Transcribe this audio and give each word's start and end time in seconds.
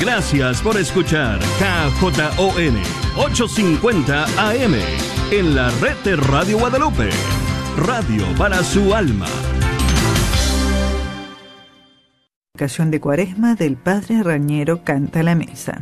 Gracias 0.00 0.60
por 0.60 0.76
escuchar 0.76 1.38
KJON 1.38 2.82
850 3.16 4.24
AM 4.50 5.13
en 5.30 5.54
la 5.54 5.70
red 5.80 5.96
de 6.04 6.16
Radio 6.16 6.58
Guadalupe. 6.58 7.10
Radio 7.76 8.24
para 8.36 8.62
su 8.62 8.94
alma. 8.94 9.26
Ocasión 12.54 12.90
de 12.90 13.00
Cuaresma 13.00 13.54
del 13.54 13.76
Padre 13.76 14.22
Rañero 14.22 14.84
canta 14.84 15.22
la 15.22 15.34
mesa. 15.34 15.80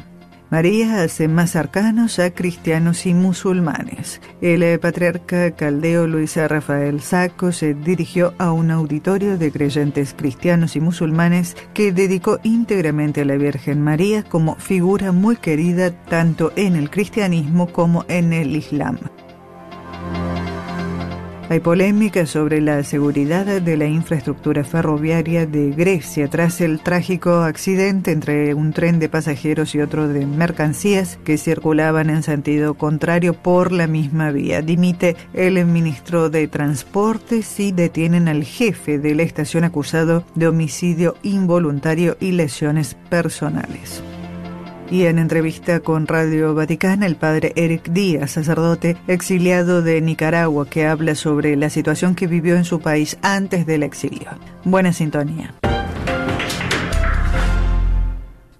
María 0.50 1.02
hace 1.02 1.28
más 1.28 1.50
cercanos 1.50 2.18
a 2.18 2.30
cristianos 2.30 3.06
y 3.06 3.14
musulmanes. 3.14 4.20
El 4.42 4.62
eh, 4.62 4.78
patriarca 4.78 5.50
caldeo 5.52 6.06
Luis 6.06 6.36
Rafael 6.36 7.00
Saco 7.00 7.52
se 7.52 7.72
dirigió 7.72 8.34
a 8.38 8.52
un 8.52 8.70
auditorio 8.70 9.38
de 9.38 9.50
creyentes 9.50 10.14
cristianos 10.14 10.76
y 10.76 10.80
musulmanes 10.80 11.56
que 11.72 11.90
dedicó 11.90 12.38
íntegramente 12.42 13.22
a 13.22 13.24
la 13.24 13.36
Virgen 13.36 13.82
María 13.82 14.24
como 14.24 14.56
figura 14.56 15.10
muy 15.10 15.36
querida 15.36 15.90
tanto 15.90 16.52
en 16.56 16.76
el 16.76 16.90
cristianismo 16.90 17.72
como 17.72 18.04
en 18.08 18.34
el 18.34 18.54
islam. 18.54 18.98
Hay 21.52 21.60
polémica 21.60 22.24
sobre 22.24 22.62
la 22.62 22.82
seguridad 22.82 23.44
de 23.44 23.76
la 23.76 23.84
infraestructura 23.84 24.64
ferroviaria 24.64 25.44
de 25.44 25.70
Grecia 25.72 26.26
tras 26.30 26.62
el 26.62 26.80
trágico 26.80 27.42
accidente 27.42 28.10
entre 28.10 28.54
un 28.54 28.72
tren 28.72 28.98
de 28.98 29.10
pasajeros 29.10 29.74
y 29.74 29.82
otro 29.82 30.08
de 30.08 30.24
mercancías 30.24 31.18
que 31.26 31.36
circulaban 31.36 32.08
en 32.08 32.22
sentido 32.22 32.72
contrario 32.72 33.34
por 33.34 33.70
la 33.70 33.86
misma 33.86 34.30
vía. 34.30 34.62
Dimite 34.62 35.14
el 35.34 35.62
ministro 35.66 36.30
de 36.30 36.48
Transportes 36.48 37.60
y 37.60 37.70
detienen 37.70 38.28
al 38.28 38.44
jefe 38.44 38.98
de 38.98 39.14
la 39.14 39.22
estación 39.22 39.64
acusado 39.64 40.24
de 40.34 40.48
homicidio 40.48 41.16
involuntario 41.22 42.16
y 42.18 42.32
lesiones 42.32 42.96
personales. 43.10 44.02
Y 44.92 45.06
en 45.06 45.18
entrevista 45.18 45.80
con 45.80 46.06
Radio 46.06 46.54
Vaticana, 46.54 47.06
el 47.06 47.16
padre 47.16 47.54
Eric 47.56 47.88
Díaz, 47.88 48.32
sacerdote 48.32 48.98
exiliado 49.06 49.80
de 49.80 50.02
Nicaragua, 50.02 50.68
que 50.68 50.86
habla 50.86 51.14
sobre 51.14 51.56
la 51.56 51.70
situación 51.70 52.14
que 52.14 52.26
vivió 52.26 52.56
en 52.56 52.66
su 52.66 52.78
país 52.78 53.16
antes 53.22 53.64
del 53.64 53.84
exilio. 53.84 54.28
Buena 54.64 54.92
sintonía. 54.92 55.54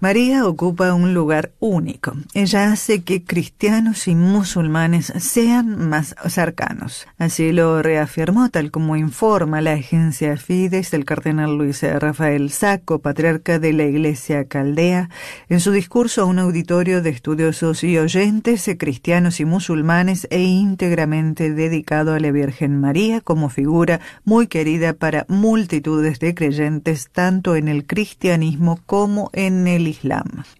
María 0.03 0.45
ocupa 0.45 0.93
un 0.93 1.13
lugar 1.13 1.53
único. 1.61 2.11
Ella 2.33 2.73
hace 2.73 3.03
que 3.03 3.23
cristianos 3.23 4.09
y 4.09 4.15
musulmanes 4.15 5.13
sean 5.17 5.87
más 5.87 6.13
cercanos. 6.27 7.07
Así 7.17 7.53
lo 7.53 7.81
reafirmó 7.81 8.49
tal 8.49 8.69
como 8.69 8.97
informa 8.97 9.61
la 9.61 9.71
agencia 9.71 10.35
Fides 10.35 10.91
del 10.91 11.05
cardenal 11.05 11.57
Luis 11.57 11.83
Rafael 11.83 12.49
Saco, 12.49 12.99
patriarca 12.99 13.59
de 13.59 13.71
la 13.71 13.85
Iglesia 13.85 14.43
Caldea, 14.43 15.09
en 15.47 15.61
su 15.61 15.71
discurso 15.71 16.23
a 16.23 16.25
un 16.25 16.37
auditorio 16.37 17.01
de 17.01 17.11
estudiosos 17.11 17.85
y 17.85 17.97
oyentes 17.97 18.69
cristianos 18.77 19.39
y 19.39 19.45
musulmanes 19.45 20.27
e 20.31 20.41
íntegramente 20.41 21.53
dedicado 21.53 22.13
a 22.13 22.19
la 22.19 22.31
Virgen 22.31 22.77
María 22.77 23.21
como 23.21 23.47
figura 23.47 24.01
muy 24.25 24.47
querida 24.47 24.91
para 24.91 25.25
multitudes 25.29 26.19
de 26.19 26.35
creyentes 26.35 27.07
tanto 27.09 27.55
en 27.55 27.69
el 27.69 27.85
cristianismo 27.85 28.81
como 28.85 29.29
en 29.31 29.65
el 29.65 29.92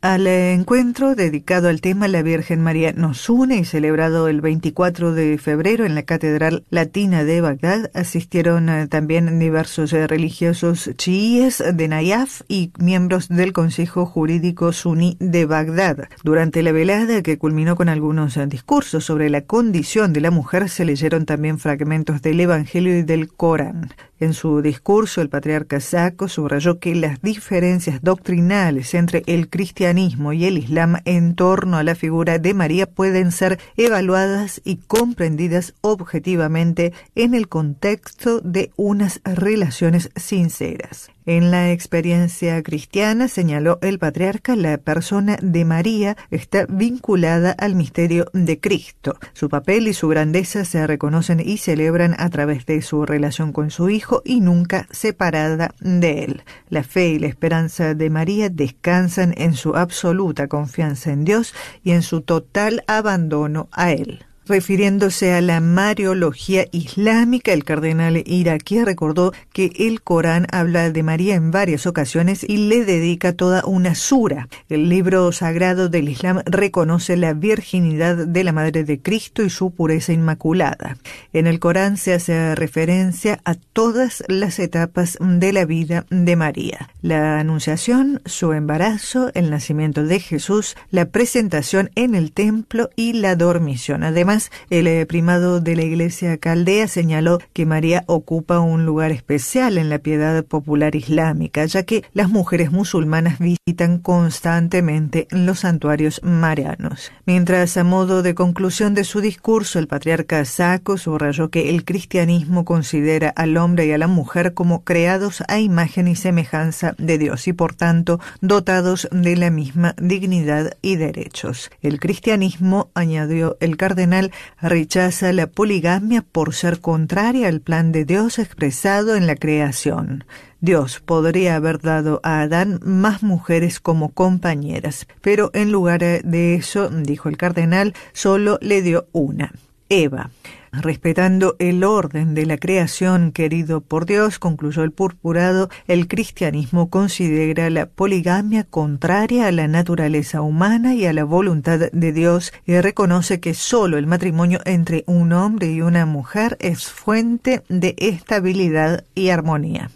Al 0.02 0.28
encuentro 0.28 1.16
dedicado 1.16 1.70
al 1.70 1.82
tema 1.82 2.08
La 2.08 2.22
Virgen 2.22 2.62
María 2.62 2.94
nos 2.94 3.30
une 3.30 3.58
y 3.58 3.66
celebrado 3.66 4.28
el 4.28 4.42
24 4.42 5.14
de 5.14 5.38
febrero 5.38 5.86
en 5.86 5.96
la 5.96 6.04
Catedral 6.04 6.64
Latina 6.70 7.24
de 7.24 7.42
Bagdad 7.42 7.90
asistieron 7.94 8.70
eh, 8.70 8.88
también 8.88 9.40
diversos 9.40 9.94
eh, 9.94 10.08
religiosos 10.08 10.90
chiíes 10.98 11.64
de 11.74 11.88
Nayaf 11.88 12.42
y 12.48 12.72
miembros 12.78 13.28
del 13.30 13.54
Consejo 13.54 14.06
Jurídico 14.06 14.74
Suní 14.74 15.18
de 15.20 15.46
Bagdad. 15.46 16.10
Durante 16.24 16.64
la 16.64 16.72
velada 16.72 17.22
que 17.22 17.38
culminó 17.38 17.76
con 17.76 17.90
algunos 17.90 18.38
eh, 18.38 18.48
discursos 18.48 19.06
sobre 19.06 19.30
la 19.30 19.42
condición 19.42 20.14
de 20.14 20.22
la 20.22 20.32
mujer 20.32 20.70
se 20.70 20.86
leyeron 20.86 21.26
también 21.26 21.60
fragmentos 21.60 22.22
del 22.22 22.40
Evangelio 22.40 22.98
y 22.98 23.04
del 23.04 23.32
Corán. 23.32 23.94
En 24.20 24.34
su 24.34 24.62
discurso, 24.62 25.22
el 25.22 25.30
patriarca 25.30 25.80
Saco 25.80 26.28
subrayó 26.28 26.80
que 26.80 26.96
las 26.96 27.22
diferencias 27.22 28.02
doctrinales 28.02 28.94
entre 28.94 29.24
el 29.26 29.50
cristianismo 29.50 30.34
y 30.34 30.46
el 30.46 30.58
islam 30.58 30.98
en 31.06 31.36
torno 31.36 31.78
a 31.78 31.84
la 31.84 31.96
figura 31.96 32.40
de 32.40 32.54
María 32.54 32.86
pueden 32.86 33.32
ser 33.32 33.60
evaluadas 33.76 34.62
y 34.64 34.78
comprendidas 34.78 35.74
objetivamente 35.82 36.94
en 37.16 37.34
el 37.34 37.48
contexto 37.48 38.40
de 38.40 38.72
unas 38.76 39.20
relaciones 39.24 40.10
sinceras. 40.16 41.13
En 41.26 41.52
la 41.52 41.72
experiencia 41.72 42.62
cristiana, 42.64 43.30
señaló 43.30 43.80
el 43.82 43.98
patriarca, 43.98 44.58
la 44.58 44.78
persona 44.78 45.38
de 45.42 45.64
María 45.64 46.18
está 46.32 46.66
vinculada 46.68 47.52
al 47.52 47.76
misterio 47.76 48.26
de 48.34 48.60
Cristo. 48.60 49.18
Su 49.32 49.48
papel 49.48 49.88
y 49.88 49.94
su 49.94 50.10
grandeza 50.10 50.66
se 50.66 50.86
reconocen 50.86 51.40
y 51.40 51.60
celebran 51.60 52.14
a 52.18 52.30
través 52.30 52.66
de 52.66 52.82
su 52.82 53.06
relación 53.06 53.54
con 53.54 53.72
su 53.72 53.90
Hijo 53.90 54.22
y 54.26 54.42
nunca 54.42 54.88
separada 54.92 55.74
de 55.80 56.26
él. 56.26 56.44
La 56.70 56.84
fe 56.84 57.10
y 57.10 57.20
la 57.20 57.28
esperanza 57.28 57.94
de 57.94 58.10
María 58.10 58.50
descansan 58.50 59.34
en 59.38 59.54
su 59.54 59.78
absoluta 59.78 60.48
confianza 60.48 61.12
en 61.12 61.24
Dios 61.24 61.54
y 61.84 61.92
en 61.92 62.02
su 62.02 62.22
total 62.22 62.84
abandono 62.88 63.70
a 63.72 63.92
Él. 63.92 64.26
Refiriéndose 64.46 65.34
a 65.34 65.40
la 65.40 65.62
Mariología 65.62 66.66
islámica, 66.74 67.54
el 67.54 67.64
cardenal 67.64 68.24
iraquí 68.26 68.84
recordó 68.84 69.32
que 69.54 69.72
el 69.80 70.02
Corán 70.02 70.48
habla 70.52 70.92
de 70.92 71.02
María 71.02 71.36
en 71.36 71.52
varias 71.52 71.88
ocasiones 71.88 72.44
y 72.44 72.58
le 72.58 72.84
dedica 72.84 73.32
toda 73.32 73.64
una 73.66 73.96
sura. 73.96 74.50
El 74.68 74.90
libro 74.90 75.32
sagrado 75.32 75.88
del 75.88 76.10
Islam 76.10 76.42
reconoce 76.46 77.16
la 77.16 77.34
virginidad 77.34 78.28
de 78.28 78.44
la 78.44 78.52
Madre 78.52 78.84
de 78.84 79.02
Cristo 79.02 79.44
y 79.44 79.50
su 79.50 79.72
pureza 79.72 80.12
inmaculada. 80.12 80.98
En 81.32 81.48
el 81.48 81.60
Corán 81.60 81.96
se 81.96 82.14
hace 82.14 82.54
referencia 82.56 83.40
a 83.46 83.56
todas 83.56 84.26
las 84.28 84.60
etapas 84.60 85.18
de 85.22 85.54
la 85.54 85.64
vida 85.64 86.06
de 86.10 86.36
María. 86.36 86.90
La 87.02 87.40
anunciación, 87.40 88.22
su 88.26 88.52
embarazo, 88.52 89.32
el 89.36 89.50
nacimiento 89.50 90.04
de 90.04 90.20
Jesús, 90.20 90.76
la 90.92 91.06
presentación 91.06 91.92
en 91.96 92.14
el 92.14 92.34
templo 92.34 92.90
y 92.98 93.14
la 93.14 93.38
dormición. 93.38 94.04
Además, 94.04 94.33
el 94.70 94.88
eh, 94.88 95.06
primado 95.06 95.60
de 95.60 95.76
la 95.76 95.84
Iglesia 95.84 96.38
Caldea 96.38 96.88
señaló 96.88 97.40
que 97.54 97.66
María 97.66 98.04
ocupa 98.08 98.60
un 98.60 98.86
lugar 98.86 99.12
especial 99.12 99.78
en 99.78 99.90
la 99.90 100.00
piedad 100.00 100.44
popular 100.44 100.96
islámica, 100.96 101.66
ya 101.66 101.84
que 101.84 102.04
las 102.14 102.30
mujeres 102.30 102.72
musulmanas 102.72 103.40
visitan 103.40 104.00
constantemente 104.00 105.28
los 105.30 105.60
santuarios 105.60 106.22
marianos. 106.24 107.12
Mientras, 107.26 107.78
a 107.78 107.84
modo 107.84 108.24
de 108.24 108.36
conclusión 108.36 108.94
de 108.94 109.04
su 109.04 109.22
discurso, 109.22 109.80
el 109.80 109.88
patriarca 109.88 110.44
Saco 110.46 110.98
subrayó 110.98 111.50
que 111.50 111.70
el 111.70 111.86
cristianismo 111.86 112.66
considera 112.66 113.30
al 113.30 113.58
hombre 113.58 113.86
y 113.86 113.92
a 113.92 113.98
la 113.98 114.08
mujer 114.08 114.54
como 114.54 114.84
creados 114.84 115.44
a 115.48 115.60
imagen 115.60 116.08
y 116.08 116.16
semejanza 116.16 116.96
de 116.98 117.18
Dios 117.18 117.48
y, 117.48 117.54
por 117.54 117.76
tanto, 117.76 118.20
dotados 118.42 119.08
de 119.12 119.36
la 119.36 119.50
misma 119.50 119.96
dignidad 120.02 120.78
y 120.82 120.96
derechos. 120.96 121.70
El 121.82 122.00
cristianismo, 122.00 122.90
añadió 122.94 123.58
el 123.60 123.78
cardenal, 123.78 124.23
rechaza 124.62 125.34
la 125.34 125.48
poligamia 125.48 126.22
por 126.22 126.54
ser 126.54 126.80
contraria 126.80 127.48
al 127.48 127.62
plan 127.62 127.92
de 127.92 128.06
Dios 128.06 128.40
expresado 128.40 129.16
en 129.16 129.28
la 129.28 129.36
creación. 129.36 130.26
Dios 130.62 131.02
podría 131.02 131.58
haber 131.58 131.80
dado 131.80 132.22
a 132.24 132.42
Adán 132.42 132.80
más 132.84 133.22
mujeres 133.22 133.80
como 133.80 134.10
compañeras, 134.10 135.08
pero 135.22 135.52
en 135.54 135.72
lugar 135.72 136.00
de 136.00 136.56
eso, 136.56 136.90
dijo 136.90 137.28
el 137.28 137.36
cardenal, 137.36 137.94
solo 138.14 138.60
le 138.62 138.82
dio 138.82 139.08
una, 139.12 139.52
Eva. 139.90 140.30
Respetando 140.74 141.56
el 141.60 141.84
orden 141.84 142.34
de 142.34 142.48
la 142.48 142.58
creación 142.58 143.32
querido 143.32 143.82
por 143.82 144.08
Dios, 144.08 144.40
concluyó 144.40 144.82
el 144.82 144.92
purpurado, 144.92 145.70
el 145.88 146.08
cristianismo 146.08 146.90
considera 146.90 147.70
la 147.70 147.86
poligamia 147.86 148.64
contraria 148.64 149.46
a 149.46 149.52
la 149.52 149.68
naturaleza 149.68 150.42
humana 150.42 150.96
y 150.96 151.06
a 151.06 151.14
la 151.14 151.26
voluntad 151.26 151.80
de 151.92 152.12
Dios 152.12 152.54
y 152.66 152.82
reconoce 152.82 153.40
que 153.40 153.54
solo 153.54 154.00
el 154.00 154.08
matrimonio 154.08 154.62
entre 154.66 155.04
un 155.06 155.32
hombre 155.32 155.72
y 155.72 155.82
una 155.82 156.08
mujer 156.08 156.58
es 156.60 156.88
fuente 156.88 157.62
de 157.70 157.94
estabilidad 158.00 159.06
y 159.14 159.30
armonía. 159.30 159.92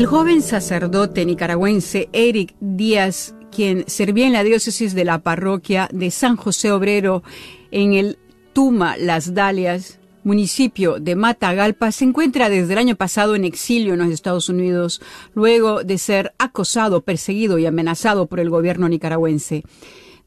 El 0.00 0.06
joven 0.06 0.40
sacerdote 0.40 1.26
nicaragüense 1.26 2.08
Eric 2.14 2.54
Díaz, 2.58 3.34
quien 3.54 3.84
servía 3.86 4.26
en 4.26 4.32
la 4.32 4.42
diócesis 4.42 4.94
de 4.94 5.04
la 5.04 5.18
parroquia 5.18 5.90
de 5.92 6.10
San 6.10 6.36
José 6.36 6.72
Obrero 6.72 7.22
en 7.70 7.92
el 7.92 8.18
Tuma 8.54 8.96
Las 8.96 9.34
Dalias, 9.34 10.00
municipio 10.24 10.98
de 10.98 11.16
Matagalpa, 11.16 11.92
se 11.92 12.06
encuentra 12.06 12.48
desde 12.48 12.72
el 12.72 12.78
año 12.78 12.96
pasado 12.96 13.34
en 13.34 13.44
exilio 13.44 13.92
en 13.92 13.98
los 13.98 14.08
Estados 14.08 14.48
Unidos, 14.48 15.02
luego 15.34 15.84
de 15.84 15.98
ser 15.98 16.32
acosado, 16.38 17.02
perseguido 17.02 17.58
y 17.58 17.66
amenazado 17.66 18.26
por 18.26 18.40
el 18.40 18.48
gobierno 18.48 18.88
nicaragüense. 18.88 19.64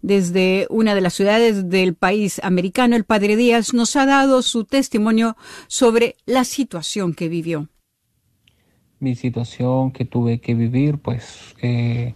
Desde 0.03 0.67
una 0.69 0.93
de 0.93 1.01
las 1.01 1.15
ciudades 1.15 1.71
del 1.71 1.95
país 1.95 2.39
americano, 2.43 2.95
el 2.95 3.05
padre 3.05 3.37
Díaz 3.37 3.73
nos 3.73 3.95
ha 3.95 4.05
dado 4.05 4.43
su 4.43 4.65
testimonio 4.65 5.35
sobre 5.65 6.15
la 6.27 6.43
situación 6.43 7.15
que 7.15 7.27
vivió 7.27 7.69
mi 9.03 9.15
situación 9.15 9.91
que 9.91 10.05
tuve 10.05 10.39
que 10.39 10.55
vivir, 10.55 10.97
pues 10.97 11.55
eh, 11.61 12.13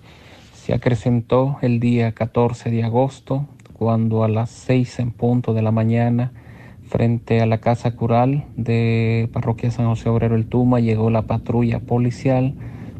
se 0.53 0.73
acrecentó 0.73 1.57
el 1.61 1.81
día 1.81 2.13
14 2.13 2.71
de 2.71 2.85
agosto, 2.85 3.45
cuando 3.73 4.23
a 4.23 4.29
las 4.29 4.49
6 4.51 4.99
en 4.99 5.11
punto 5.11 5.53
de 5.53 5.61
la 5.61 5.71
mañana, 5.71 6.31
frente 6.87 7.41
a 7.41 7.45
la 7.45 7.57
casa 7.57 7.91
cural 7.91 8.45
de 8.55 9.29
Parroquia 9.33 9.69
San 9.69 9.87
José 9.87 10.07
Obrero 10.07 10.35
El 10.35 10.45
Tuma, 10.45 10.79
llegó 10.79 11.09
la 11.09 11.23
patrulla 11.23 11.81
policial 11.81 12.53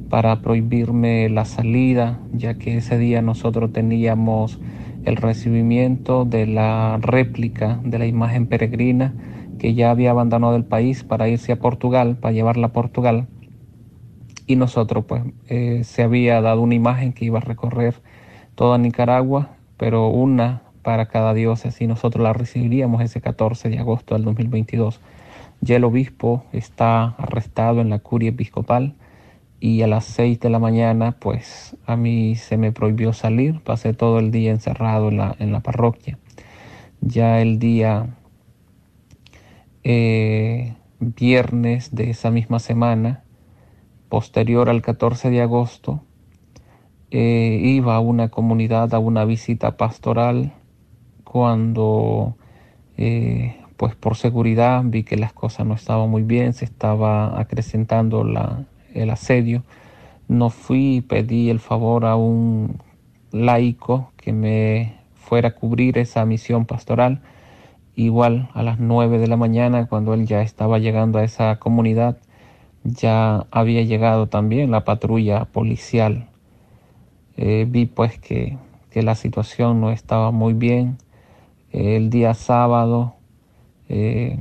para 0.09 0.41
prohibirme 0.41 1.29
la 1.29 1.45
salida, 1.45 2.19
ya 2.33 2.55
que 2.55 2.77
ese 2.77 2.97
día 2.97 3.21
nosotros 3.21 3.71
teníamos 3.71 4.59
el 5.05 5.15
recibimiento 5.15 6.25
de 6.25 6.45
la 6.45 6.99
réplica 7.01 7.79
de 7.85 7.99
la 7.99 8.05
imagen 8.05 8.47
peregrina 8.47 9.13
que 9.59 9.73
ya 9.73 9.91
había 9.91 10.11
abandonado 10.11 10.57
el 10.57 10.65
país 10.65 11.05
para 11.05 11.29
irse 11.29 11.53
a 11.53 11.59
Portugal, 11.59 12.17
para 12.17 12.33
llevarla 12.33 12.67
a 12.67 12.73
Portugal 12.73 13.27
y 14.47 14.55
nosotros 14.55 15.05
pues 15.05 15.23
eh, 15.49 15.83
se 15.83 16.01
había 16.01 16.41
dado 16.41 16.61
una 16.61 16.73
imagen 16.73 17.13
que 17.13 17.25
iba 17.25 17.39
a 17.39 17.41
recorrer 17.41 17.95
toda 18.55 18.77
Nicaragua, 18.77 19.51
pero 19.75 20.07
una 20.07 20.63
para 20.81 21.07
cada 21.07 21.33
diócesis 21.33 21.81
y 21.81 21.87
nosotros 21.87 22.23
la 22.23 22.31
recibiríamos 22.31 23.01
ese 23.01 23.19
14 23.19 23.69
de 23.69 23.77
agosto 23.77 24.15
del 24.15 24.23
2022. 24.23 25.01
Ya 25.59 25.75
el 25.75 25.83
obispo 25.83 26.45
está 26.53 27.07
arrestado 27.17 27.81
en 27.81 27.89
la 27.89 27.99
curia 27.99 28.29
episcopal 28.29 28.95
y 29.59 29.81
a 29.81 29.87
las 29.87 30.05
6 30.05 30.39
de 30.39 30.49
la 30.49 30.59
mañana 30.59 31.17
pues 31.19 31.75
a 31.85 31.97
mí 31.97 32.35
se 32.35 32.57
me 32.57 32.71
prohibió 32.71 33.11
salir, 33.11 33.59
pasé 33.61 33.93
todo 33.93 34.19
el 34.19 34.31
día 34.31 34.51
encerrado 34.51 35.09
en 35.09 35.17
la, 35.17 35.35
en 35.39 35.51
la 35.51 35.59
parroquia. 35.59 36.17
Ya 37.01 37.41
el 37.41 37.59
día 37.59 38.15
eh, 39.83 40.73
viernes 40.99 41.93
de 41.93 42.11
esa 42.11 42.31
misma 42.31 42.59
semana 42.59 43.23
posterior 44.09 44.69
al 44.69 44.81
14 44.81 45.29
de 45.29 45.41
agosto, 45.41 46.01
eh, 47.11 47.59
iba 47.63 47.95
a 47.95 47.99
una 47.99 48.29
comunidad 48.29 48.93
a 48.93 48.99
una 48.99 49.23
visita 49.25 49.77
pastoral 49.77 50.53
cuando, 51.23 52.35
eh, 52.97 53.57
pues 53.77 53.95
por 53.95 54.15
seguridad, 54.15 54.81
vi 54.85 55.03
que 55.03 55.17
las 55.17 55.33
cosas 55.33 55.65
no 55.65 55.73
estaban 55.75 56.09
muy 56.09 56.23
bien, 56.23 56.53
se 56.53 56.65
estaba 56.65 57.39
acrecentando 57.39 58.23
la, 58.23 58.65
el 58.93 59.09
asedio. 59.09 59.63
No 60.27 60.49
fui 60.49 60.97
y 60.97 61.01
pedí 61.01 61.49
el 61.49 61.59
favor 61.59 62.05
a 62.05 62.15
un 62.15 62.81
laico 63.31 64.11
que 64.17 64.33
me 64.33 64.95
fuera 65.15 65.49
a 65.49 65.55
cubrir 65.55 65.97
esa 65.97 66.25
misión 66.25 66.65
pastoral. 66.65 67.21
Igual 67.95 68.49
a 68.53 68.63
las 68.63 68.79
nueve 68.79 69.17
de 69.17 69.27
la 69.27 69.37
mañana, 69.37 69.87
cuando 69.87 70.13
él 70.13 70.25
ya 70.25 70.41
estaba 70.41 70.79
llegando 70.79 71.19
a 71.19 71.23
esa 71.23 71.57
comunidad, 71.59 72.17
ya 72.87 73.47
había 73.51 73.83
llegado 73.83 74.27
también 74.27 74.71
la 74.71 74.85
patrulla 74.85 75.45
policial. 75.45 76.29
Eh, 77.35 77.65
vi 77.69 77.85
pues 77.85 78.17
que, 78.19 78.57
la 78.93 79.13
situación 79.13 79.79
no 79.79 79.91
estaba 79.91 80.31
muy 80.31 80.53
bien. 80.53 80.97
el 81.71 82.09
día 82.09 82.33
sábado 82.33 83.15
eh, 83.89 84.39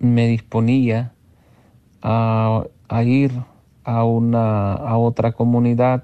me 0.00 0.26
disponía 0.26 1.12
a, 2.02 2.64
ir 3.04 3.32
a, 3.84 4.04
una, 4.04 4.72
a 4.72 4.96
otra 4.98 5.32
comunidad. 5.32 6.02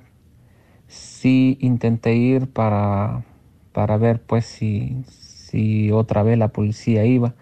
Sí 0.87 1.59
intenté 1.61 2.15
ir 2.15 2.53
para, 2.53 3.25
para 3.73 3.97
ver 3.97 4.23
pues 4.23 4.47
si, 4.47 5.03
si 5.09 5.91
otra 5.91 6.23
vez 6.23 6.38
la 6.38 6.49
policía 6.49 7.05
iba. 7.05 7.35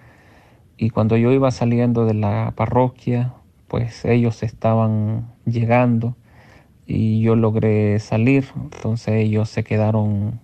Y 0.79 0.89
cuando 0.89 1.19
yo 1.19 1.33
iba 1.33 1.51
saliendo 1.51 2.07
de 2.07 2.15
la 2.15 2.55
parroquia, 2.57 3.35
pues 3.71 4.05
ellos 4.05 4.43
estaban 4.43 5.33
llegando 5.47 6.17
y 6.89 7.23
yo 7.23 7.37
logré 7.37 8.01
salir, 8.01 8.47
entonces 8.57 9.15
ellos 9.15 9.49
se 9.49 9.63
quedaron, 9.63 10.41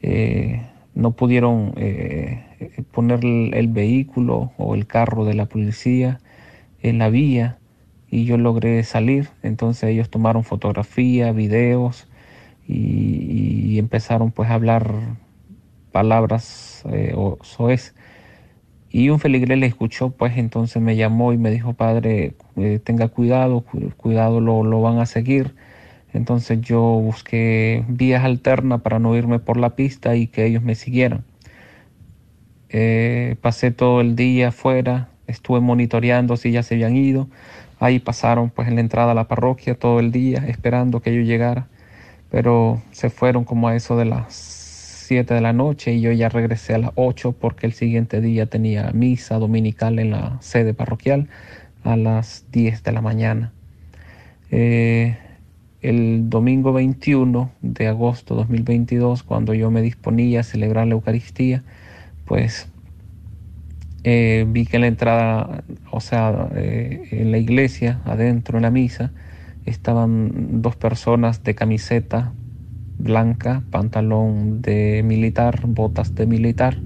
eh, 0.00 0.62
no 0.94 1.10
pudieron 1.10 1.74
eh, 1.76 2.82
poner 2.92 3.22
el, 3.22 3.68
vehículo 3.68 4.52
o 4.56 4.74
el 4.74 4.86
carro 4.86 5.26
de 5.26 5.34
la 5.34 5.44
policía 5.44 6.18
en 6.80 6.96
la 6.98 7.10
vía 7.10 7.58
y 8.10 8.24
yo 8.24 8.38
logré 8.38 8.82
salir, 8.84 9.28
entonces 9.42 9.90
ellos 9.90 10.08
tomaron 10.08 10.42
fotografía, 10.42 11.32
videos 11.32 12.08
y, 12.66 13.78
empezaron 13.78 14.30
pues 14.30 14.48
a 14.48 14.54
hablar 14.54 14.90
palabras 15.92 16.82
eh, 16.90 17.12
o 17.14 17.36
soez 17.42 17.94
y 18.96 19.10
un 19.10 19.20
feligrés 19.20 19.58
le 19.58 19.66
escuchó, 19.66 20.08
pues 20.08 20.38
entonces 20.38 20.80
me 20.80 20.96
llamó 20.96 21.34
y 21.34 21.36
me 21.36 21.50
dijo, 21.50 21.74
padre, 21.74 22.32
eh, 22.56 22.80
tenga 22.82 23.08
cuidado, 23.08 23.62
cuidado, 23.98 24.40
lo, 24.40 24.80
van 24.80 25.00
a 25.00 25.04
seguir. 25.04 25.54
Entonces 26.14 26.62
yo 26.62 26.80
busqué 26.80 27.84
vías 27.88 28.24
alternas 28.24 28.80
para 28.80 28.98
no 28.98 29.14
irme 29.14 29.38
por 29.38 29.58
la 29.58 29.76
pista 29.76 30.16
y 30.16 30.28
que 30.28 30.46
ellos 30.46 30.62
me 30.62 30.74
siguieran. 30.74 31.24
Eh, 32.70 33.36
pasé 33.42 33.70
todo 33.70 34.00
el 34.00 34.16
día 34.16 34.48
afuera, 34.48 35.10
estuve 35.26 35.60
monitoreando 35.60 36.38
si 36.38 36.50
ya 36.52 36.62
se 36.62 36.76
habían 36.76 36.96
ido. 36.96 37.28
Ahí 37.78 37.98
pasaron 37.98 38.48
pues 38.48 38.66
en 38.66 38.76
la 38.76 38.80
entrada 38.80 39.12
a 39.12 39.14
la 39.14 39.28
parroquia 39.28 39.74
todo 39.78 40.00
el 40.00 40.10
día 40.10 40.46
esperando 40.48 41.02
que 41.02 41.14
yo 41.14 41.20
llegara. 41.20 41.68
Pero 42.30 42.80
se 42.92 43.10
fueron 43.10 43.44
como 43.44 43.68
a 43.68 43.76
eso 43.76 43.98
de 43.98 44.06
las 44.06 44.55
7 45.06 45.34
de 45.34 45.40
la 45.40 45.52
noche 45.52 45.94
y 45.94 46.00
yo 46.00 46.10
ya 46.10 46.28
regresé 46.28 46.74
a 46.74 46.78
las 46.78 46.90
8 46.96 47.36
porque 47.38 47.66
el 47.66 47.72
siguiente 47.72 48.20
día 48.20 48.46
tenía 48.46 48.90
misa 48.92 49.38
dominical 49.38 50.00
en 50.00 50.10
la 50.10 50.36
sede 50.40 50.74
parroquial 50.74 51.28
a 51.84 51.96
las 51.96 52.44
10 52.50 52.82
de 52.82 52.92
la 52.92 53.02
mañana. 53.02 53.52
Eh, 54.50 55.16
el 55.80 56.28
domingo 56.28 56.72
21 56.72 57.52
de 57.62 57.86
agosto 57.86 58.34
2022, 58.34 59.22
cuando 59.22 59.54
yo 59.54 59.70
me 59.70 59.80
disponía 59.80 60.40
a 60.40 60.42
celebrar 60.42 60.88
la 60.88 60.94
Eucaristía, 60.94 61.62
pues 62.24 62.68
eh, 64.02 64.44
vi 64.48 64.66
que 64.66 64.78
en 64.78 64.80
la 64.80 64.88
entrada, 64.88 65.62
o 65.92 66.00
sea, 66.00 66.48
eh, 66.56 67.06
en 67.12 67.30
la 67.30 67.38
iglesia, 67.38 68.00
adentro 68.04 68.58
en 68.58 68.62
la 68.62 68.72
misa, 68.72 69.12
estaban 69.66 70.60
dos 70.62 70.74
personas 70.74 71.44
de 71.44 71.54
camiseta 71.54 72.32
blanca, 72.98 73.62
pantalón 73.70 74.62
de 74.62 75.02
militar, 75.04 75.60
botas 75.66 76.14
de 76.14 76.26
militar. 76.26 76.76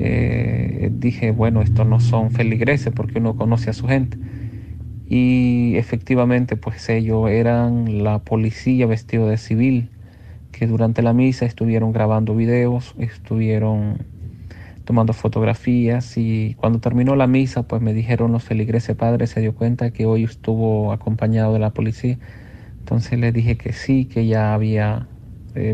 Eh, 0.00 0.90
dije, 0.92 1.32
bueno, 1.32 1.62
estos 1.62 1.86
no 1.86 2.00
son 2.00 2.30
feligreses 2.30 2.92
porque 2.94 3.18
uno 3.18 3.36
conoce 3.36 3.70
a 3.70 3.72
su 3.72 3.86
gente. 3.86 4.18
Y 5.08 5.76
efectivamente, 5.76 6.56
pues 6.56 6.88
ellos 6.88 7.30
eran 7.30 8.04
la 8.04 8.18
policía 8.20 8.86
vestido 8.86 9.26
de 9.28 9.38
civil, 9.38 9.90
que 10.52 10.66
durante 10.66 11.02
la 11.02 11.12
misa 11.14 11.46
estuvieron 11.46 11.92
grabando 11.92 12.34
videos, 12.36 12.94
estuvieron 12.98 13.98
tomando 14.84 15.12
fotografías 15.12 16.16
y 16.16 16.54
cuando 16.54 16.80
terminó 16.80 17.14
la 17.14 17.26
misa, 17.26 17.62
pues 17.62 17.82
me 17.82 17.92
dijeron 17.92 18.32
los 18.32 18.42
feligreses 18.42 18.96
padres, 18.96 19.30
se 19.30 19.40
dio 19.40 19.54
cuenta 19.54 19.90
que 19.90 20.06
hoy 20.06 20.24
estuvo 20.24 20.92
acompañado 20.92 21.52
de 21.52 21.58
la 21.58 21.70
policía. 21.70 22.18
Entonces 22.78 23.18
le 23.18 23.32
dije 23.32 23.58
que 23.58 23.74
sí, 23.74 24.06
que 24.06 24.26
ya 24.26 24.54
había 24.54 25.06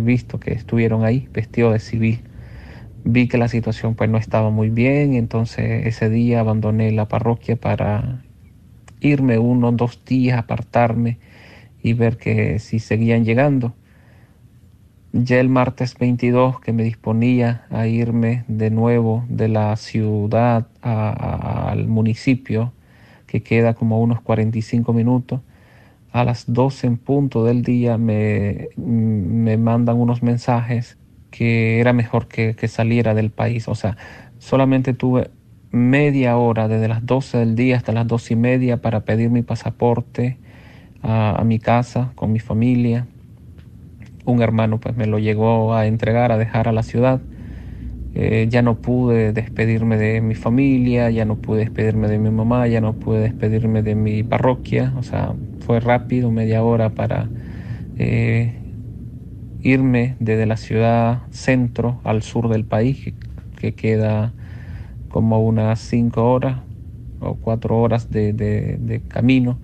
visto 0.03 0.41
que 0.41 0.53
estuvieron 0.53 1.05
ahí 1.05 1.29
vestidos 1.33 1.73
de 1.73 1.79
civil. 1.79 2.21
Vi 3.05 3.29
que 3.29 3.39
la 3.39 3.49
situación 3.49 3.95
pues 3.95 4.09
no 4.09 4.19
estaba 4.19 4.51
muy 4.51 4.71
bien, 4.71 5.15
entonces 5.15 5.87
ese 5.87 6.09
día 6.09 6.41
abandoné 6.41 6.91
la 6.91 7.07
parroquia 7.07 7.57
para 7.57 8.23
irme 9.01 9.39
uno 9.39 9.73
dos 9.73 10.05
días, 10.05 10.39
apartarme 10.39 11.19
y 11.83 11.93
ver 11.93 12.17
que 12.17 12.59
si 12.59 12.79
seguían 12.79 13.25
llegando. 13.25 13.75
Ya 15.13 15.39
el 15.39 15.49
martes 15.49 15.97
22 15.97 16.61
que 16.61 16.73
me 16.73 16.83
disponía 16.83 17.67
a 17.71 17.87
irme 17.87 18.45
de 18.49 18.71
nuevo 18.71 19.25
de 19.29 19.49
la 19.49 19.77
ciudad 19.77 20.67
al 20.81 21.87
municipio, 21.87 22.73
que 23.27 23.43
queda 23.43 23.75
como 23.75 24.01
unos 24.01 24.21
45 24.23 24.93
minutos, 24.93 25.41
a 26.15 26.23
las 26.23 26.45
12 26.47 26.87
en 26.87 26.97
punto 26.97 27.43
del 27.43 27.63
día 27.63 27.99
me, 27.99 28.69
me 28.77 29.57
mandan 29.57 29.97
unos 29.97 30.23
mensajes 30.23 30.97
que 31.33 31.81
era 31.81 31.93
mejor 31.93 32.29
que, 32.29 32.55
saliera 32.69 33.15
del 33.15 33.31
país. 33.31 33.67
O 33.67 33.75
sea, 33.75 33.97
solamente 34.39 34.95
tuve 34.95 35.33
media 35.73 36.37
hora 36.37 36.69
desde 36.69 36.87
las 36.87 37.05
12 37.05 37.39
del 37.39 37.57
día 37.57 37.77
hasta 37.77 37.91
las 37.91 38.07
12 38.07 38.35
y 38.35 38.37
media 38.37 38.77
para 38.81 39.01
pedir 39.01 39.31
mi 39.31 39.43
pasaporte 39.43 40.39
a, 41.03 41.43
mi 41.45 41.59
casa 41.59 42.13
con 42.15 42.31
mi 42.31 42.39
familia. 42.39 43.09
Un 44.25 44.41
hermano 44.41 44.79
pues 44.79 44.97
me 44.97 45.07
lo 45.07 45.19
llegó 45.19 45.75
a 45.75 45.87
entregar, 45.87 46.31
a 46.31 46.39
dejar 46.39 46.69
a 46.69 46.73
la 46.73 46.85
ciudad. 46.85 47.21
Eh, 48.15 48.47
ya 48.49 48.63
no 48.63 48.77
pude 48.77 49.33
despedirme 49.33 49.97
de 49.97 50.21
mi 50.21 50.37
familia, 50.37 51.11
ya 51.11 51.25
no 51.25 51.35
pude 51.35 51.59
despedirme 51.59 52.07
de 52.07 52.21
mi 52.21 52.31
mamá, 52.31 52.69
ya 52.69 52.81
no 52.81 52.93
pude 52.93 53.19
despedirme 53.19 53.83
de 53.83 53.97
mi 53.97 54.23
parroquia. 54.23 54.93
O 54.97 55.03
sea, 55.03 55.35
fue 55.65 55.81
rápido, 55.81 56.31
media 56.31 56.63
hora 56.63 56.91
para 56.91 57.29
eh, 57.97 58.55
irme 59.63 60.17
desde 60.19 60.47
la 60.47 60.57
ciudad 60.57 61.23
centro 61.31 62.01
al 62.05 62.23
sur 62.23 62.49
del 62.49 62.65
país, 62.65 63.15
que, 63.57 63.75
queda 63.75 64.35
como 65.09 65.43
unas 65.43 65.81
cinco 65.81 66.31
horas 66.31 66.61
o 67.21 67.37
cuatro 67.37 67.79
horas 67.79 68.11
de 68.11 69.03
camino. 69.09 69.59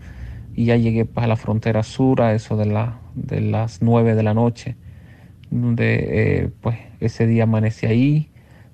Y 0.54 0.64
ya 0.64 0.76
llegué 0.76 1.06
a 1.14 1.26
la 1.26 1.36
frontera 1.36 1.82
sur 1.82 2.22
a 2.22 2.34
eso 2.34 2.56
de, 2.56 2.66
la, 2.66 2.98
de 3.14 3.40
las 3.40 3.82
nueve 3.82 4.14
de 4.14 4.22
la 4.22 4.34
noche, 4.34 4.76
donde 5.50 5.98
eh, 6.10 6.50
pues 6.60 6.78
ese 7.00 7.26
día 7.26 7.44
amanecí 7.44 7.86
ahí 7.86 8.30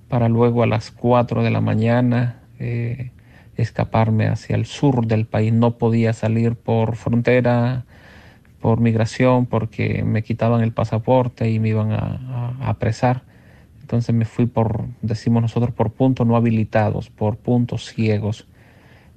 para 0.09 0.28
luego 0.28 0.62
a 0.62 0.66
las 0.66 0.90
cuatro 0.90 1.42
de 1.42 1.50
la 1.50 1.61
mañana 1.61 2.42
eh, 2.59 3.11
escaparme 3.57 4.29
hacia 4.29 4.57
el 4.57 4.67
sur 4.67 5.07
del 5.07 5.27
país. 5.27 5.53
No 5.53 5.79
podía 5.79 6.13
salir 6.13 6.57
por 6.57 6.97
frontera, 6.97 7.85
por 8.61 8.81
migración, 8.81 9.47
porque 9.47 10.03
me 10.05 10.23
quitaban 10.23 10.63
el 10.63 10.73
pasaporte 10.73 11.51
y 11.51 11.59
me 11.59 11.71
iban 11.71 11.93
a, 11.93 12.57
apresar. 12.63 13.23
Entonces 13.81 14.15
me 14.15 14.25
fui 14.25 14.47
por, 14.47 14.87
decimos 15.03 15.43
nosotros, 15.43 15.73
por 15.75 15.93
puntos 15.93 16.27
no 16.27 16.37
habilitados, 16.37 17.11
por 17.11 17.37
puntos 17.37 17.87
ciegos 17.87 18.47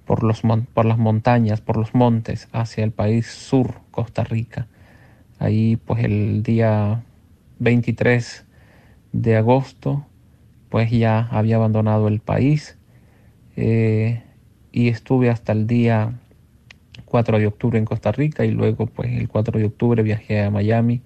por, 0.10 0.24
los, 0.24 0.41
por 0.74 0.86
las 0.86 0.98
montañas, 0.98 1.62
por 1.62 1.77
los 1.77 1.93
montes, 1.93 2.48
hacia 2.51 2.84
el 2.84 2.91
país 2.91 3.27
sur, 3.27 3.75
Costa 3.91 4.24
Rica. 4.24 4.65
Ahí 5.38 5.75
pues 5.75 6.03
el 6.03 6.41
día 6.41 7.03
23 7.60 8.43
de 9.12 9.38
agosto 9.38 10.08
pues 10.69 10.89
ya 10.89 11.27
había 11.29 11.58
abandonado 11.58 12.08
el 12.08 12.22
país 12.22 12.79
eh, 13.55 14.24
y 14.71 14.89
estuve 14.89 15.29
hasta 15.29 15.51
el 15.51 15.67
día 15.67 16.13
4 17.05 17.39
de 17.39 17.47
octubre 17.47 17.79
en 17.79 17.85
Costa 17.85 18.11
Rica 18.11 18.45
y 18.45 18.51
luego 18.51 18.85
pues 18.85 19.11
el 19.11 19.27
4 19.27 19.57
de 19.59 19.65
octubre 19.65 20.03
viajé 20.03 20.41
a 20.43 20.51
Miami 20.51 21.01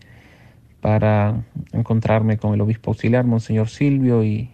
para 0.81 1.45
encontrarme 1.71 2.37
con 2.37 2.53
el 2.53 2.61
obispo 2.61 2.91
auxiliar, 2.91 3.25
Monseñor 3.25 3.69
Silvio, 3.69 4.21
y, 4.23 4.51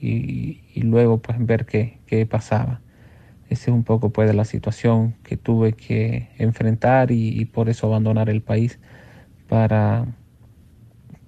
y, 0.00 0.80
luego 0.82 1.18
pues 1.18 1.44
ver 1.44 1.66
qué, 1.66 1.98
qué 2.06 2.24
pasaba. 2.24 2.80
Esa 3.50 3.70
es 3.70 3.74
un 3.74 3.82
poco 3.82 4.10
pues 4.10 4.32
la 4.34 4.44
situación 4.44 5.16
que 5.24 5.36
tuve 5.36 5.72
que 5.72 6.28
enfrentar 6.38 7.10
y, 7.10 7.44
por 7.46 7.68
eso 7.68 7.88
abandonar 7.88 8.30
el 8.30 8.42
país 8.42 8.78
para, 9.48 10.06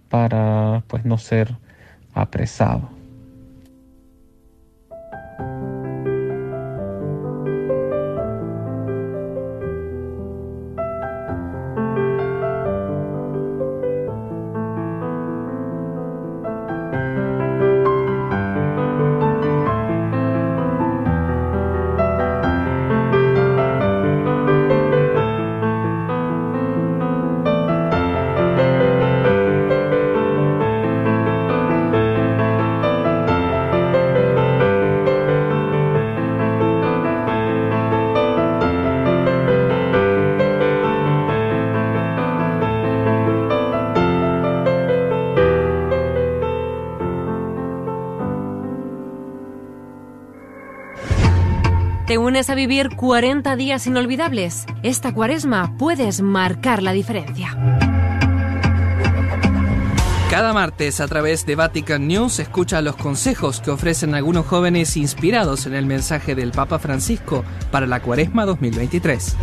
para 0.09 0.85
pues 0.87 1.05
no 1.05 1.19
ser 1.19 1.57
apresado. 2.15 2.94
A 52.35 52.55
vivir 52.57 52.97
40 52.97 53.55
días 53.55 53.87
inolvidables, 53.87 54.67
esta 54.83 55.15
cuaresma 55.15 55.77
puedes 55.79 56.21
marcar 56.21 56.83
la 56.83 56.93
diferencia. 56.93 57.57
Cada 60.31 60.53
martes 60.53 61.01
a 61.01 61.07
través 61.07 61.47
de 61.47 61.55
Vatican 61.55 62.09
News 62.09 62.41
escucha 62.41 62.83
los 62.83 62.97
consejos 62.97 63.61
que 63.61 63.71
ofrecen 63.71 64.17
algunos 64.17 64.47
jóvenes 64.47 64.97
inspirados 64.97 65.67
en 65.67 65.75
el 65.75 65.87
mensaje 65.87 66.35
del 66.35 66.51
Papa 66.51 66.81
Francisco 66.81 67.45
para 67.71 67.87
la 67.87 68.01
Cuaresma 68.01 68.45
2023. 68.45 69.37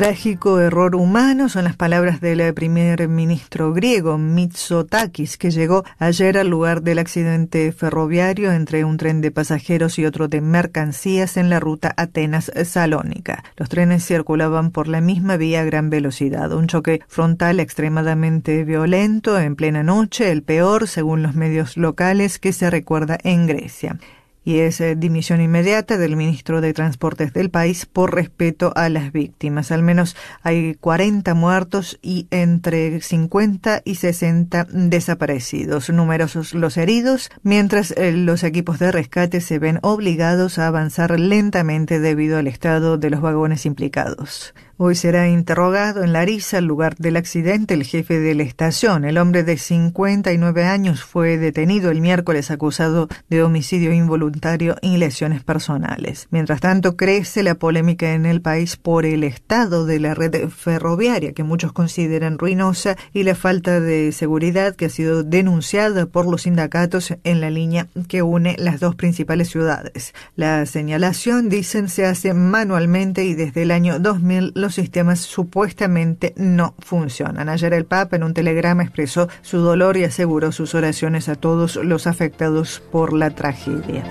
Trágico 0.00 0.60
error 0.60 0.96
humano 0.96 1.50
son 1.50 1.64
las 1.64 1.76
palabras 1.76 2.22
del 2.22 2.54
primer 2.54 3.06
ministro 3.06 3.74
griego 3.74 4.16
Mitsotakis, 4.16 5.36
que 5.36 5.50
llegó 5.50 5.84
ayer 5.98 6.38
al 6.38 6.48
lugar 6.48 6.80
del 6.80 7.00
accidente 7.00 7.70
ferroviario 7.70 8.50
entre 8.50 8.86
un 8.86 8.96
tren 8.96 9.20
de 9.20 9.30
pasajeros 9.30 9.98
y 9.98 10.06
otro 10.06 10.26
de 10.26 10.40
mercancías 10.40 11.36
en 11.36 11.50
la 11.50 11.60
ruta 11.60 11.92
Atenas-Salónica. 11.98 13.44
Los 13.58 13.68
trenes 13.68 14.02
circulaban 14.02 14.70
por 14.70 14.88
la 14.88 15.02
misma 15.02 15.36
vía 15.36 15.60
a 15.60 15.64
gran 15.64 15.90
velocidad. 15.90 16.50
Un 16.54 16.66
choque 16.66 17.02
frontal 17.06 17.60
extremadamente 17.60 18.64
violento 18.64 19.38
en 19.38 19.54
plena 19.54 19.82
noche, 19.82 20.32
el 20.32 20.42
peor, 20.42 20.88
según 20.88 21.22
los 21.22 21.34
medios 21.34 21.76
locales, 21.76 22.38
que 22.38 22.54
se 22.54 22.70
recuerda 22.70 23.18
en 23.22 23.46
Grecia 23.46 23.98
y 24.44 24.60
es 24.60 24.80
eh, 24.80 24.96
dimisión 24.96 25.40
inmediata 25.40 25.98
del 25.98 26.16
ministro 26.16 26.60
de 26.60 26.72
Transportes 26.72 27.32
del 27.32 27.50
país 27.50 27.86
por 27.86 28.14
respeto 28.14 28.72
a 28.74 28.88
las 28.88 29.12
víctimas. 29.12 29.70
Al 29.70 29.82
menos 29.82 30.16
hay 30.42 30.74
40 30.74 31.34
muertos 31.34 31.98
y 32.02 32.26
entre 32.30 33.00
50 33.00 33.82
y 33.84 33.96
60 33.96 34.66
desaparecidos. 34.70 35.90
Numerosos 35.90 36.54
los 36.54 36.76
heridos, 36.76 37.30
mientras 37.42 37.92
eh, 37.92 38.12
los 38.12 38.42
equipos 38.44 38.78
de 38.78 38.92
rescate 38.92 39.40
se 39.40 39.58
ven 39.58 39.78
obligados 39.82 40.58
a 40.58 40.66
avanzar 40.66 41.18
lentamente 41.18 42.00
debido 42.00 42.38
al 42.38 42.46
estado 42.46 42.98
de 42.98 43.10
los 43.10 43.20
vagones 43.20 43.66
implicados. 43.66 44.54
Hoy 44.82 44.94
será 44.94 45.28
interrogado 45.28 46.02
en 46.02 46.14
Larissa, 46.14 46.56
el 46.56 46.64
lugar 46.64 46.96
del 46.96 47.18
accidente, 47.18 47.74
el 47.74 47.84
jefe 47.84 48.18
de 48.18 48.34
la 48.34 48.44
estación. 48.44 49.04
El 49.04 49.18
hombre 49.18 49.44
de 49.44 49.58
59 49.58 50.64
años 50.64 51.04
fue 51.04 51.36
detenido 51.36 51.90
el 51.90 52.00
miércoles 52.00 52.50
acusado 52.50 53.06
de 53.28 53.42
homicidio 53.42 53.92
involuntario 53.92 54.76
y 54.80 54.96
lesiones 54.96 55.44
personales. 55.44 56.28
Mientras 56.30 56.62
tanto, 56.62 56.96
crece 56.96 57.42
la 57.42 57.56
polémica 57.56 58.14
en 58.14 58.24
el 58.24 58.40
país 58.40 58.78
por 58.78 59.04
el 59.04 59.22
estado 59.22 59.84
de 59.84 60.00
la 60.00 60.14
red 60.14 60.48
ferroviaria, 60.48 61.34
que 61.34 61.44
muchos 61.44 61.74
consideran 61.74 62.38
ruinosa, 62.38 62.96
y 63.12 63.24
la 63.24 63.34
falta 63.34 63.80
de 63.80 64.12
seguridad 64.12 64.76
que 64.76 64.86
ha 64.86 64.88
sido 64.88 65.24
denunciada 65.24 66.06
por 66.06 66.24
los 66.24 66.44
sindicatos 66.44 67.12
en 67.22 67.42
la 67.42 67.50
línea 67.50 67.86
que 68.08 68.22
une 68.22 68.56
las 68.58 68.80
dos 68.80 68.94
principales 68.94 69.50
ciudades. 69.50 70.14
La 70.36 70.64
señalación, 70.64 71.50
dicen, 71.50 71.90
se 71.90 72.06
hace 72.06 72.32
manualmente 72.32 73.26
y 73.26 73.34
desde 73.34 73.60
el 73.64 73.72
año 73.72 73.98
2000 73.98 74.52
los 74.54 74.69
sistemas 74.74 75.20
supuestamente 75.20 76.34
no 76.36 76.74
funcionan. 76.78 77.48
Ayer 77.48 77.74
el 77.74 77.84
Papa 77.84 78.16
en 78.16 78.22
un 78.22 78.34
telegrama 78.34 78.82
expresó 78.82 79.28
su 79.42 79.58
dolor 79.58 79.96
y 79.96 80.04
aseguró 80.04 80.52
sus 80.52 80.74
oraciones 80.74 81.28
a 81.28 81.34
todos 81.34 81.76
los 81.76 82.06
afectados 82.06 82.82
por 82.90 83.12
la 83.12 83.30
tragedia. 83.30 84.04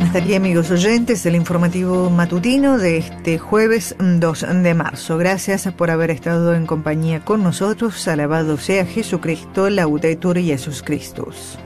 Hasta 0.00 0.18
aquí 0.18 0.34
amigos 0.34 0.70
oyentes, 0.70 1.26
el 1.26 1.34
informativo 1.34 2.10
matutino 2.10 2.78
de 2.78 2.98
este 2.98 3.38
jueves 3.38 3.96
2 3.98 4.46
de 4.62 4.74
marzo. 4.74 5.18
Gracias 5.18 5.70
por 5.72 5.90
haber 5.90 6.10
estado 6.10 6.54
en 6.54 6.66
compañía 6.66 7.24
con 7.24 7.42
nosotros. 7.42 8.06
Alabado 8.06 8.56
sea 8.56 8.86
Jesucristo, 8.86 9.68
laudetur 9.68 10.38
Jesus 10.38 10.82
Christus. 10.82 11.58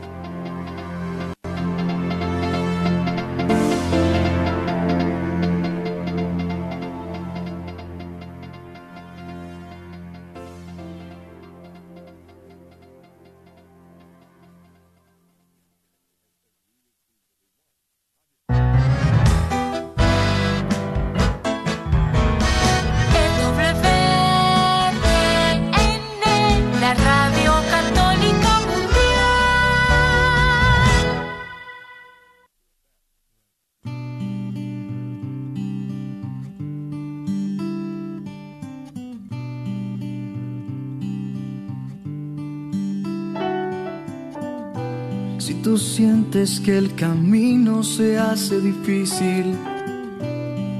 sientes 45.90 46.60
que 46.60 46.78
el 46.78 46.94
camino 46.94 47.82
se 47.82 48.16
hace 48.16 48.60
difícil, 48.60 49.56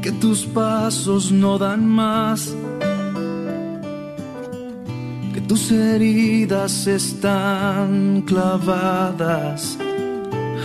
que 0.02 0.12
tus 0.12 0.47
pasos 0.47 1.33
no 1.33 1.59
dan 1.59 1.85
más, 1.85 2.55
que 5.35 5.40
tus 5.40 5.73
heridas 5.73 6.87
están 6.87 8.23
clavadas 8.23 9.76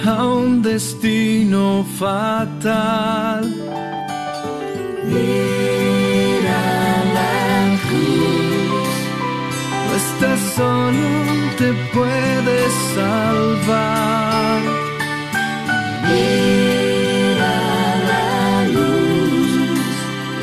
a 0.06 0.28
un 0.28 0.62
destino 0.62 1.84
fatal. 1.98 3.44
Mira 5.12 6.62
la 7.18 7.80
cruz, 7.88 8.94
no 9.88 9.96
estás 10.04 10.40
solo 10.56 11.35
te 11.58 11.74
puede 11.94 12.70
salvar. 12.94 14.62
Mira 16.10 17.56
la 18.10 18.68
luz, 18.76 19.52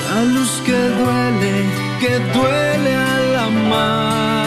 la 0.09 0.23
luz 0.35 0.53
que 0.67 0.79
duele, 1.01 1.55
que 2.01 2.13
duele 2.35 2.95
al 2.95 3.37
amar. 3.47 4.42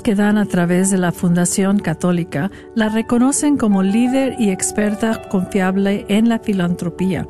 Que 0.00 0.14
dan 0.14 0.38
a 0.38 0.46
través 0.46 0.90
de 0.90 0.96
la 0.96 1.12
Fundación 1.12 1.78
Católica 1.78 2.50
la 2.74 2.88
reconocen 2.88 3.56
como 3.58 3.82
líder 3.82 4.36
y 4.38 4.50
experta 4.50 5.28
confiable 5.28 6.06
en 6.08 6.28
la 6.28 6.38
filantropía. 6.38 7.26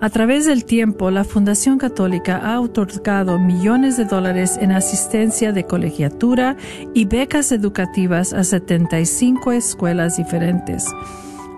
A 0.00 0.08
través 0.08 0.46
del 0.46 0.64
tiempo, 0.64 1.10
la 1.10 1.24
Fundación 1.24 1.78
Católica 1.78 2.38
ha 2.38 2.58
otorgado 2.60 3.38
millones 3.38 3.96
de 3.96 4.06
dólares 4.06 4.56
en 4.60 4.72
asistencia 4.72 5.52
de 5.52 5.64
colegiatura 5.64 6.56
y 6.94 7.04
becas 7.04 7.52
educativas 7.52 8.32
a 8.32 8.44
75 8.44 9.52
escuelas 9.52 10.16
diferentes. 10.16 10.86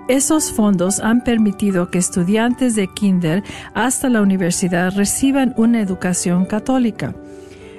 Esos 0.09 0.51
fondos 0.51 0.99
han 0.99 1.23
permitido 1.23 1.91
que 1.91 1.99
estudiantes 1.99 2.75
de 2.75 2.89
kinder 2.89 3.45
hasta 3.75 4.09
la 4.09 4.21
universidad 4.21 4.93
reciban 4.97 5.55
una 5.57 5.81
educación 5.81 6.45
católica. 6.47 7.15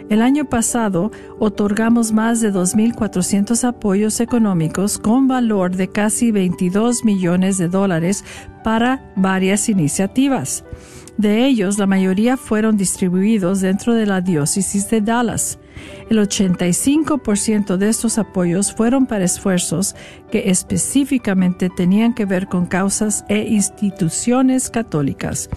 El 0.10 0.22
año 0.22 0.46
pasado 0.46 1.12
otorgamos 1.39 2.12
más 2.12 2.42
de 2.42 2.52
2.400 2.52 3.63
apoyos 3.63 4.20
económicos 4.20 4.98
con 4.98 5.28
valor 5.28 5.76
de 5.76 5.88
casi 5.88 6.32
22 6.32 7.06
millones 7.06 7.58
de 7.58 7.68
dólares 7.68 8.24
para 8.63 9.12
varias 9.16 9.70
iniciativas. 9.70 10.63
De 11.18 11.46
ellos, 11.46 11.78
la 11.78 11.86
mayoría 11.86 12.38
fueron 12.38 12.76
distribuidos 12.76 13.62
dentro 13.62 13.94
de 13.94 14.08
la 14.08 14.22
diócesis 14.22 14.89
de 14.89 15.00
Dallas. 15.00 15.60
El 16.10 16.18
85% 16.18 17.78
de 17.78 17.89
estos 17.89 18.18
apoyos 18.18 18.74
fueron 18.74 19.06
para 19.06 19.26
esfuerzos 19.26 19.96
que 20.32 20.50
específicamente 20.50 21.70
tenían 21.70 22.13
que 22.13 22.26
ver 22.26 22.48
con 22.48 22.66
causas 22.66 23.26
e 23.30 23.44
instituciones 23.44 24.70
católicas 24.70 25.50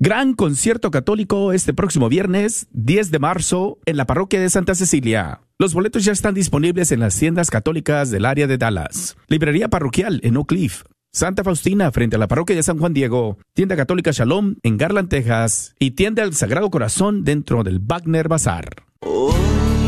Gran 0.00 0.34
concierto 0.34 0.92
católico 0.92 1.52
este 1.52 1.74
próximo 1.74 2.08
viernes 2.08 2.68
10 2.70 3.10
de 3.10 3.18
marzo 3.18 3.78
en 3.84 3.96
la 3.96 4.06
parroquia 4.06 4.40
de 4.40 4.48
Santa 4.48 4.76
Cecilia. 4.76 5.40
Los 5.58 5.74
boletos 5.74 6.04
ya 6.04 6.12
están 6.12 6.34
disponibles 6.34 6.92
en 6.92 7.00
las 7.00 7.18
tiendas 7.18 7.50
católicas 7.50 8.12
del 8.12 8.24
área 8.24 8.46
de 8.46 8.58
Dallas. 8.58 9.16
Librería 9.26 9.66
parroquial 9.68 10.20
en 10.22 10.36
Oak 10.36 10.50
Cliff. 10.50 10.84
Santa 11.18 11.42
Faustina 11.42 11.90
frente 11.90 12.14
a 12.14 12.18
la 12.20 12.28
parroquia 12.28 12.54
de 12.54 12.62
San 12.62 12.78
Juan 12.78 12.94
Diego, 12.94 13.38
tienda 13.52 13.74
católica 13.74 14.12
Shalom 14.12 14.54
en 14.62 14.76
Garland, 14.76 15.08
Texas 15.08 15.74
y 15.80 15.90
tienda 15.90 16.22
del 16.22 16.32
Sagrado 16.32 16.70
Corazón 16.70 17.24
dentro 17.24 17.64
del 17.64 17.80
Wagner 17.80 18.28
Bazar. 18.28 18.84
Hoy 19.00 19.34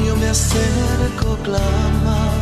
yo 0.08 0.16
me 0.16 0.26
acerco, 0.26 1.38
clama, 1.44 2.32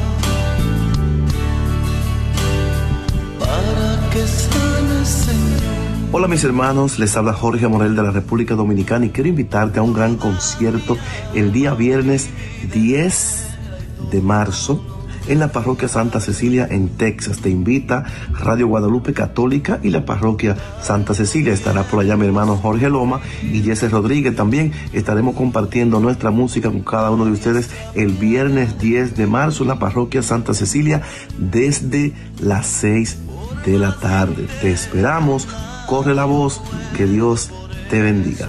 para 3.38 4.10
que 4.10 4.26
sane, 4.26 5.04
Señor. 5.04 6.12
Hola 6.12 6.26
mis 6.26 6.42
hermanos, 6.44 6.98
les 6.98 7.14
habla 7.14 7.34
Jorge 7.34 7.68
Morel 7.68 7.94
de 7.94 8.04
la 8.04 8.10
República 8.10 8.54
Dominicana 8.54 9.04
y 9.04 9.10
quiero 9.10 9.28
invitarte 9.28 9.80
a 9.80 9.82
un 9.82 9.92
gran 9.92 10.16
concierto 10.16 10.96
el 11.34 11.52
día 11.52 11.74
viernes 11.74 12.30
10 12.72 13.48
de 14.10 14.22
marzo 14.22 14.97
en 15.28 15.38
la 15.38 15.48
parroquia 15.48 15.88
Santa 15.88 16.20
Cecilia 16.20 16.66
en 16.68 16.88
Texas. 16.90 17.38
Te 17.38 17.50
invita 17.50 18.04
Radio 18.32 18.66
Guadalupe 18.66 19.12
Católica 19.12 19.78
y 19.82 19.90
la 19.90 20.04
parroquia 20.04 20.56
Santa 20.82 21.14
Cecilia. 21.14 21.52
Estará 21.52 21.84
por 21.84 22.00
allá 22.00 22.16
mi 22.16 22.26
hermano 22.26 22.56
Jorge 22.56 22.88
Loma 22.88 23.20
y 23.42 23.62
Jesse 23.62 23.90
Rodríguez 23.90 24.34
también. 24.34 24.72
Estaremos 24.92 25.34
compartiendo 25.34 26.00
nuestra 26.00 26.30
música 26.30 26.70
con 26.70 26.80
cada 26.80 27.10
uno 27.10 27.24
de 27.24 27.32
ustedes 27.32 27.70
el 27.94 28.12
viernes 28.12 28.78
10 28.78 29.16
de 29.16 29.26
marzo 29.26 29.62
en 29.62 29.68
la 29.68 29.78
parroquia 29.78 30.22
Santa 30.22 30.54
Cecilia 30.54 31.02
desde 31.38 32.12
las 32.40 32.66
6 32.66 33.18
de 33.64 33.78
la 33.78 33.94
tarde. 33.98 34.46
Te 34.60 34.70
esperamos. 34.70 35.46
Corre 35.86 36.14
la 36.14 36.24
voz. 36.24 36.60
Que 36.96 37.06
Dios 37.06 37.50
te 37.90 38.00
bendiga. 38.00 38.48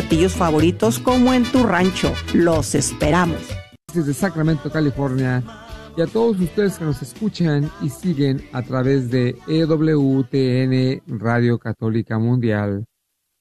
platillos 0.00 0.34
favoritos 0.34 0.98
como 0.98 1.34
en 1.34 1.44
tu 1.44 1.62
rancho. 1.62 2.14
Los 2.32 2.74
esperamos. 2.74 3.36
Desde 3.92 4.14
Sacramento, 4.14 4.70
California, 4.70 5.42
y 5.94 6.00
a 6.00 6.06
todos 6.06 6.40
ustedes 6.40 6.78
que 6.78 6.86
nos 6.86 7.02
escuchan 7.02 7.70
y 7.82 7.90
siguen 7.90 8.42
a 8.52 8.62
través 8.62 9.10
de 9.10 9.36
EWTN 9.46 11.02
Radio 11.18 11.58
Católica 11.58 12.18
Mundial. 12.18 12.86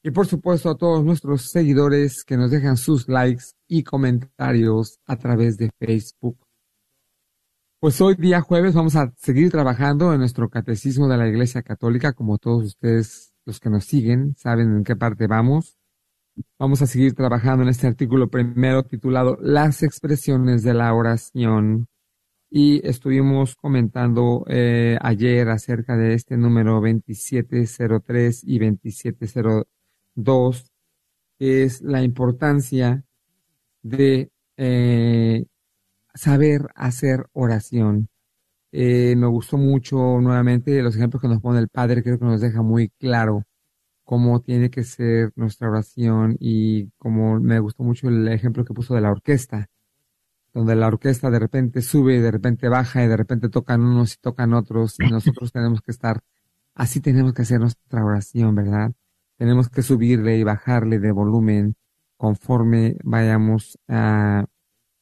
Y 0.03 0.11
por 0.11 0.27
supuesto 0.27 0.69
a 0.69 0.75
todos 0.75 1.05
nuestros 1.05 1.43
seguidores 1.49 2.25
que 2.25 2.35
nos 2.35 2.51
dejan 2.51 2.75
sus 2.75 3.07
likes 3.07 3.45
y 3.65 3.83
comentarios 3.83 4.99
a 5.05 5.15
través 5.15 5.55
de 5.55 5.69
Facebook. 5.79 6.45
Pues 7.79 8.01
hoy 8.01 8.15
día 8.15 8.41
jueves 8.41 8.73
vamos 8.73 8.97
a 8.97 9.13
seguir 9.15 9.49
trabajando 9.49 10.11
en 10.11 10.19
nuestro 10.19 10.49
catecismo 10.49 11.07
de 11.07 11.15
la 11.15 11.29
Iglesia 11.29 11.61
Católica, 11.61 12.11
como 12.11 12.37
todos 12.37 12.65
ustedes 12.65 13.33
los 13.45 13.61
que 13.61 13.69
nos 13.69 13.85
siguen 13.85 14.35
saben 14.35 14.75
en 14.75 14.83
qué 14.83 14.97
parte 14.97 15.25
vamos. 15.25 15.78
Vamos 16.57 16.81
a 16.81 16.87
seguir 16.87 17.13
trabajando 17.13 17.63
en 17.63 17.69
este 17.69 17.87
artículo 17.87 18.29
primero 18.29 18.83
titulado 18.83 19.37
Las 19.41 19.83
expresiones 19.83 20.63
de 20.63 20.73
la 20.73 20.93
oración. 20.93 21.87
Y 22.49 22.85
estuvimos 22.87 23.55
comentando 23.55 24.43
eh, 24.47 24.97
ayer 25.01 25.49
acerca 25.49 25.95
de 25.95 26.15
este 26.15 26.37
número 26.37 26.81
2703 26.81 28.43
y 28.43 28.59
2702, 28.59 30.71
que 31.37 31.63
es 31.63 31.81
la 31.81 32.01
importancia 32.03 33.03
de 33.83 34.31
eh, 34.57 35.45
saber 36.13 36.69
hacer 36.75 37.27
oración. 37.33 38.09
Eh, 38.71 39.15
me 39.15 39.27
gustó 39.27 39.57
mucho 39.57 39.97
nuevamente 40.19 40.81
los 40.81 40.95
ejemplos 40.95 41.21
que 41.21 41.27
nos 41.27 41.41
pone 41.41 41.59
el 41.59 41.69
Padre, 41.69 42.03
creo 42.03 42.19
que 42.19 42.25
nos 42.25 42.41
deja 42.41 42.61
muy 42.61 42.89
claro 42.99 43.45
cómo 44.09 44.41
tiene 44.41 44.71
que 44.71 44.83
ser 44.83 45.31
nuestra 45.35 45.69
oración 45.69 46.35
y 46.39 46.89
como 46.97 47.39
me 47.39 47.59
gustó 47.59 47.83
mucho 47.83 48.07
el 48.07 48.27
ejemplo 48.27 48.65
que 48.65 48.73
puso 48.73 48.95
de 48.95 49.01
la 49.01 49.11
orquesta, 49.11 49.69
donde 50.51 50.75
la 50.75 50.87
orquesta 50.87 51.29
de 51.29 51.37
repente 51.37 51.83
sube 51.83 52.15
y 52.15 52.19
de 52.19 52.31
repente 52.31 52.69
baja 52.69 53.03
y 53.03 53.07
de 53.07 53.15
repente 53.15 53.49
tocan 53.49 53.81
unos 53.81 54.15
y 54.15 54.17
tocan 54.17 54.55
otros 54.55 54.95
y 54.99 55.11
nosotros 55.11 55.51
tenemos 55.51 55.83
que 55.83 55.91
estar, 55.91 56.21
así 56.73 57.01
tenemos 57.01 57.33
que 57.33 57.43
hacer 57.43 57.59
nuestra 57.59 58.03
oración, 58.03 58.55
¿verdad? 58.55 58.93
Tenemos 59.37 59.69
que 59.69 59.83
subirle 59.83 60.39
y 60.39 60.43
bajarle 60.43 60.97
de 60.97 61.11
volumen 61.11 61.75
conforme 62.17 62.97
vayamos 63.03 63.77
a 63.87 64.47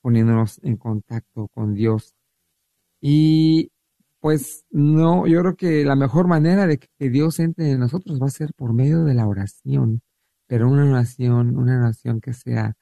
poniéndonos 0.02 0.60
en 0.63 0.76
contacto 0.76 1.48
con 1.54 1.74
Dios. 1.76 2.13
Y 3.00 3.72
pues 4.19 4.65
no, 4.71 5.27
yo 5.27 5.41
creo 5.41 5.56
que 5.56 5.86
la 5.86 5.95
mejor 5.95 6.27
manera 6.27 6.67
de 6.67 6.80
que 6.80 7.10
Dios 7.10 7.39
entre 7.39 7.71
en 7.71 7.80
nosotros 7.80 8.19
va 8.21 8.27
a 8.27 8.30
ser 8.32 8.51
por 8.56 8.73
medio 8.73 9.03
de 9.06 9.13
la 9.13 9.27
oración, 9.27 10.01
pero 10.47 10.69
una 10.69 10.86
oración, 10.89 11.58
una 11.58 11.77
oración 11.80 12.21
que 12.21 12.34
sea 12.34 12.75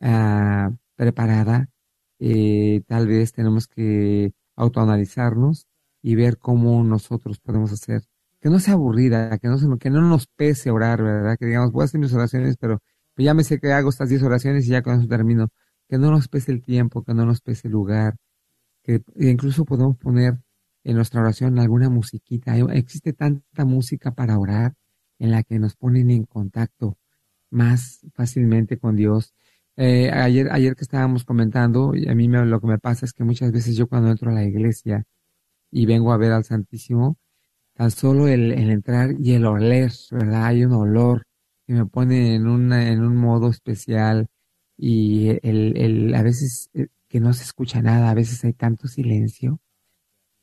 ah, 0.00 0.70
preparada. 0.96 1.68
Eh, 2.18 2.82
tal 2.86 3.06
vez 3.08 3.32
tenemos 3.32 3.66
que 3.68 4.32
autoanalizarnos 4.56 5.66
y 6.02 6.14
ver 6.16 6.38
cómo 6.38 6.82
nosotros 6.84 7.40
podemos 7.40 7.72
hacer 7.72 8.02
que 8.40 8.48
no 8.50 8.58
sea 8.60 8.74
aburrida, 8.74 9.38
que 9.38 9.48
no, 9.48 9.58
se- 9.58 9.66
que 9.78 9.90
no 9.90 10.00
nos 10.02 10.26
pese 10.28 10.70
orar, 10.70 11.02
¿verdad? 11.02 11.36
Que 11.38 11.46
digamos, 11.46 11.72
voy 11.72 11.82
a 11.82 11.84
hacer 11.86 12.00
mis 12.00 12.12
oraciones, 12.14 12.56
pero 12.58 12.80
pues 13.14 13.24
ya 13.26 13.34
me 13.34 13.44
sé 13.44 13.58
que 13.60 13.72
hago 13.72 13.90
estas 13.90 14.08
10 14.08 14.22
oraciones 14.22 14.66
y 14.66 14.70
ya 14.70 14.82
con 14.82 14.98
eso 14.98 15.08
termino. 15.08 15.48
Que 15.88 15.98
no 15.98 16.10
nos 16.10 16.28
pese 16.28 16.52
el 16.52 16.62
tiempo, 16.62 17.02
que 17.04 17.12
no 17.14 17.26
nos 17.26 17.40
pese 17.42 17.68
el 17.68 17.72
lugar, 17.72 18.16
que 18.82 19.02
incluso 19.16 19.64
podemos 19.64 19.96
poner 19.98 20.38
en 20.84 20.96
nuestra 20.96 21.20
oración 21.20 21.58
alguna 21.58 21.88
musiquita. 21.90 22.56
Existe 22.72 23.12
tanta 23.12 23.64
música 23.64 24.12
para 24.12 24.38
orar 24.38 24.74
en 25.18 25.30
la 25.32 25.42
que 25.42 25.58
nos 25.58 25.76
ponen 25.76 26.10
en 26.10 26.24
contacto 26.24 26.98
más 27.50 28.00
fácilmente 28.14 28.78
con 28.78 28.96
Dios. 28.96 29.34
Eh, 29.76 30.10
ayer, 30.12 30.48
ayer 30.52 30.76
que 30.76 30.84
estábamos 30.84 31.24
comentando, 31.24 31.94
y 31.94 32.08
a 32.08 32.14
mí 32.14 32.28
me- 32.28 32.44
lo 32.46 32.60
que 32.60 32.66
me 32.68 32.78
pasa 32.78 33.06
es 33.06 33.12
que 33.12 33.24
muchas 33.24 33.52
veces 33.52 33.76
yo 33.76 33.88
cuando 33.88 34.10
entro 34.10 34.30
a 34.30 34.34
la 34.34 34.44
iglesia 34.44 35.04
y 35.70 35.86
vengo 35.86 36.12
a 36.12 36.16
ver 36.16 36.32
al 36.32 36.44
Santísimo, 36.44 37.18
tan 37.74 37.90
solo 37.90 38.28
el, 38.28 38.52
el 38.52 38.70
entrar 38.70 39.12
y 39.20 39.34
el 39.34 39.46
oler, 39.46 39.92
¿verdad? 40.12 40.46
Hay 40.46 40.64
un 40.64 40.72
olor 40.74 41.24
que 41.66 41.74
me 41.74 41.86
pone 41.86 42.34
en, 42.36 42.46
una, 42.48 42.90
en 42.90 43.02
un 43.02 43.16
modo 43.16 43.50
especial 43.50 44.28
y 44.76 45.30
el, 45.48 45.76
el, 45.78 46.14
a 46.14 46.22
veces 46.22 46.70
eh, 46.74 46.88
que 47.08 47.20
no 47.20 47.32
se 47.34 47.44
escucha 47.44 47.82
nada, 47.82 48.10
a 48.10 48.14
veces 48.14 48.44
hay 48.44 48.54
tanto 48.54 48.88
silencio 48.88 49.60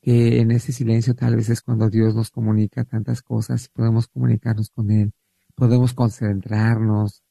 que 0.08 0.40
en 0.40 0.52
ese 0.52 0.72
silencio 0.72 1.16
tal 1.16 1.36
vez 1.36 1.50
es 1.50 1.62
cuando 1.62 1.90
Dios 1.90 2.16
nos 2.16 2.32
comunica 2.32 2.86
tantas 2.86 3.22
cosas 3.22 3.66
y 3.66 3.70
podemos 3.74 4.08
comunicarnos 4.08 4.70
con 4.70 4.90
Él, 4.90 5.12
podemos 5.54 5.94
concentrarnos 5.94 7.24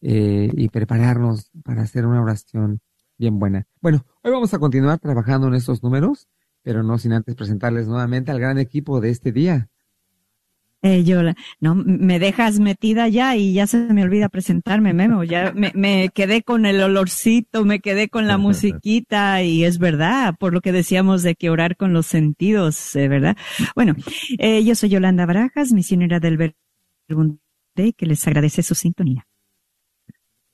eh, 0.00 0.50
y 0.52 0.68
prepararnos 0.68 1.52
para 1.62 1.82
hacer 1.82 2.06
una 2.06 2.20
oración 2.20 2.80
bien 3.18 3.38
buena. 3.38 3.68
Bueno, 3.80 4.04
hoy 4.24 4.32
vamos 4.32 4.52
a 4.52 4.58
continuar 4.58 4.98
trabajando 4.98 5.46
en 5.46 5.54
estos 5.54 5.80
números, 5.84 6.26
pero 6.62 6.82
no 6.82 6.98
sin 6.98 7.12
antes 7.12 7.36
presentarles 7.36 7.86
nuevamente 7.86 8.32
al 8.32 8.40
gran 8.40 8.58
equipo 8.58 9.00
de 9.00 9.10
este 9.10 9.30
día. 9.30 9.68
Eh, 10.82 11.02
yo, 11.02 11.22
no, 11.60 11.74
me 11.74 12.20
dejas 12.20 12.60
metida 12.60 13.08
ya 13.08 13.34
y 13.34 13.52
ya 13.52 13.66
se 13.66 13.78
me 13.78 14.04
olvida 14.04 14.28
presentarme, 14.28 14.94
Memo. 14.94 15.24
Ya 15.24 15.52
me, 15.52 15.72
me 15.74 16.10
quedé 16.14 16.42
con 16.42 16.66
el 16.66 16.80
olorcito, 16.80 17.64
me 17.64 17.80
quedé 17.80 18.08
con 18.08 18.26
la 18.26 18.38
musiquita 18.38 19.42
y 19.42 19.64
es 19.64 19.78
verdad, 19.78 20.34
por 20.38 20.52
lo 20.52 20.60
que 20.60 20.72
decíamos 20.72 21.22
de 21.22 21.34
que 21.34 21.50
orar 21.50 21.76
con 21.76 21.92
los 21.92 22.06
sentidos, 22.06 22.94
eh, 22.96 23.08
¿verdad? 23.08 23.36
Bueno, 23.74 23.94
eh, 24.38 24.62
yo 24.64 24.74
soy 24.74 24.90
Yolanda 24.90 25.26
Barajas, 25.26 25.72
misionera 25.72 26.20
del 26.20 26.36
Verbo 26.36 27.38
que 27.96 28.06
les 28.06 28.26
agradece 28.26 28.62
su 28.62 28.74
sintonía. 28.74 29.26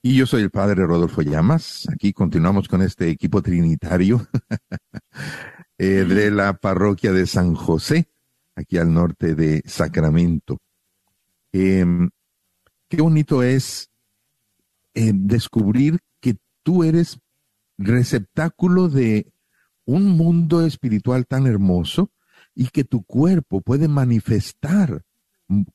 Y 0.01 0.15
yo 0.15 0.27
soy 0.27 0.43
el 0.43 0.51
padre 0.51 0.85
Rodolfo 0.85 1.23
Llamas. 1.23 1.87
Aquí 1.91 2.13
continuamos 2.13 2.67
con 2.67 2.83
este 2.83 3.09
equipo 3.09 3.41
trinitario 3.41 4.27
eh, 5.79 6.05
de 6.07 6.29
la 6.29 6.53
parroquia 6.53 7.11
de 7.11 7.25
San 7.25 7.55
José, 7.55 8.07
aquí 8.55 8.77
al 8.77 8.93
norte 8.93 9.35
de 9.35 9.61
Sacramento. 9.65 10.57
Em, 11.51 12.09
qué 12.89 13.01
bonito 13.01 13.43
es 13.43 13.89
eh, 14.93 15.11
descubrir 15.13 15.99
que 16.19 16.37
tú 16.63 16.83
eres 16.83 17.19
receptáculo 17.77 18.87
de 18.87 19.31
un 19.85 20.07
mundo 20.07 20.65
espiritual 20.65 21.27
tan 21.27 21.47
hermoso 21.47 22.11
y 22.55 22.69
que 22.69 22.83
tu 22.83 23.03
cuerpo 23.03 23.61
puede 23.61 23.87
manifestar 23.87 25.03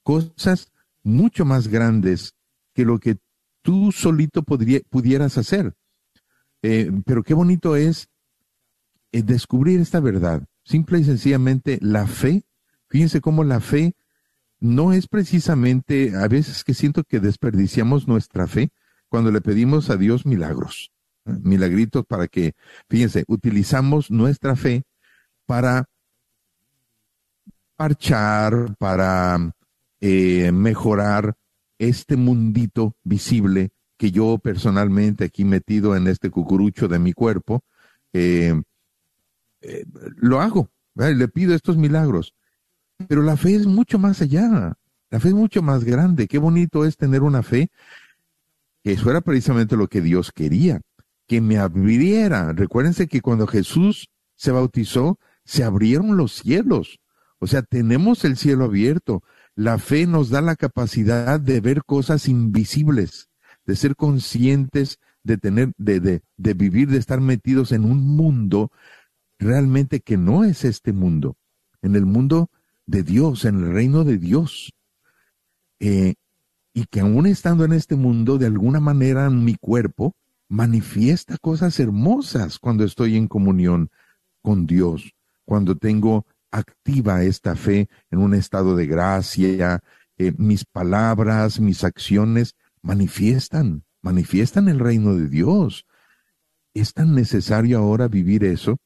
cosas 0.02 0.72
mucho 1.02 1.44
más 1.44 1.68
grandes 1.68 2.34
que 2.74 2.84
lo 2.84 2.98
que 2.98 3.18
tú 3.62 3.92
solito 3.92 4.42
pudieras 4.42 5.38
hacer. 5.38 5.74
Eh, 6.62 6.90
pero 7.04 7.22
qué 7.22 7.34
bonito 7.34 7.76
es 7.76 8.08
eh, 9.12 9.22
descubrir 9.22 9.80
esta 9.80 10.00
verdad. 10.00 10.44
Simple 10.64 11.00
y 11.00 11.04
sencillamente 11.04 11.78
la 11.80 12.06
fe. 12.06 12.44
Fíjense 12.90 13.22
cómo 13.22 13.44
la 13.44 13.60
fe 13.60 13.94
no 14.58 14.92
es 14.92 15.06
precisamente, 15.06 16.14
a 16.14 16.28
veces 16.28 16.64
que 16.64 16.74
siento 16.74 17.04
que 17.04 17.20
desperdiciamos 17.20 18.06
nuestra 18.06 18.46
fe 18.46 18.72
cuando 19.08 19.30
le 19.30 19.40
pedimos 19.40 19.88
a 19.88 19.96
Dios 19.96 20.26
milagros, 20.26 20.92
¿eh? 21.24 21.32
milagritos 21.42 22.04
para 22.04 22.28
que, 22.28 22.52
fíjense, 22.90 23.24
utilizamos 23.26 24.10
nuestra 24.10 24.56
fe 24.56 24.82
para 25.46 25.88
parchar, 27.76 28.76
para 28.78 29.54
mejorar 30.00 31.34
este 31.78 32.16
mundito 32.16 32.94
visible 33.02 33.70
que 34.00 34.10
yo 34.10 34.38
personalmente 34.38 35.24
aquí 35.24 35.44
metido 35.44 35.94
en 35.94 36.06
este 36.06 36.30
cucurucho 36.30 36.88
de 36.88 36.98
mi 36.98 37.12
cuerpo, 37.12 37.64
eh, 38.14 38.54
eh, 39.60 39.84
lo 40.16 40.40
hago, 40.40 40.70
le 40.94 41.28
pido 41.28 41.54
estos 41.54 41.76
milagros. 41.76 42.34
Pero 43.08 43.22
la 43.22 43.36
fe 43.36 43.54
es 43.54 43.66
mucho 43.66 43.98
más 43.98 44.20
allá, 44.20 44.76
la 45.10 45.20
fe 45.20 45.28
es 45.28 45.34
mucho 45.34 45.62
más 45.62 45.84
grande. 45.84 46.28
Qué 46.28 46.38
bonito 46.38 46.84
es 46.84 46.96
tener 46.96 47.22
una 47.22 47.42
fe 47.42 47.70
que 48.82 48.92
eso 48.92 49.10
era 49.10 49.20
precisamente 49.20 49.76
lo 49.76 49.88
que 49.88 50.00
Dios 50.00 50.32
quería, 50.32 50.80
que 51.26 51.40
me 51.40 51.58
abriera. 51.58 52.52
Recuérdense 52.52 53.08
que 53.08 53.20
cuando 53.20 53.46
Jesús 53.46 54.10
se 54.36 54.52
bautizó, 54.52 55.18
se 55.44 55.64
abrieron 55.64 56.16
los 56.16 56.32
cielos. 56.32 57.00
O 57.38 57.46
sea, 57.46 57.62
tenemos 57.62 58.24
el 58.24 58.36
cielo 58.36 58.64
abierto. 58.64 59.22
La 59.54 59.78
fe 59.78 60.06
nos 60.06 60.30
da 60.30 60.40
la 60.40 60.56
capacidad 60.56 61.40
de 61.40 61.60
ver 61.60 61.84
cosas 61.84 62.28
invisibles, 62.28 63.28
de 63.66 63.76
ser 63.76 63.96
conscientes, 63.96 64.98
de 65.22 65.36
tener, 65.36 65.72
de, 65.76 66.00
de, 66.00 66.22
de 66.36 66.54
vivir, 66.54 66.88
de 66.88 66.98
estar 66.98 67.20
metidos 67.20 67.72
en 67.72 67.84
un 67.84 68.16
mundo 68.16 68.70
realmente 69.38 70.00
que 70.00 70.16
no 70.16 70.44
es 70.44 70.64
este 70.64 70.92
mundo, 70.92 71.36
en 71.82 71.96
el 71.96 72.06
mundo 72.06 72.50
de 72.90 73.04
Dios, 73.04 73.44
en 73.44 73.56
el 73.56 73.72
reino 73.72 74.04
de 74.04 74.18
Dios. 74.18 74.72
Eh, 75.78 76.14
y 76.74 76.84
que 76.86 77.00
aún 77.00 77.26
estando 77.26 77.64
en 77.64 77.72
este 77.72 77.94
mundo, 77.94 78.36
de 78.36 78.46
alguna 78.46 78.80
manera 78.80 79.30
mi 79.30 79.54
cuerpo 79.54 80.14
manifiesta 80.48 81.38
cosas 81.38 81.78
hermosas 81.78 82.58
cuando 82.58 82.84
estoy 82.84 83.16
en 83.16 83.28
comunión 83.28 83.90
con 84.42 84.66
Dios, 84.66 85.12
cuando 85.44 85.76
tengo 85.76 86.26
activa 86.50 87.22
esta 87.22 87.54
fe 87.54 87.88
en 88.10 88.18
un 88.18 88.34
estado 88.34 88.74
de 88.74 88.86
gracia, 88.86 89.80
eh, 90.18 90.32
mis 90.36 90.64
palabras, 90.64 91.60
mis 91.60 91.84
acciones 91.84 92.56
manifiestan, 92.82 93.84
manifiestan 94.02 94.68
el 94.68 94.80
reino 94.80 95.14
de 95.14 95.28
Dios. 95.28 95.86
Es 96.74 96.92
tan 96.92 97.14
necesario 97.14 97.78
ahora 97.78 98.08
vivir 98.08 98.44
eso. 98.44 98.78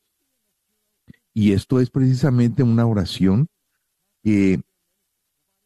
Y 1.32 1.52
esto 1.52 1.80
es 1.80 1.90
precisamente 1.90 2.62
una 2.62 2.86
oración 2.86 3.48
que 4.24 4.60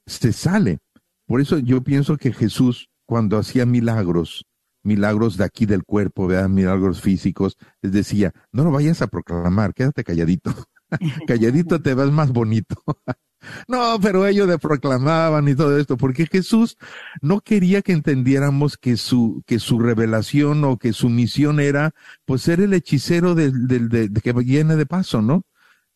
se 0.06 0.32
sale. 0.32 0.78
Por 1.26 1.40
eso 1.40 1.58
yo 1.58 1.82
pienso 1.82 2.16
que 2.16 2.32
Jesús, 2.32 2.90
cuando 3.06 3.38
hacía 3.38 3.64
milagros, 3.64 4.44
milagros 4.82 5.36
de 5.36 5.44
aquí 5.44 5.66
del 5.66 5.84
cuerpo, 5.84 6.28
milagros 6.48 7.00
físicos, 7.00 7.56
les 7.82 7.92
decía, 7.92 8.32
no 8.52 8.64
lo 8.64 8.72
vayas 8.72 9.00
a 9.00 9.06
proclamar, 9.06 9.74
quédate 9.74 10.04
calladito. 10.04 10.52
calladito 11.28 11.80
te 11.80 11.94
vas 11.94 12.10
más 12.10 12.32
bonito. 12.32 12.82
no, 13.68 13.98
pero 14.00 14.26
ellos 14.26 14.48
le 14.48 14.58
proclamaban 14.58 15.46
y 15.48 15.54
todo 15.54 15.78
esto, 15.78 15.96
porque 15.96 16.26
Jesús 16.26 16.76
no 17.20 17.40
quería 17.40 17.82
que 17.82 17.92
entendiéramos 17.92 18.76
que 18.76 18.96
su, 18.96 19.42
que 19.46 19.58
su 19.58 19.78
revelación 19.78 20.64
o 20.64 20.78
que 20.78 20.92
su 20.92 21.10
misión 21.10 21.60
era, 21.60 21.92
pues, 22.24 22.42
ser 22.42 22.60
el 22.60 22.72
hechicero 22.72 23.34
de, 23.34 23.52
de, 23.52 24.10
que 24.20 24.32
viene 24.32 24.76
de 24.76 24.86
paso, 24.86 25.22
¿no? 25.22 25.42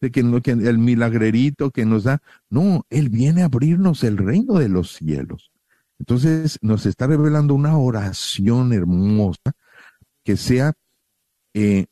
De 0.03 0.11
que, 0.11 0.21
el 0.21 0.79
milagrerito 0.79 1.71
que 1.71 1.87
nos 1.87 2.03
da. 2.03 2.21
No, 2.51 2.85
Él 2.91 3.09
viene 3.09 3.43
a 3.43 3.45
abrirnos 3.45 4.03
el 4.03 4.19
reino 4.19 4.59
de 4.59 4.69
los 4.69 4.95
cielos. 4.95 5.53
Entonces 6.01 6.59
nos 6.61 6.87
está 6.87 7.07
revelando 7.07 7.55
una 7.55 7.79
oración 7.79 8.73
hermosa 8.73 9.53
que 10.25 10.37
sea 10.37 10.73
eh, 11.55 11.87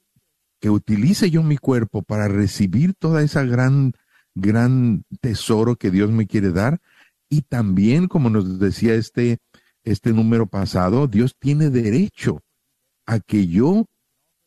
que 0.59 0.71
utilice 0.71 1.31
yo 1.31 1.45
mi 1.45 1.57
cuerpo 1.57 2.03
para 2.03 2.27
recibir 2.27 2.95
toda 2.95 3.23
esa 3.23 3.45
gran, 3.45 3.93
gran 4.35 5.05
tesoro 5.21 5.77
que 5.77 5.93
Dios 5.93 6.11
me 6.11 6.27
quiere 6.27 6.51
dar. 6.51 6.81
Y 7.29 7.43
también, 7.43 8.09
como 8.09 8.29
nos 8.29 8.59
decía 8.59 8.95
este, 8.95 9.39
este 9.85 10.13
número 10.13 10.49
pasado, 10.49 11.07
Dios 11.07 11.37
tiene 11.39 11.71
derecho 11.71 12.43
a 13.07 13.21
que 13.21 13.47
yo 13.47 13.87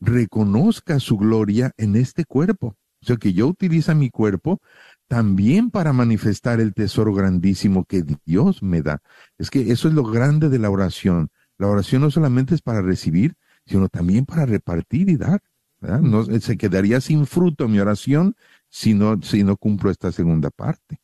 reconozca 0.00 1.00
su 1.00 1.16
gloria 1.16 1.72
en 1.78 1.96
este 1.96 2.26
cuerpo. 2.26 2.76
O 3.04 3.06
sea, 3.06 3.16
que 3.16 3.34
yo 3.34 3.46
utiliza 3.46 3.94
mi 3.94 4.08
cuerpo 4.08 4.60
también 5.08 5.70
para 5.70 5.92
manifestar 5.92 6.58
el 6.58 6.72
tesoro 6.72 7.12
grandísimo 7.12 7.84
que 7.84 8.02
Dios 8.24 8.62
me 8.62 8.80
da. 8.80 9.02
Es 9.36 9.50
que 9.50 9.70
eso 9.70 9.88
es 9.88 9.94
lo 9.94 10.04
grande 10.04 10.48
de 10.48 10.58
la 10.58 10.70
oración. 10.70 11.28
La 11.58 11.68
oración 11.68 12.00
no 12.00 12.10
solamente 12.10 12.54
es 12.54 12.62
para 12.62 12.80
recibir, 12.80 13.34
sino 13.66 13.88
también 13.90 14.24
para 14.24 14.46
repartir 14.46 15.10
y 15.10 15.16
dar. 15.16 15.42
No, 15.80 16.24
se 16.24 16.56
quedaría 16.56 17.02
sin 17.02 17.26
fruto 17.26 17.68
mi 17.68 17.78
oración 17.78 18.36
si 18.70 18.94
no, 18.94 19.20
si 19.20 19.44
no 19.44 19.58
cumplo 19.58 19.90
esta 19.90 20.10
segunda 20.12 20.48
parte. 20.48 20.98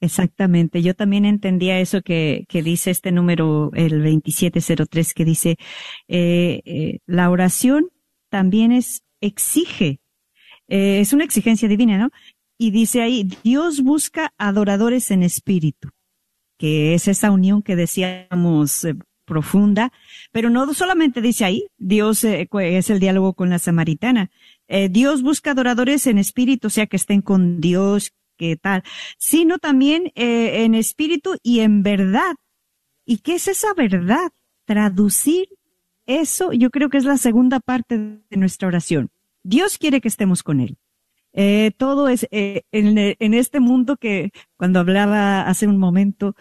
Exactamente. 0.00 0.82
Yo 0.82 0.94
también 0.94 1.24
entendía 1.24 1.80
eso 1.80 2.02
que, 2.02 2.44
que, 2.50 2.62
dice 2.62 2.90
este 2.90 3.12
número, 3.12 3.70
el 3.72 4.02
2703, 4.02 5.14
que 5.14 5.24
dice, 5.24 5.56
eh, 6.08 6.60
eh, 6.66 6.98
la 7.06 7.30
oración 7.30 7.88
también 8.28 8.72
es, 8.72 9.02
exige, 9.20 10.00
eh, 10.68 11.00
es 11.00 11.12
una 11.12 11.24
exigencia 11.24 11.68
divina, 11.68 11.98
¿no? 11.98 12.10
Y 12.58 12.70
dice 12.70 13.02
ahí, 13.02 13.28
Dios 13.42 13.82
busca 13.82 14.32
adoradores 14.38 15.10
en 15.10 15.22
espíritu, 15.22 15.90
que 16.58 16.94
es 16.94 17.08
esa 17.08 17.30
unión 17.30 17.62
que 17.62 17.76
decíamos 17.76 18.86
profunda, 19.26 19.92
pero 20.32 20.48
no 20.48 20.72
solamente 20.72 21.20
dice 21.20 21.44
ahí, 21.44 21.66
Dios 21.76 22.24
eh, 22.24 22.48
es 22.50 22.88
el 22.88 23.00
diálogo 23.00 23.34
con 23.34 23.50
la 23.50 23.58
samaritana. 23.58 24.30
Eh, 24.68 24.88
Dios 24.88 25.22
busca 25.22 25.50
adoradores 25.50 26.06
en 26.06 26.16
espíritu, 26.16 26.68
o 26.68 26.70
sea, 26.70 26.86
que 26.86 26.96
estén 26.96 27.20
con 27.20 27.60
Dios, 27.60 28.14
que 28.38 28.56
tal, 28.56 28.82
sino 29.18 29.58
también 29.58 30.12
eh, 30.14 30.64
en 30.64 30.74
espíritu 30.74 31.36
y 31.42 31.60
en 31.60 31.82
verdad. 31.82 32.36
¿Y 33.04 33.18
qué 33.18 33.34
es 33.34 33.48
esa 33.48 33.74
verdad? 33.74 34.30
Traducir 34.64 35.48
eso, 36.06 36.52
yo 36.52 36.70
creo 36.70 36.88
que 36.88 36.98
es 36.98 37.04
la 37.04 37.16
segunda 37.16 37.60
parte 37.60 37.98
de 37.98 38.36
nuestra 38.36 38.68
oración. 38.68 39.10
Dios 39.42 39.78
quiere 39.78 40.00
que 40.00 40.08
estemos 40.08 40.42
con 40.42 40.60
Él. 40.60 40.76
todo 41.76 42.08
es 42.08 42.26
en, 42.30 42.62
en, 42.72 43.34
este 43.34 43.60
mundo 43.60 43.96
que 43.96 44.30
cuando 44.56 44.80
hablaba 44.80 45.42
hace 45.42 45.66
un 45.66 45.78
momento 45.78 46.34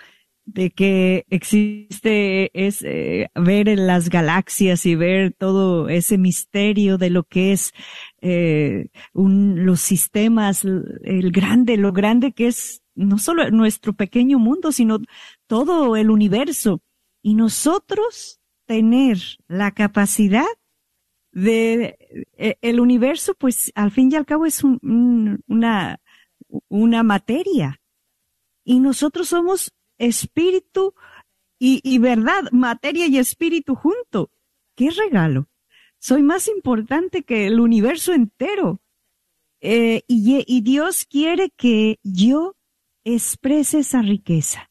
de 0.46 0.70
que 0.72 1.26
existe 1.30 2.52
es 2.54 2.84
eh, 2.84 3.30
ver 3.36 3.68
en 3.68 3.88
las 3.88 4.10
galaxias 4.10 4.86
y 4.86 4.96
ver 4.96 5.34
todo 5.34 5.90
ese 5.90 6.18
misterio 6.18 6.98
de 6.98 7.10
lo 7.10 7.24
que 7.24 7.52
es 7.52 7.74
eh, 8.22 8.88
los 9.14 9.82
sistemas, 9.82 10.64
el 10.64 11.32
grande, 11.32 11.78
lo 11.78 11.92
grande 11.92 12.32
que 12.32 12.48
es 12.48 12.84
no 12.94 13.18
solo 13.18 13.50
nuestro 13.52 13.94
pequeño 13.94 14.40
mundo, 14.40 14.72
sino 14.72 15.00
todo 15.48 15.96
el 15.96 16.10
universo. 16.10 16.82
Y 17.22 17.34
nosotros 17.34 18.40
tener 18.66 19.18
la 19.48 19.72
capacidad 19.72 20.46
de 21.32 21.98
eh, 22.38 22.58
el 22.62 22.80
universo, 22.80 23.36
pues 23.36 23.72
al 23.76 23.92
fin 23.92 24.12
y 24.12 24.16
al 24.16 24.26
cabo 24.26 24.46
es 24.46 24.64
un, 24.64 25.42
una, 25.48 26.00
una 26.70 27.04
materia 27.04 27.82
y 28.64 28.80
nosotros 28.80 29.30
somos 29.30 29.74
espíritu 29.98 30.94
y, 31.60 31.80
y 31.84 32.00
verdad, 32.00 32.52
materia 32.52 33.08
y 33.08 33.18
espíritu 33.18 33.76
junto. 33.76 34.32
¡Qué 34.76 34.90
regalo! 34.90 35.48
Soy 36.00 36.22
más 36.22 36.48
importante 36.48 37.24
que 37.24 37.48
el 37.48 37.60
universo 37.60 38.14
entero. 38.14 38.82
Eh, 39.62 40.04
y, 40.08 40.44
y 40.46 40.62
Dios 40.62 41.06
quiere 41.06 41.50
que 41.50 42.00
yo 42.04 42.56
exprese 43.04 43.80
esa 43.80 44.02
riqueza. 44.02 44.70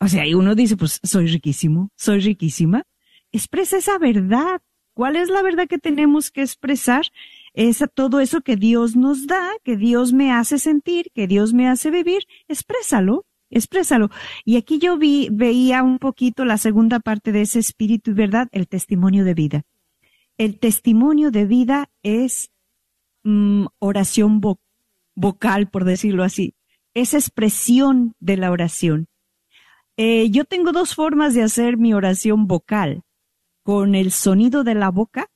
O 0.00 0.08
sea, 0.08 0.26
y 0.26 0.34
uno 0.34 0.54
dice, 0.54 0.76
pues 0.76 1.00
soy 1.02 1.26
riquísimo, 1.26 1.90
soy 1.96 2.20
riquísima. 2.20 2.84
Expresa 3.32 3.78
esa 3.78 3.98
verdad. 3.98 4.60
¿Cuál 4.94 5.16
es 5.16 5.28
la 5.28 5.42
verdad 5.42 5.68
que 5.68 5.78
tenemos 5.78 6.30
que 6.30 6.42
expresar? 6.42 7.06
Es 7.52 7.84
todo 7.94 8.20
eso 8.20 8.40
que 8.40 8.56
Dios 8.56 8.96
nos 8.96 9.26
da, 9.26 9.50
que 9.64 9.76
Dios 9.76 10.12
me 10.12 10.32
hace 10.32 10.58
sentir, 10.58 11.10
que 11.14 11.26
Dios 11.26 11.52
me 11.52 11.68
hace 11.68 11.90
vivir. 11.90 12.22
Exprésalo, 12.48 13.26
exprésalo. 13.50 14.10
Y 14.44 14.56
aquí 14.56 14.78
yo 14.78 14.98
vi, 14.98 15.28
veía 15.30 15.82
un 15.82 15.98
poquito 15.98 16.44
la 16.44 16.58
segunda 16.58 17.00
parte 17.00 17.32
de 17.32 17.42
ese 17.42 17.58
espíritu 17.58 18.10
y 18.12 18.14
verdad, 18.14 18.48
el 18.52 18.66
testimonio 18.68 19.24
de 19.24 19.34
vida. 19.34 19.62
El 20.36 20.58
testimonio 20.58 21.30
de 21.32 21.44
vida 21.46 21.90
es 22.02 22.50
mm, 23.24 23.66
oración 23.80 24.40
vo- 24.40 24.60
vocal, 25.16 25.68
por 25.68 25.84
decirlo 25.84 26.22
así. 26.22 26.54
Es 26.94 27.14
expresión 27.14 28.14
de 28.20 28.36
la 28.36 28.50
oración. 28.52 29.08
Eh, 30.00 30.30
yo 30.30 30.44
tengo 30.44 30.70
dos 30.70 30.94
formas 30.94 31.34
de 31.34 31.42
hacer 31.42 31.76
mi 31.76 31.92
oración 31.92 32.46
vocal. 32.46 33.02
Con 33.64 33.96
el 33.96 34.12
sonido 34.12 34.62
de 34.62 34.76
la 34.76 34.90
boca, 34.90 35.28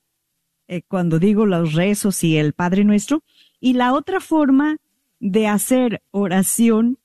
eh, 0.69 0.83
cuando 0.87 1.19
digo 1.19 1.45
los 1.45 1.73
rezos 1.73 2.23
y 2.23 2.37
el 2.37 2.53
Padre 2.53 2.85
Nuestro, 2.85 3.23
y 3.59 3.73
la 3.73 3.93
otra 3.93 4.21
forma 4.21 4.77
de 5.19 5.47
hacer 5.47 6.01
oración 6.11 6.97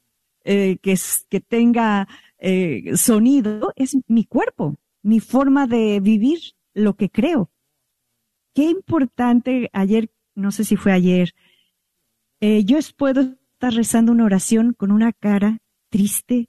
eh, 0.44 0.78
que, 0.80 0.96
que 1.28 1.40
tenga 1.40 2.06
sonido 2.94 3.72
es 3.74 3.96
mi 4.06 4.24
cuerpo, 4.24 4.76
mi 5.02 5.18
forma 5.18 5.66
de 5.66 5.98
vivir 5.98 6.38
lo 6.72 6.94
que 6.94 7.10
creo. 7.10 7.50
Qué 8.54 8.70
importante, 8.70 9.68
ayer, 9.72 10.12
no 10.36 10.52
sé 10.52 10.62
si 10.62 10.76
fue 10.76 10.92
ayer, 10.92 11.34
yo 12.40 12.78
puedo 12.96 13.22
estar 13.22 13.74
rezando 13.74 14.12
una 14.12 14.24
oración 14.24 14.72
con 14.72 14.92
una 14.92 15.12
cara 15.12 15.58
triste. 15.90 16.48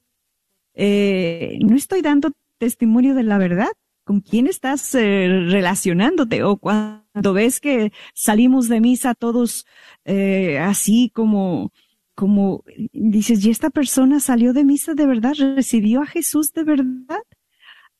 Eh, 0.81 1.59
no 1.59 1.75
estoy 1.75 2.01
dando 2.01 2.31
testimonio 2.57 3.13
de 3.13 3.23
la 3.23 3.37
verdad. 3.37 3.67
¿Con 4.05 4.21
quién 4.21 4.47
estás 4.47 4.95
eh, 4.95 5.27
relacionándote? 5.49 6.41
O 6.43 6.55
cuando 6.55 7.33
ves 7.33 7.59
que 7.59 7.91
salimos 8.13 8.69
de 8.69 8.79
misa 8.79 9.13
todos 9.13 9.65
eh, 10.05 10.57
así 10.57 11.11
como, 11.13 11.73
como 12.15 12.63
dices, 12.93 13.45
¿y 13.45 13.49
esta 13.49 13.69
persona 13.69 14.21
salió 14.21 14.53
de 14.53 14.63
misa 14.63 14.93
de 14.93 15.05
verdad? 15.05 15.33
¿Recibió 15.37 16.01
a 16.01 16.05
Jesús 16.05 16.53
de 16.53 16.63
verdad? 16.63 17.23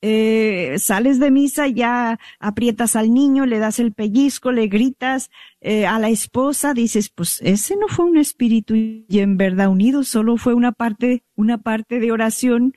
Eh, 0.02 0.76
sales 0.80 1.20
de 1.20 1.30
misa, 1.30 1.68
ya 1.68 2.20
aprietas 2.40 2.96
al 2.96 3.14
niño, 3.14 3.46
le 3.46 3.60
das 3.60 3.80
el 3.80 3.92
pellizco, 3.92 4.52
le 4.52 4.68
gritas 4.68 5.30
eh, 5.60 5.86
a 5.86 6.00
la 6.00 6.10
esposa, 6.10 6.74
dices, 6.74 7.10
pues 7.10 7.42
ese 7.42 7.76
no 7.76 7.88
fue 7.90 8.06
un 8.06 8.18
espíritu 8.18 8.76
y 8.76 9.06
en 9.10 9.38
verdad 9.38 9.70
unido, 9.70 10.04
solo 10.04 10.38
fue 10.38 10.54
una 10.54 10.72
parte, 10.72 11.24
una 11.36 11.58
parte 11.58 12.00
de 12.00 12.12
oración, 12.12 12.74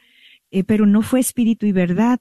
eh, 0.50 0.64
pero 0.64 0.84
no 0.86 1.02
fue 1.02 1.20
espíritu 1.20 1.66
y 1.66 1.72
verdad. 1.72 2.18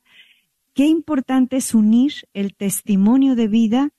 Qué 0.74 0.86
importante 0.86 1.58
es 1.58 1.74
unir 1.74 2.14
el 2.34 2.56
testimonio 2.56 3.36
de 3.36 3.48
vida 3.48 3.90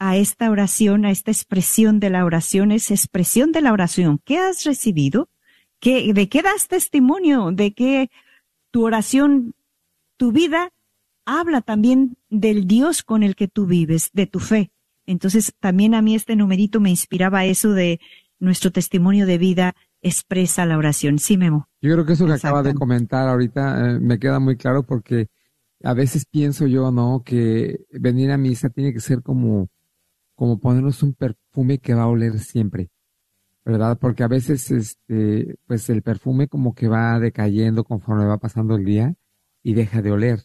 a 0.00 0.16
esta 0.16 0.50
oración, 0.50 1.04
a 1.04 1.10
esta 1.10 1.30
expresión 1.30 2.00
de 2.00 2.10
la 2.10 2.24
oración, 2.24 2.72
es 2.72 2.90
expresión 2.90 3.52
de 3.52 3.62
la 3.62 3.72
oración. 3.72 4.20
¿Qué 4.24 4.38
has 4.38 4.64
recibido? 4.64 5.28
¿Qué, 5.80 6.12
¿De 6.12 6.28
qué 6.28 6.42
das 6.42 6.68
testimonio? 6.68 7.50
¿De 7.52 7.72
qué 7.72 8.10
tu 8.70 8.84
oración 8.84 9.54
tu 10.18 10.32
vida 10.32 10.72
habla 11.24 11.62
también 11.62 12.18
del 12.28 12.66
Dios 12.66 13.02
con 13.02 13.22
el 13.22 13.36
que 13.36 13.48
tú 13.48 13.66
vives, 13.66 14.10
de 14.12 14.26
tu 14.26 14.40
fe. 14.40 14.70
Entonces, 15.06 15.54
también 15.60 15.94
a 15.94 16.02
mí 16.02 16.14
este 16.14 16.36
numerito 16.36 16.80
me 16.80 16.90
inspiraba 16.90 17.46
eso 17.46 17.72
de 17.72 18.00
nuestro 18.38 18.70
testimonio 18.70 19.24
de 19.24 19.38
vida 19.38 19.74
expresa 20.02 20.66
la 20.66 20.76
oración. 20.76 21.18
Sí, 21.18 21.36
Memo. 21.36 21.68
Yo 21.80 21.92
creo 21.92 22.04
que 22.04 22.12
eso 22.12 22.26
que 22.26 22.34
acaba 22.34 22.62
de 22.62 22.74
comentar 22.74 23.28
ahorita 23.28 23.90
eh, 23.90 24.00
me 24.00 24.18
queda 24.18 24.38
muy 24.38 24.56
claro 24.56 24.82
porque 24.82 25.28
a 25.82 25.94
veces 25.94 26.26
pienso 26.26 26.66
yo, 26.66 26.90
¿no? 26.90 27.22
Que 27.24 27.84
venir 27.90 28.30
a 28.30 28.38
misa 28.38 28.68
tiene 28.68 28.92
que 28.92 29.00
ser 29.00 29.22
como, 29.22 29.68
como 30.34 30.58
ponernos 30.58 31.02
un 31.02 31.14
perfume 31.14 31.78
que 31.78 31.94
va 31.94 32.02
a 32.02 32.08
oler 32.08 32.38
siempre, 32.38 32.90
¿verdad? 33.64 33.98
Porque 34.00 34.22
a 34.24 34.28
veces, 34.28 34.70
este, 34.70 35.56
pues 35.66 35.88
el 35.90 36.02
perfume 36.02 36.48
como 36.48 36.74
que 36.74 36.88
va 36.88 37.18
decayendo 37.18 37.84
conforme 37.84 38.24
va 38.24 38.38
pasando 38.38 38.76
el 38.76 38.84
día 38.84 39.14
y 39.62 39.74
deja 39.74 40.02
de 40.02 40.12
oler. 40.12 40.40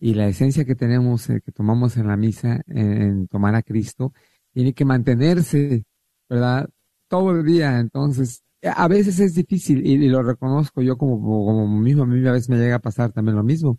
Y 0.00 0.14
la 0.14 0.28
esencia 0.28 0.64
que 0.64 0.74
tenemos, 0.76 1.28
eh, 1.30 1.40
que 1.44 1.52
tomamos 1.52 1.96
en 1.96 2.06
la 2.08 2.16
misa, 2.16 2.62
en, 2.68 3.26
tomar 3.28 3.54
a 3.54 3.62
Cristo, 3.62 4.12
tiene 4.52 4.72
que 4.74 4.84
mantenerse, 4.84 5.84
¿verdad? 6.28 6.68
Todo 7.08 7.32
el 7.32 7.44
día. 7.44 7.78
Entonces, 7.80 8.42
a 8.62 8.86
veces 8.88 9.18
es 9.20 9.34
difícil 9.34 9.84
y, 9.86 9.92
y 9.94 10.08
lo 10.08 10.22
reconozco 10.22 10.82
yo 10.82 10.96
como, 10.96 11.20
como 11.20 11.66
mismo, 11.80 12.04
a 12.04 12.06
mí 12.06 12.26
a 12.26 12.32
veces 12.32 12.48
me 12.48 12.56
llega 12.58 12.76
a 12.76 12.78
pasar 12.80 13.12
también 13.12 13.36
lo 13.36 13.42
mismo. 13.44 13.78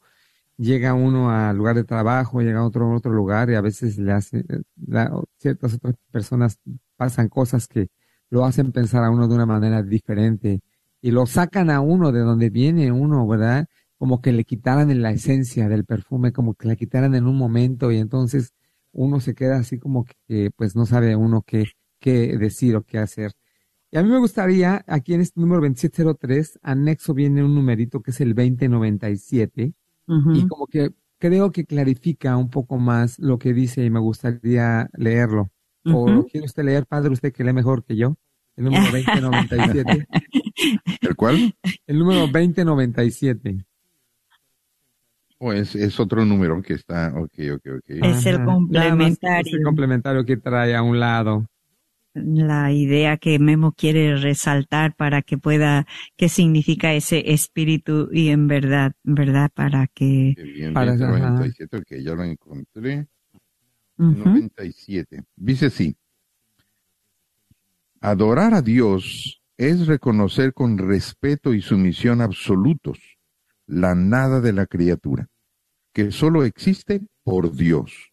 Llega 0.57 0.93
uno 0.93 1.29
al 1.31 1.55
lugar 1.57 1.75
de 1.75 1.85
trabajo, 1.85 2.41
llega 2.41 2.59
a 2.59 2.65
otro, 2.65 2.93
otro 2.93 3.13
lugar 3.13 3.49
y 3.49 3.55
a 3.55 3.61
veces 3.61 3.97
le 3.97 4.11
hace, 4.11 4.39
eh, 4.39 4.61
la- 4.87 5.11
ciertas 5.37 5.75
otras 5.75 5.95
personas 6.11 6.59
pasan 6.97 7.29
cosas 7.29 7.65
que 7.67 7.87
lo 8.29 8.43
hacen 8.45 8.71
pensar 8.73 9.03
a 9.05 9.09
uno 9.09 9.27
de 9.27 9.35
una 9.35 9.45
manera 9.45 9.81
diferente 9.83 10.61
y 11.01 11.11
lo 11.11 11.25
sacan 11.25 11.69
a 11.69 11.79
uno 11.81 12.11
de 12.11 12.19
donde 12.21 12.49
viene 12.49 12.91
uno, 12.91 13.25
¿verdad? 13.27 13.67
Como 13.99 14.21
que 14.21 14.31
le 14.31 14.45
quitaran 14.45 15.01
la 15.01 15.11
esencia 15.11 15.69
del 15.69 15.85
perfume, 15.85 16.31
como 16.31 16.55
que 16.55 16.67
la 16.67 16.75
quitaran 16.75 17.13
en 17.15 17.27
un 17.27 17.37
momento 17.37 17.91
y 17.91 17.97
entonces 17.97 18.53
uno 18.91 19.19
se 19.19 19.35
queda 19.35 19.57
así 19.57 19.77
como 19.77 20.05
que 20.27 20.49
pues 20.55 20.75
no 20.75 20.85
sabe 20.87 21.15
uno 21.15 21.43
qué, 21.45 21.65
qué 21.99 22.35
decir 22.37 22.75
o 22.75 22.83
qué 22.83 22.97
hacer. 22.97 23.33
Y 23.91 23.97
a 23.97 24.03
mí 24.03 24.09
me 24.09 24.19
gustaría, 24.19 24.83
aquí 24.87 25.13
en 25.13 25.21
este 25.21 25.39
número 25.39 25.61
2703, 25.61 26.59
anexo 26.61 27.13
viene 27.13 27.43
un 27.43 27.55
numerito 27.55 28.01
que 28.01 28.11
es 28.11 28.21
el 28.21 28.35
2097, 28.35 29.73
y 30.33 30.47
como 30.47 30.65
que 30.67 30.91
creo 31.19 31.51
que 31.51 31.65
clarifica 31.65 32.37
un 32.37 32.49
poco 32.49 32.77
más 32.77 33.19
lo 33.19 33.37
que 33.37 33.53
dice 33.53 33.83
y 33.83 33.89
me 33.89 33.99
gustaría 33.99 34.89
leerlo. 34.93 35.49
¿O 35.85 36.07
lo 36.09 36.25
quiere 36.25 36.45
usted 36.45 36.63
leer, 36.63 36.85
padre, 36.85 37.11
usted 37.11 37.33
que 37.33 37.43
lee 37.43 37.53
mejor 37.53 37.83
que 37.83 37.95
yo? 37.95 38.15
El 38.55 38.65
número 38.65 38.83
2097. 38.91 40.07
¿El 41.01 41.15
cuál? 41.15 41.55
El 41.87 41.99
número 41.99 42.21
2097. 42.27 43.65
O 45.41 45.53
es, 45.53 45.73
es 45.75 45.97
otro 46.01 46.25
número 46.25 46.61
que 46.61 46.73
está, 46.73 47.13
ok, 47.15 47.33
ok, 47.55 47.67
ok. 47.77 47.83
Es 47.87 48.25
el 48.25 48.43
complementario. 48.43 49.47
Es 49.47 49.53
el 49.53 49.63
complementario 49.63 50.25
que 50.25 50.35
trae 50.35 50.75
a 50.75 50.83
un 50.83 50.99
lado. 50.99 51.45
La 52.13 52.73
idea 52.73 53.15
que 53.15 53.39
Memo 53.39 53.71
quiere 53.71 54.17
resaltar 54.17 54.95
para 54.95 55.21
que 55.21 55.37
pueda, 55.37 55.87
qué 56.17 56.27
significa 56.27 56.93
ese 56.93 57.31
espíritu 57.31 58.09
y 58.11 58.29
en 58.29 58.47
verdad, 58.47 58.91
verdad, 59.03 59.49
para 59.53 59.87
que... 59.87 60.35
Bien, 60.37 60.73
Para- 60.73 60.97
2097, 60.97 61.77
ok, 61.77 61.87
ya 62.03 62.15
lo 62.15 62.23
encontré. 62.23 63.07
Ujú. 63.97 64.11
97. 64.17 65.23
Dice 65.37 65.67
así. 65.67 65.95
Adorar 68.01 68.53
a 68.53 68.61
Dios 68.61 69.41
es 69.57 69.87
reconocer 69.87 70.53
con 70.53 70.77
respeto 70.77 71.53
y 71.53 71.61
sumisión 71.61 72.19
absolutos 72.21 73.18
la 73.69 73.93
nada 73.93 74.41
de 74.41 74.51
la 74.51 74.65
criatura, 74.65 75.29
que 75.93 76.11
solo 76.11 76.43
existe 76.43 77.01
por 77.23 77.55
Dios. 77.55 78.11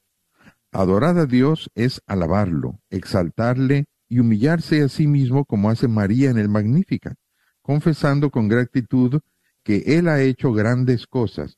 Adorar 0.71 1.17
a 1.17 1.25
Dios 1.25 1.71
es 1.75 2.03
alabarlo, 2.07 2.79
exaltarle 2.91 3.87
y 4.07 4.19
humillarse 4.19 4.83
a 4.83 4.89
sí 4.89 5.07
mismo 5.07 5.47
como 5.47 5.71
hace 5.71 5.89
María 5.89 6.29
en 6.29 6.37
el 6.37 6.51
Magnífica, 6.51 7.15
confesando 7.63 8.31
con 8.31 8.49
gratitud 8.49 9.21
que 9.63 9.79
Él 9.87 10.09
ha 10.09 10.21
hecho 10.21 10.53
grandes 10.53 11.07
cosas 11.07 11.57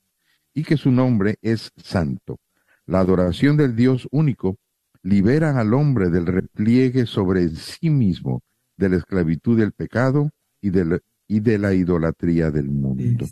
y 0.55 0.63
que 0.63 0.77
su 0.77 0.93
nombre 0.93 1.37
es 1.43 1.73
santo. 1.77 2.39
La 2.87 3.01
adoración 3.01 3.57
del 3.57 3.75
Dios 3.75 4.07
único 4.13 4.59
libera 5.03 5.59
al 5.59 5.75
hombre 5.75 6.09
del 6.09 6.27
repliegue 6.27 7.05
sobre 7.07 7.49
sí 7.49 7.91
mismo, 7.91 8.43
de 8.77 8.91
la 8.91 8.97
esclavitud 8.97 9.59
del 9.59 9.73
pecado 9.73 10.31
y 10.61 10.71
de 10.71 11.59
la 11.59 11.75
idolatría 11.75 12.53
del 12.53 12.69
mundo. 12.69 13.27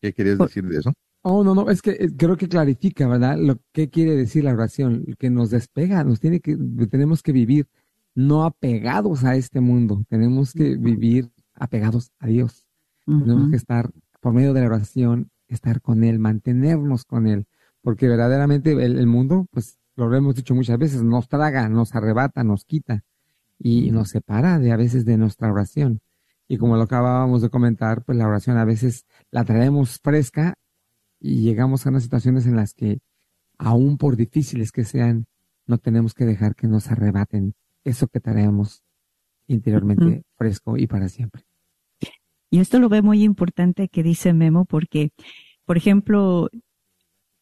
¿Qué 0.00 0.12
querías 0.12 0.38
decir 0.38 0.64
de 0.66 0.78
eso? 0.78 0.92
Oh, 1.22 1.42
no, 1.44 1.54
no, 1.54 1.68
es 1.70 1.82
que 1.82 2.08
creo 2.16 2.36
que 2.36 2.48
clarifica, 2.48 3.08
¿verdad? 3.08 3.36
Lo 3.38 3.58
que 3.72 3.90
quiere 3.90 4.14
decir 4.14 4.44
la 4.44 4.52
oración, 4.52 5.04
que 5.18 5.30
nos 5.30 5.50
despega, 5.50 6.04
nos 6.04 6.20
tiene 6.20 6.40
que, 6.40 6.56
tenemos 6.90 7.22
que 7.22 7.32
vivir 7.32 7.66
no 8.14 8.44
apegados 8.44 9.24
a 9.24 9.36
este 9.36 9.60
mundo, 9.60 10.04
tenemos 10.08 10.52
que 10.52 10.76
vivir 10.76 11.30
apegados 11.54 12.12
a 12.18 12.28
Dios. 12.28 12.64
Tenemos 13.04 13.50
que 13.50 13.56
estar, 13.56 13.90
por 14.20 14.32
medio 14.32 14.52
de 14.54 14.60
la 14.60 14.66
oración, 14.66 15.30
estar 15.48 15.80
con 15.80 16.04
Él, 16.04 16.18
mantenernos 16.18 17.04
con 17.04 17.26
Él, 17.26 17.46
porque 17.82 18.08
verdaderamente 18.08 18.72
el, 18.72 18.98
el 18.98 19.06
mundo, 19.06 19.46
pues 19.50 19.78
lo 19.96 20.14
hemos 20.14 20.36
dicho 20.36 20.54
muchas 20.54 20.78
veces, 20.78 21.02
nos 21.02 21.28
traga, 21.28 21.68
nos 21.68 21.94
arrebata, 21.94 22.44
nos 22.44 22.64
quita. 22.64 23.04
y 23.58 23.90
nos 23.90 24.10
separa 24.10 24.58
de 24.58 24.72
a 24.72 24.76
veces 24.76 25.04
de 25.04 25.16
nuestra 25.18 25.50
oración. 25.50 26.00
Y 26.48 26.56
como 26.56 26.76
lo 26.76 26.82
acabábamos 26.82 27.42
de 27.42 27.50
comentar, 27.50 28.02
pues 28.04 28.16
la 28.16 28.26
oración 28.26 28.56
a 28.56 28.64
veces 28.64 29.04
la 29.30 29.44
traemos 29.44 30.00
fresca 30.02 30.54
y 31.20 31.42
llegamos 31.42 31.86
a 31.86 31.90
unas 31.90 32.04
situaciones 32.04 32.46
en 32.46 32.56
las 32.56 32.72
que, 32.72 33.00
aún 33.58 33.98
por 33.98 34.16
difíciles 34.16 34.72
que 34.72 34.84
sean, 34.84 35.26
no 35.66 35.76
tenemos 35.76 36.14
que 36.14 36.24
dejar 36.24 36.54
que 36.54 36.66
nos 36.66 36.90
arrebaten 36.90 37.54
eso 37.84 38.08
que 38.08 38.20
traemos 38.20 38.82
interiormente 39.46 40.24
fresco 40.36 40.78
y 40.78 40.86
para 40.86 41.10
siempre. 41.10 41.42
Y 42.50 42.60
esto 42.60 42.78
lo 42.78 42.88
ve 42.88 43.02
muy 43.02 43.24
importante 43.24 43.88
que 43.88 44.02
dice 44.02 44.32
Memo 44.32 44.64
porque, 44.64 45.10
por 45.66 45.76
ejemplo, 45.76 46.48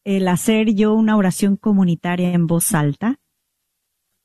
el 0.03 0.27
hacer 0.27 0.73
yo 0.73 0.93
una 0.93 1.15
oración 1.15 1.55
comunitaria 1.55 2.33
en 2.33 2.45
voz 2.45 2.73
alta, 2.73 3.21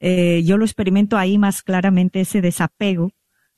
eh, 0.01 0.43
yo 0.45 0.57
lo 0.57 0.64
experimento 0.64 1.16
ahí 1.16 1.39
más 1.39 1.62
claramente 1.62 2.20
ese 2.20 2.41
desapego 2.41 3.11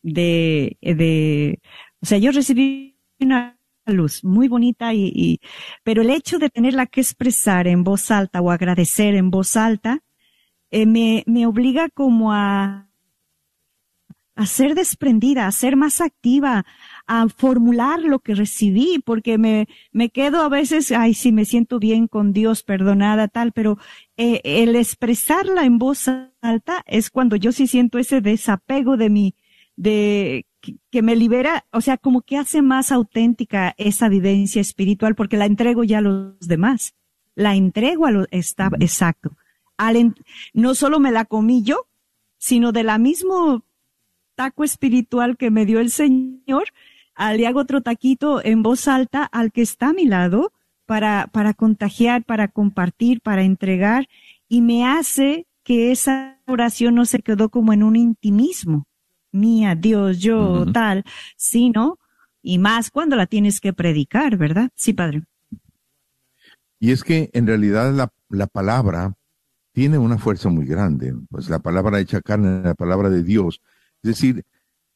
de, 0.05 0.77
de, 0.83 1.61
o 2.01 2.07
sea, 2.07 2.19
yo 2.19 2.31
recibí 2.31 2.99
una 3.19 3.59
luz 3.87 4.23
muy 4.23 4.49
bonita 4.49 4.95
y, 4.95 5.41
pero 5.83 6.03
el 6.03 6.11
hecho 6.11 6.39
de 6.39 6.51
tenerla 6.51 6.87
que 6.87 7.01
expresar 7.01 7.67
en 7.67 7.85
voz 7.85 8.11
alta 8.11 8.41
o 8.41 8.51
agradecer 8.51 9.15
en 9.15 9.31
voz 9.31 9.57
alta, 9.57 10.01
eh, 10.71 10.87
me, 10.87 11.25
me 11.27 11.47
obliga 11.47 11.89
como 11.89 12.33
a, 12.33 12.91
a 14.37 14.47
ser 14.47 14.75
desprendida, 14.75 15.47
a 15.47 15.53
ser 15.53 15.77
más 15.77 16.01
activa, 16.01 16.67
a 17.07 17.29
formular 17.29 18.01
lo 18.01 18.19
que 18.19 18.35
recibí, 18.35 19.01
porque 19.05 19.39
me, 19.39 19.69
me 19.93 20.11
quedo 20.11 20.43
a 20.43 20.49
veces, 20.49 20.93
ay, 20.93 21.15
sí, 21.15 21.33
me 21.33 21.45
siento 21.45 21.79
bien 21.79 22.09
con 22.09 22.33
Dios, 22.33 22.63
perdonada, 22.63 23.29
tal, 23.29 23.53
pero 23.53 23.79
eh, 24.17 24.41
el 24.45 24.77
expresarla 24.77 25.65
en 25.65 25.79
voz 25.79 26.09
alta 26.43 26.83
es 26.87 27.11
cuando 27.11 27.37
yo 27.37 27.53
sí 27.53 27.67
siento 27.67 27.99
ese 27.99 28.21
desapego 28.21 28.97
de 28.97 29.09
mi, 29.11 29.35
de, 29.77 30.47
que, 30.91 31.03
me 31.03 31.17
libera, 31.17 31.67
o 31.73 31.81
sea, 31.81 31.97
como 31.97 32.23
que 32.23 32.37
hace 32.37 32.63
más 32.63 32.93
auténtica 32.93 33.75
esa 33.77 34.09
vivencia 34.09 34.61
espiritual, 34.61 35.15
porque 35.15 35.37
la 35.37 35.47
entrego 35.47 35.85
ya 35.85 35.99
a 35.99 36.03
los 36.03 36.39
demás, 36.41 36.95
la 37.35 37.55
entrego 37.55 38.07
a 38.07 38.11
los, 38.11 38.27
está, 38.31 38.71
exacto. 38.81 39.37
Al 39.77 40.15
no 40.53 40.75
solo 40.75 41.01
me 41.01 41.11
la 41.11 41.25
comí 41.25 41.63
yo, 41.63 41.87
sino 42.39 42.73
de 42.73 42.85
la 42.85 42.99
mismo 42.99 43.65
taco 44.35 44.65
espiritual 44.65 45.37
que 45.37 45.51
me 45.51 45.67
dio 45.67 45.81
el 45.81 45.91
Señor, 45.91 46.65
le 47.37 47.47
hago 47.47 47.61
otro 47.61 47.81
taquito 47.81 48.45
en 48.45 48.63
voz 48.63 48.89
alta 48.89 49.25
al 49.25 49.53
que 49.53 49.63
está 49.63 49.89
a 49.89 49.93
mi 49.93 50.07
lado 50.07 50.53
para, 50.87 51.29
para 51.33 51.55
contagiar, 51.55 52.25
para 52.25 52.49
compartir, 52.49 53.21
para 53.21 53.43
entregar 53.43 54.09
y 54.49 54.61
me 54.63 54.85
hace 54.85 55.47
que 55.63 55.91
esa 55.91 56.39
oración 56.47 56.95
no 56.95 57.07
se 57.07 57.21
quedó 57.21 57.49
como 57.49 57.73
en 57.73 57.83
un 57.83 57.97
intimismo, 57.97 58.87
mía, 59.35 59.75
Dios, 59.75 60.19
yo, 60.21 60.65
tal, 60.73 61.05
sino, 61.37 61.99
y 62.41 62.59
más 62.59 62.91
cuando 62.91 63.17
la 63.17 63.27
tienes 63.27 63.61
que 63.61 63.73
predicar, 63.73 64.37
¿verdad? 64.37 64.71
Sí, 64.75 64.93
padre. 64.93 65.25
Y 66.79 66.93
es 66.93 67.03
que 67.03 67.31
en 67.33 67.47
realidad 67.47 67.93
la, 67.93 68.13
la 68.29 68.47
palabra 68.47 69.15
tiene 69.73 69.99
una 69.99 70.19
fuerza 70.19 70.49
muy 70.49 70.67
grande. 70.67 71.15
Pues 71.31 71.49
la 71.51 71.59
palabra 71.59 72.01
hecha 72.01 72.21
carne, 72.21 72.63
la 72.63 72.75
palabra 72.75 73.11
de 73.11 73.23
Dios. 73.23 73.61
Es 74.03 74.09
decir, 74.11 74.45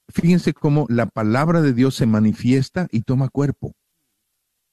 fíjense 0.08 0.52
cómo 0.52 0.86
la 0.88 1.06
palabra 1.06 1.60
de 1.60 1.72
Dios 1.72 1.94
se 1.96 2.06
manifiesta 2.06 2.86
y 2.90 3.02
toma 3.02 3.28
cuerpo. 3.28 3.74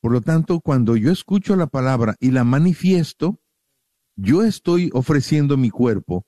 Por 0.01 0.11
lo 0.11 0.21
tanto, 0.21 0.59
cuando 0.59 0.95
yo 0.95 1.11
escucho 1.11 1.55
la 1.55 1.67
palabra 1.67 2.15
y 2.19 2.31
la 2.31 2.43
manifiesto, 2.43 3.39
yo 4.15 4.43
estoy 4.43 4.91
ofreciendo 4.93 5.57
mi 5.57 5.69
cuerpo 5.69 6.25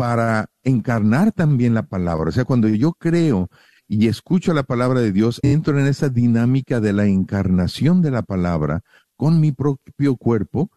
para 0.00 0.48
encarnar 0.62 1.30
también 1.30 1.74
la 1.74 1.82
palabra. 1.82 2.30
O 2.30 2.32
sea, 2.32 2.46
cuando 2.46 2.68
yo 2.68 2.94
creo 2.94 3.50
y 3.86 4.08
escucho 4.08 4.54
la 4.54 4.62
palabra 4.62 5.00
de 5.00 5.12
Dios, 5.12 5.40
entro 5.42 5.78
en 5.78 5.86
esa 5.86 6.08
dinámica 6.08 6.80
de 6.80 6.94
la 6.94 7.04
encarnación 7.04 8.00
de 8.00 8.10
la 8.10 8.22
palabra 8.22 8.80
con 9.14 9.42
mi 9.42 9.52
propio 9.52 10.16
cuerpo, 10.16 10.70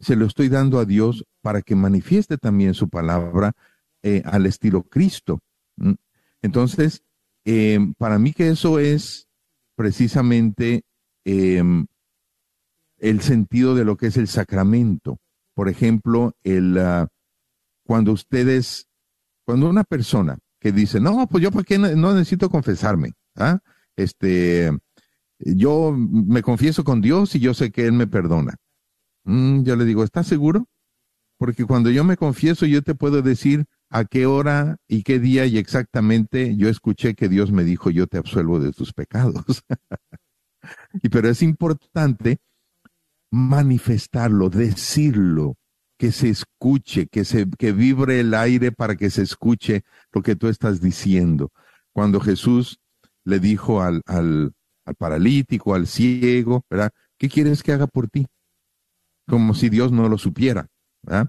se 0.00 0.16
lo 0.16 0.26
estoy 0.26 0.48
dando 0.48 0.80
a 0.80 0.86
Dios 0.86 1.24
para 1.40 1.62
que 1.62 1.76
manifieste 1.76 2.36
también 2.36 2.74
su 2.74 2.88
palabra 2.88 3.52
eh, 4.02 4.22
al 4.24 4.44
estilo 4.44 4.82
Cristo. 4.82 5.38
Entonces, 6.42 7.04
eh, 7.44 7.78
para 7.96 8.18
mí 8.18 8.32
que 8.32 8.48
eso 8.48 8.80
es 8.80 9.28
precisamente 9.76 10.82
eh, 11.24 11.62
el 12.98 13.20
sentido 13.20 13.76
de 13.76 13.84
lo 13.84 13.96
que 13.96 14.08
es 14.08 14.16
el 14.16 14.26
sacramento. 14.26 15.18
Por 15.54 15.68
ejemplo, 15.68 16.32
el, 16.42 16.76
ah, 16.76 17.06
cuando 17.84 18.12
ustedes, 18.12 18.88
cuando 19.44 19.68
una 19.68 19.84
persona 19.84 20.38
que 20.60 20.72
dice, 20.72 21.00
no, 21.00 21.26
pues 21.26 21.42
yo 21.42 21.50
para 21.50 21.64
qué 21.64 21.78
no, 21.78 22.14
necesito 22.14 22.48
confesarme, 22.48 23.12
¿ah? 23.36 23.60
Este, 23.96 24.70
yo 25.38 25.94
me 25.94 26.42
confieso 26.42 26.84
con 26.84 27.00
Dios 27.00 27.34
y 27.34 27.40
yo 27.40 27.54
sé 27.54 27.70
que 27.70 27.86
Él 27.86 27.92
me 27.92 28.06
perdona. 28.06 28.56
Mm, 29.24 29.62
yo 29.62 29.76
le 29.76 29.84
digo, 29.84 30.04
¿estás 30.04 30.26
seguro? 30.26 30.66
Porque 31.38 31.64
cuando 31.64 31.90
yo 31.90 32.04
me 32.04 32.16
confieso, 32.16 32.66
yo 32.66 32.82
te 32.82 32.94
puedo 32.94 33.20
decir 33.22 33.66
a 33.90 34.04
qué 34.04 34.26
hora 34.26 34.78
y 34.88 35.02
qué 35.02 35.18
día 35.18 35.46
y 35.46 35.58
exactamente 35.58 36.56
yo 36.56 36.68
escuché 36.68 37.14
que 37.14 37.28
Dios 37.28 37.52
me 37.52 37.64
dijo, 37.64 37.90
yo 37.90 38.06
te 38.06 38.18
absuelvo 38.18 38.58
de 38.58 38.72
tus 38.72 38.92
pecados. 38.92 39.44
y 41.02 41.08
pero 41.08 41.28
es 41.28 41.42
importante 41.42 42.38
manifestarlo, 43.30 44.48
decirlo, 44.48 45.56
que 46.04 46.12
se 46.12 46.28
escuche, 46.28 47.06
que 47.06 47.24
se 47.24 47.48
que 47.58 47.72
vibre 47.72 48.20
el 48.20 48.34
aire 48.34 48.72
para 48.72 48.94
que 48.94 49.08
se 49.08 49.22
escuche 49.22 49.84
lo 50.12 50.20
que 50.20 50.36
tú 50.36 50.48
estás 50.48 50.82
diciendo. 50.82 51.50
Cuando 51.94 52.20
Jesús 52.20 52.78
le 53.24 53.40
dijo 53.40 53.80
al, 53.80 54.02
al, 54.04 54.52
al 54.84 54.94
paralítico, 54.96 55.74
al 55.74 55.86
ciego, 55.86 56.66
¿verdad? 56.68 56.90
¿Qué 57.16 57.30
quieres 57.30 57.62
que 57.62 57.72
haga 57.72 57.86
por 57.86 58.10
ti? 58.10 58.26
Como 59.26 59.54
si 59.54 59.70
Dios 59.70 59.92
no 59.92 60.10
lo 60.10 60.18
supiera, 60.18 60.66
¿verdad? 61.00 61.28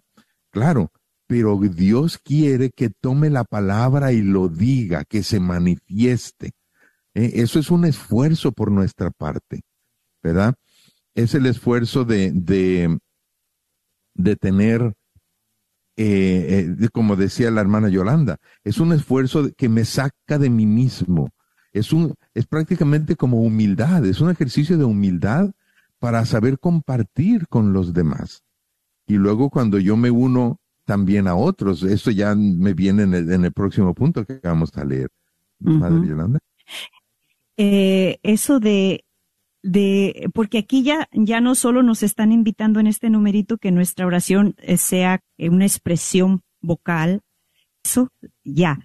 Claro, 0.50 0.92
pero 1.26 1.58
Dios 1.58 2.18
quiere 2.18 2.70
que 2.70 2.90
tome 2.90 3.30
la 3.30 3.46
palabra 3.46 4.12
y 4.12 4.24
lo 4.24 4.50
diga, 4.50 5.06
que 5.06 5.24
se 5.24 5.40
manifieste. 5.40 6.52
¿eh? 7.14 7.32
Eso 7.36 7.60
es 7.60 7.72
un 7.72 7.86
esfuerzo 7.86 8.52
por 8.52 8.72
nuestra 8.72 9.10
parte, 9.10 9.62
¿verdad? 10.22 10.56
Es 11.14 11.34
el 11.34 11.46
esfuerzo 11.46 12.04
de, 12.04 12.34
de, 12.34 12.98
de 14.16 14.36
tener, 14.36 14.94
eh, 15.98 16.76
eh, 16.82 16.88
como 16.92 17.16
decía 17.16 17.52
la 17.52 17.62
hermana 17.62 17.90
Yolanda, 17.90 18.38
es 18.64 18.80
un 18.80 18.94
esfuerzo 18.94 19.52
que 19.56 19.70
me 19.70 19.86
saca 19.86 20.40
de 20.40 20.50
mí 20.50 20.66
mismo. 20.66 21.30
Es, 21.72 21.94
un, 21.94 22.16
es 22.34 22.48
prácticamente 22.48 23.16
como 23.16 23.42
humildad, 23.42 24.06
es 24.06 24.22
un 24.22 24.32
ejercicio 24.32 24.78
de 24.78 24.86
humildad 24.86 25.52
para 26.00 26.26
saber 26.26 26.58
compartir 26.60 27.48
con 27.48 27.74
los 27.74 27.94
demás. 27.94 28.44
Y 29.08 29.16
luego 29.16 29.50
cuando 29.50 29.78
yo 29.78 29.98
me 29.98 30.10
uno 30.10 30.60
también 30.86 31.28
a 31.28 31.36
otros, 31.36 31.84
esto 31.84 32.12
ya 32.12 32.36
me 32.36 32.74
viene 32.74 33.04
en 33.04 33.14
el, 33.14 33.32
en 33.32 33.46
el 33.46 33.52
próximo 33.52 33.94
punto 33.94 34.26
que 34.26 34.40
vamos 34.44 34.76
a 34.78 34.86
leer. 34.86 35.10
Madre 35.60 36.08
Yolanda. 36.08 36.40
eh, 37.58 38.20
eso 38.24 38.60
de, 38.60 39.05
porque 40.34 40.60
aquí 40.60 40.84
ya, 40.84 41.10
ya 41.12 41.42
no 41.42 41.56
solo 41.56 41.82
nos 41.82 42.04
están 42.04 42.32
invitando 42.32 42.80
en 42.80 42.88
este 42.88 43.10
numerito 43.10 43.58
que 43.58 43.72
nuestra 43.72 44.06
oración 44.06 44.56
eh, 44.60 44.78
sea 44.78 45.22
eh, 45.38 45.50
una 45.50 45.66
expresión 45.66 46.44
vocal, 46.62 47.22
eso 47.84 48.12
ya. 48.44 48.80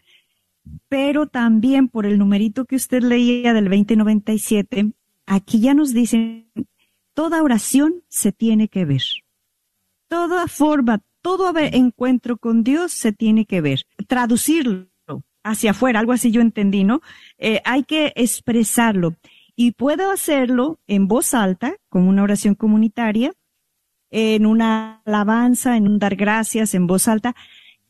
Pero 0.89 1.27
también 1.27 1.89
por 1.89 2.07
el 2.07 2.19
numerito 2.19 2.65
que 2.65 2.77
usted 2.77 3.03
leía 3.03 3.53
del 3.53 3.65
2097, 3.65 4.93
aquí 5.27 5.61
ya 5.61 5.75
nos 5.75 5.93
dicen, 5.93 6.51
toda 7.15 7.43
oración 7.43 8.03
se 8.09 8.33
tiene 8.33 8.69
que 8.69 8.85
ver. 8.85 9.03
Toda 10.09 10.49
forma, 10.49 11.03
todo 11.23 11.53
encuentro 11.57 12.39
con 12.39 12.65
Dios 12.65 12.93
se 12.93 13.13
tiene 13.13 13.45
que 13.45 13.61
ver. 13.61 13.83
Traducirlo 14.07 14.89
hacia 15.43 15.71
afuera, 15.71 16.01
algo 16.01 16.13
así 16.13 16.31
yo 16.31 16.41
entendí, 16.41 16.85
¿no? 16.85 17.01
Eh, 17.39 17.61
hay 17.65 17.85
que 17.85 18.13
expresarlo. 18.17 19.17
Y 19.63 19.73
puedo 19.73 20.11
hacerlo 20.11 20.81
en 20.87 21.07
voz 21.07 21.35
alta, 21.35 21.77
con 21.91 22.09
una 22.09 22.23
oración 22.23 22.55
comunitaria, 22.55 23.35
en 24.11 24.47
una 24.47 25.03
alabanza, 25.05 25.77
en 25.77 25.87
un 25.87 25.99
dar 25.99 26.17
gracias 26.17 26.73
en 26.73 26.87
voz 26.87 27.09
alta, 27.09 27.37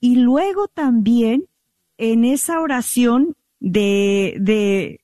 y 0.01 0.16
luego 0.16 0.66
también 0.66 1.45
en 1.97 2.25
esa 2.25 2.61
oración 2.61 3.37
de, 3.61 4.37
de, 4.41 5.03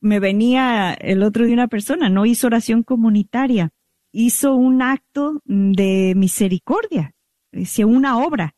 me 0.00 0.20
venía 0.20 0.94
el 0.94 1.22
otro 1.22 1.44
de 1.44 1.52
una 1.52 1.68
persona, 1.68 2.08
no 2.08 2.24
hizo 2.24 2.46
oración 2.46 2.82
comunitaria, 2.82 3.68
hizo 4.10 4.54
un 4.54 4.80
acto 4.80 5.42
de 5.44 6.14
misericordia, 6.16 7.12
hizo 7.52 7.86
una 7.86 8.16
obra. 8.24 8.54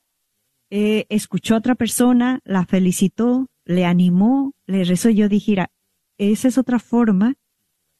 Eh, 0.71 1.07
escuchó 1.09 1.57
a 1.57 1.59
otra 1.59 1.75
persona, 1.75 2.39
la 2.45 2.67
felicitó, 2.67 3.49
le 3.65 3.85
animó, 3.85 4.55
le 4.69 4.85
rezó. 4.85 5.11
Yo 5.11 5.29
dije, 5.29 5.51
"Mira, 5.51 5.73
esa 6.19 6.49
es 6.49 6.59
otra 6.59 6.79
forma 6.79 7.35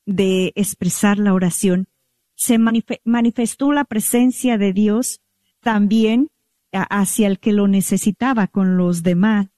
de 0.07 0.53
expresar 0.57 1.19
la 1.19 1.35
oración. 1.35 1.89
Se 2.35 2.59
manife- 2.59 3.01
manifestó 3.05 3.73
la 3.73 3.85
presencia 3.85 4.59
de 4.59 4.73
Dios 4.73 5.21
también 5.61 6.31
hacia 6.73 7.27
el 7.29 7.39
que 7.39 7.53
lo 7.53 7.69
necesitaba 7.69 8.47
con 8.49 8.77
los 8.77 9.03
demás. 9.03 9.49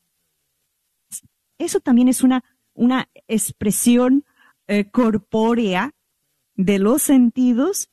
Eso 1.59 1.81
también 1.81 2.09
es 2.09 2.23
una, 2.23 2.43
una 2.75 3.09
expresión 3.29 4.25
eh, 4.67 4.91
corpórea 4.91 5.93
de 6.57 6.79
los 6.79 7.03
sentidos 7.03 7.89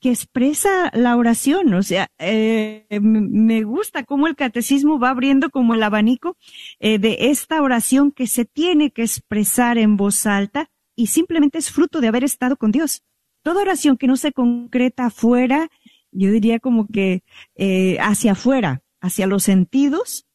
que 0.00 0.10
expresa 0.10 0.90
la 0.94 1.16
oración. 1.16 1.74
O 1.74 1.82
sea, 1.82 2.08
eh, 2.18 2.86
me 3.00 3.62
gusta 3.62 4.04
cómo 4.04 4.26
el 4.26 4.36
catecismo 4.36 4.98
va 4.98 5.10
abriendo 5.10 5.50
como 5.50 5.74
el 5.74 5.82
abanico 5.82 6.36
eh, 6.78 6.98
de 6.98 7.16
esta 7.30 7.62
oración 7.62 8.12
que 8.12 8.26
se 8.26 8.44
tiene 8.44 8.90
que 8.90 9.02
expresar 9.02 9.78
en 9.78 9.96
voz 9.96 10.26
alta 10.26 10.70
y 10.96 11.08
simplemente 11.08 11.58
es 11.58 11.70
fruto 11.70 12.00
de 12.00 12.08
haber 12.08 12.24
estado 12.24 12.56
con 12.56 12.72
Dios. 12.72 13.02
Toda 13.42 13.62
oración 13.62 13.96
que 13.96 14.06
no 14.06 14.16
se 14.16 14.32
concreta 14.32 15.06
afuera, 15.06 15.70
yo 16.10 16.30
diría 16.30 16.58
como 16.58 16.86
que 16.88 17.22
eh, 17.54 17.98
hacia 18.00 18.32
afuera, 18.32 18.82
hacia 19.00 19.26
los 19.26 19.44
sentidos, 19.44 20.26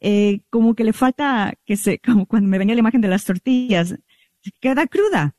eh, 0.00 0.40
como 0.50 0.74
que 0.74 0.84
le 0.84 0.92
falta 0.92 1.54
que 1.64 1.76
se, 1.76 1.98
como 2.04 2.26
cuando 2.26 2.48
me 2.48 2.58
venía 2.58 2.74
la 2.74 2.80
imagen 2.80 3.00
de 3.00 3.08
las 3.08 3.24
tortillas, 3.24 3.96
queda 4.60 4.86
cruda 4.86 5.36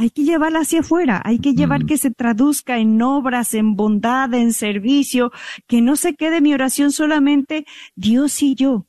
hay 0.00 0.08
que 0.08 0.24
llevarla 0.24 0.60
hacia 0.60 0.80
afuera, 0.80 1.20
hay 1.26 1.40
que 1.40 1.52
llevar 1.52 1.84
que 1.84 1.98
se 1.98 2.10
traduzca 2.10 2.78
en 2.78 3.02
obras, 3.02 3.52
en 3.52 3.76
bondad, 3.76 4.32
en 4.32 4.54
servicio, 4.54 5.30
que 5.66 5.82
no 5.82 5.94
se 5.94 6.14
quede 6.14 6.40
mi 6.40 6.54
oración 6.54 6.90
solamente 6.90 7.66
Dios 7.96 8.42
y 8.42 8.54
yo. 8.54 8.86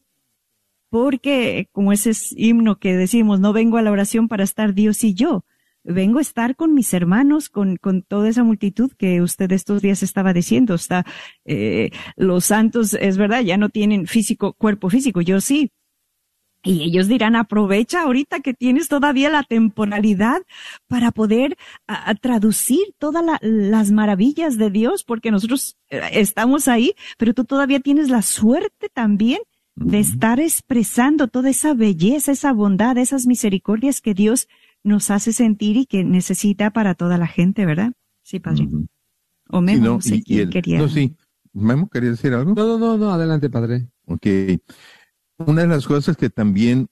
Porque, 0.90 1.68
como 1.74 1.92
ese 1.92 2.12
es 2.12 2.34
himno 2.38 2.80
que 2.80 2.96
decimos, 2.96 3.42
no 3.42 3.52
vengo 3.52 3.78
a 3.78 3.82
la 3.82 3.92
oración 3.92 4.30
para 4.30 4.46
estar 4.46 4.74
Dios 4.74 5.04
y 5.04 5.14
yo, 5.14 5.44
vengo 5.84 6.20
a 6.20 6.22
estar 6.22 6.56
con 6.56 6.74
mis 6.74 6.94
hermanos, 6.94 7.50
con, 7.50 7.76
con 7.76 8.04
toda 8.04 8.30
esa 8.30 8.46
multitud 8.46 8.94
que 8.98 9.22
usted 9.22 9.52
estos 9.52 9.82
días 9.82 10.04
estaba 10.04 10.32
diciendo. 10.32 10.76
Está, 10.76 11.06
eh, 11.44 11.92
los 12.16 12.46
santos, 12.46 12.94
es 12.94 13.18
verdad, 13.18 13.42
ya 13.42 13.58
no 13.58 13.68
tienen 13.68 14.08
físico, 14.08 14.54
cuerpo 14.54 14.90
físico, 14.90 15.20
yo 15.20 15.42
sí, 15.42 15.74
y 16.64 16.84
ellos 16.84 17.08
dirán, 17.08 17.36
aprovecha 17.36 18.04
ahorita 18.04 18.40
que 18.42 18.54
tienes 18.54 18.88
todavía 18.88 19.30
la 19.30 19.44
temporalidad 19.44 20.42
para 20.88 21.12
poder 21.12 21.58
a, 21.88 22.14
traducir 22.16 22.94
todas 23.00 23.24
las 23.42 23.92
maravillas 23.92 24.58
de 24.58 24.70
Dios, 24.70 25.04
porque 25.04 25.32
nosotros 25.32 25.78
eh, 25.90 26.02
estamos 26.14 26.68
ahí, 26.68 26.94
pero 27.18 27.34
tú 27.34 27.46
todavía 27.46 27.80
tienes 27.80 28.10
la 28.10 28.22
suerte 28.22 28.90
también 28.94 29.40
de 29.76 30.00
estar 30.00 30.40
expresando 30.40 31.28
toda 31.28 31.50
esa 31.50 31.74
belleza, 31.74 32.32
esa 32.32 32.54
bondad, 32.54 32.98
esas 32.98 33.26
misericordias 33.26 34.00
que 34.00 34.14
Dios 34.14 34.48
nos 34.84 35.10
hace 35.10 35.34
sentir 35.34 35.78
y 35.78 35.86
que 35.86 36.04
necesita 36.04 36.72
para 36.72 36.94
toda 36.94 37.18
la 37.18 37.28
gente, 37.28 37.66
¿verdad? 37.66 37.94
Sí, 38.22 38.40
padre. 38.40 38.68
O 39.50 39.62
Memo, 39.62 39.86
no, 39.86 40.02
sé 40.02 40.22
quería. 40.24 40.78
No, 40.78 40.88
sí. 40.88 41.16
Memo, 41.54 41.90
¿quería 41.90 42.12
decir 42.12 42.34
algo? 42.34 42.54
No, 42.54 42.68
no, 42.68 42.78
no, 42.78 42.98
no, 42.98 43.12
adelante, 43.12 43.50
padre. 43.50 43.88
Ok 44.06 44.28
una 45.48 45.62
de 45.62 45.68
las 45.68 45.88
cosas 45.88 46.18
que 46.18 46.30
también 46.30 46.90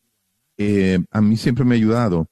eh, 0.57 0.99
a 1.11 1.21
mí 1.21 1.37
siempre 1.37 1.63
me 1.63 1.75
ha 1.75 1.77
ayudado 1.77 2.27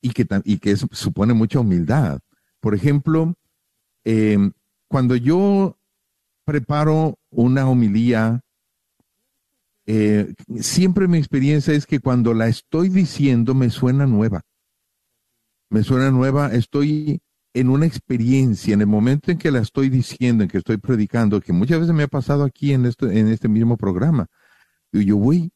y, 0.00 0.10
que, 0.10 0.26
y 0.44 0.58
que 0.58 0.76
supone 0.76 1.34
mucha 1.34 1.60
humildad. 1.60 2.20
Por 2.60 2.74
ejemplo, 2.74 3.34
em, 4.04 4.52
cuando 4.88 5.16
yo 5.16 5.78
preparo 6.44 7.18
una 7.30 7.68
homilía, 7.68 8.40
eh, 9.86 10.34
siempre 10.60 11.08
mi 11.08 11.18
experiencia 11.18 11.74
es 11.74 11.86
que 11.86 12.00
cuando 12.00 12.32
la 12.32 12.48
estoy 12.48 12.88
diciendo 12.88 13.54
me 13.54 13.70
suena 13.70 14.06
nueva. 14.06 14.42
Me 15.70 15.82
suena 15.82 16.10
nueva, 16.10 16.52
estoy 16.52 17.20
en 17.54 17.70
una 17.70 17.86
experiencia, 17.86 18.74
en 18.74 18.80
el 18.80 18.88
momento 18.88 19.30
en 19.30 19.38
que 19.38 19.52
la 19.52 19.60
estoy 19.60 19.88
diciendo, 19.88 20.42
en 20.42 20.50
que 20.50 20.58
estoy 20.58 20.76
predicando, 20.76 21.40
que 21.40 21.52
muchas 21.52 21.80
veces 21.80 21.94
me 21.94 22.02
ha 22.02 22.08
pasado 22.08 22.44
aquí 22.44 22.72
en, 22.72 22.84
esto, 22.84 23.08
en 23.08 23.28
este 23.28 23.48
mismo 23.48 23.76
programa, 23.76 24.26
y 24.92 25.04
yo 25.04 25.16
voy, 25.16 25.52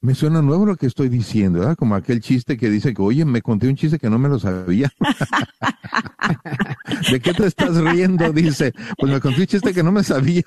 me 0.00 0.14
suena 0.14 0.42
nuevo 0.42 0.66
lo 0.66 0.76
que 0.76 0.86
estoy 0.86 1.08
diciendo, 1.08 1.60
¿verdad? 1.60 1.76
Como 1.76 1.94
aquel 1.94 2.20
chiste 2.20 2.56
que 2.56 2.68
dice 2.68 2.94
que, 2.94 3.02
oye, 3.02 3.24
me 3.24 3.42
conté 3.42 3.68
un 3.68 3.76
chiste 3.76 3.98
que 3.98 4.10
no 4.10 4.18
me 4.18 4.28
lo 4.28 4.40
sabía. 4.40 4.90
¿De 7.10 7.20
qué 7.20 7.32
te 7.32 7.46
estás 7.46 7.76
riendo? 7.76 8.32
Dice, 8.32 8.72
pues 8.96 9.12
me 9.12 9.20
conté 9.20 9.40
un 9.40 9.46
chiste 9.46 9.72
que 9.72 9.82
no 9.82 9.92
me 9.92 10.04
sabía. 10.04 10.44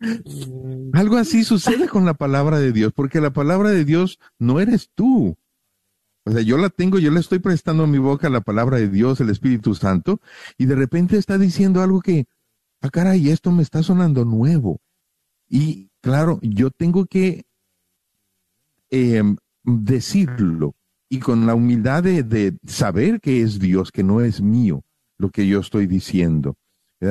Algo 0.92 1.16
así 1.16 1.44
sucede 1.44 1.88
con 1.88 2.04
la 2.04 2.14
palabra 2.14 2.58
de 2.58 2.72
Dios, 2.72 2.92
porque 2.94 3.20
la 3.20 3.30
palabra 3.30 3.70
de 3.70 3.84
Dios 3.84 4.18
no 4.38 4.60
eres 4.60 4.90
tú. 4.94 5.36
O 6.24 6.32
sea, 6.32 6.42
yo 6.42 6.58
la 6.58 6.68
tengo, 6.68 6.98
yo 6.98 7.10
le 7.10 7.20
estoy 7.20 7.38
prestando 7.38 7.84
a 7.84 7.86
mi 7.86 7.98
boca 7.98 8.28
la 8.28 8.42
palabra 8.42 8.76
de 8.76 8.88
Dios, 8.88 9.20
el 9.20 9.30
Espíritu 9.30 9.74
Santo, 9.74 10.20
y 10.58 10.66
de 10.66 10.74
repente 10.74 11.16
está 11.16 11.38
diciendo 11.38 11.82
algo 11.82 12.00
que, 12.00 12.26
ah, 12.82 12.90
caray, 12.90 13.30
esto 13.30 13.50
me 13.52 13.62
está 13.62 13.82
sonando 13.82 14.24
nuevo. 14.24 14.80
Y 15.48 15.90
claro, 16.00 16.38
yo 16.42 16.70
tengo 16.70 17.06
que 17.06 17.44
em, 18.90 19.36
decirlo 19.64 20.74
y 21.08 21.18
con 21.18 21.46
la 21.46 21.54
humildad 21.54 22.04
de, 22.04 22.56
saber 22.66 23.20
que 23.20 23.42
es 23.42 23.58
Dios, 23.58 23.90
que 23.90 24.04
no 24.04 24.20
es 24.20 24.40
mío 24.40 24.84
lo 25.18 25.30
que 25.30 25.46
yo 25.46 25.60
estoy 25.60 25.86
diciendo. 25.86 26.56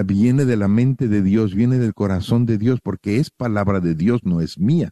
Viene 0.06 0.46
de 0.46 0.56
la 0.56 0.68
mente 0.68 1.08
de 1.08 1.22
Dios, 1.22 1.56
viene 1.56 1.80
del 1.80 1.94
corazón 1.94 2.46
de 2.46 2.58
Dios, 2.58 2.80
porque 2.82 3.18
es 3.18 3.32
palabra 3.32 3.80
de 3.80 3.96
Dios, 3.96 4.24
no 4.24 4.40
es 4.40 4.60
mía. 4.60 4.92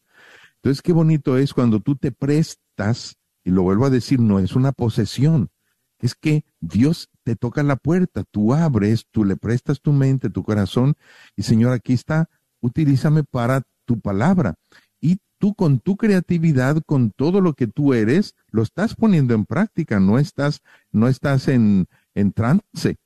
Entonces, 0.55 0.81
qué 0.81 0.91
bonito 0.91 1.37
es 1.37 1.53
cuando 1.53 1.79
tú 1.79 1.95
te 1.95 2.11
prestas 2.11 3.16
y 3.47 3.49
lo 3.49 3.63
vuelvo 3.63 3.85
a 3.85 3.89
decir, 3.89 4.19
no 4.19 4.39
es 4.39 4.57
una 4.57 4.73
posesión. 4.73 5.51
Es 5.99 6.15
que 6.15 6.43
Dios 6.59 7.09
te 7.23 7.37
toca 7.37 7.63
la 7.63 7.77
puerta, 7.77 8.25
tú 8.29 8.53
abres, 8.53 9.05
tú 9.09 9.23
le 9.23 9.37
prestas 9.37 9.79
tu 9.79 9.93
mente, 9.93 10.29
tu 10.29 10.43
corazón, 10.43 10.95
y 11.37 11.43
Señor, 11.43 11.71
aquí 11.71 11.93
está, 11.93 12.29
utilízame 12.59 13.23
para 13.23 13.61
tu 13.85 14.01
palabra. 14.01 14.55
Y 14.99 15.19
tú 15.37 15.55
con 15.55 15.79
tu 15.79 15.95
creatividad, 15.95 16.81
con 16.85 17.11
todo 17.11 17.39
lo 17.39 17.53
que 17.53 17.67
tú 17.67 17.93
eres, 17.93 18.35
lo 18.51 18.63
estás 18.63 18.95
poniendo 18.95 19.33
en 19.33 19.45
práctica, 19.45 20.01
no 20.01 20.19
estás, 20.19 20.61
no 20.91 21.07
estás 21.07 21.47
en, 21.47 21.87
trance. 22.35 22.97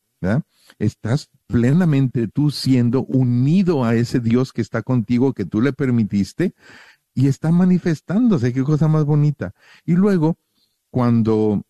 Estás 0.80 1.30
plenamente 1.46 2.28
tú 2.28 2.50
siendo 2.50 3.04
unido 3.04 3.84
a 3.84 3.94
ese 3.94 4.20
Dios 4.20 4.54
que 4.54 4.62
está 4.62 4.82
contigo, 4.82 5.34
que 5.34 5.46
tú 5.46 5.62
le 5.62 5.72
permitiste, 5.72 6.56
y 7.14 7.28
está 7.28 7.52
manifestándose, 7.52 8.54
qué 8.54 8.64
cosa 8.64 8.88
más 8.88 9.06
bonita. 9.06 9.54
Y 9.86 9.94
luego, 9.94 10.38
cuando, 10.90 11.64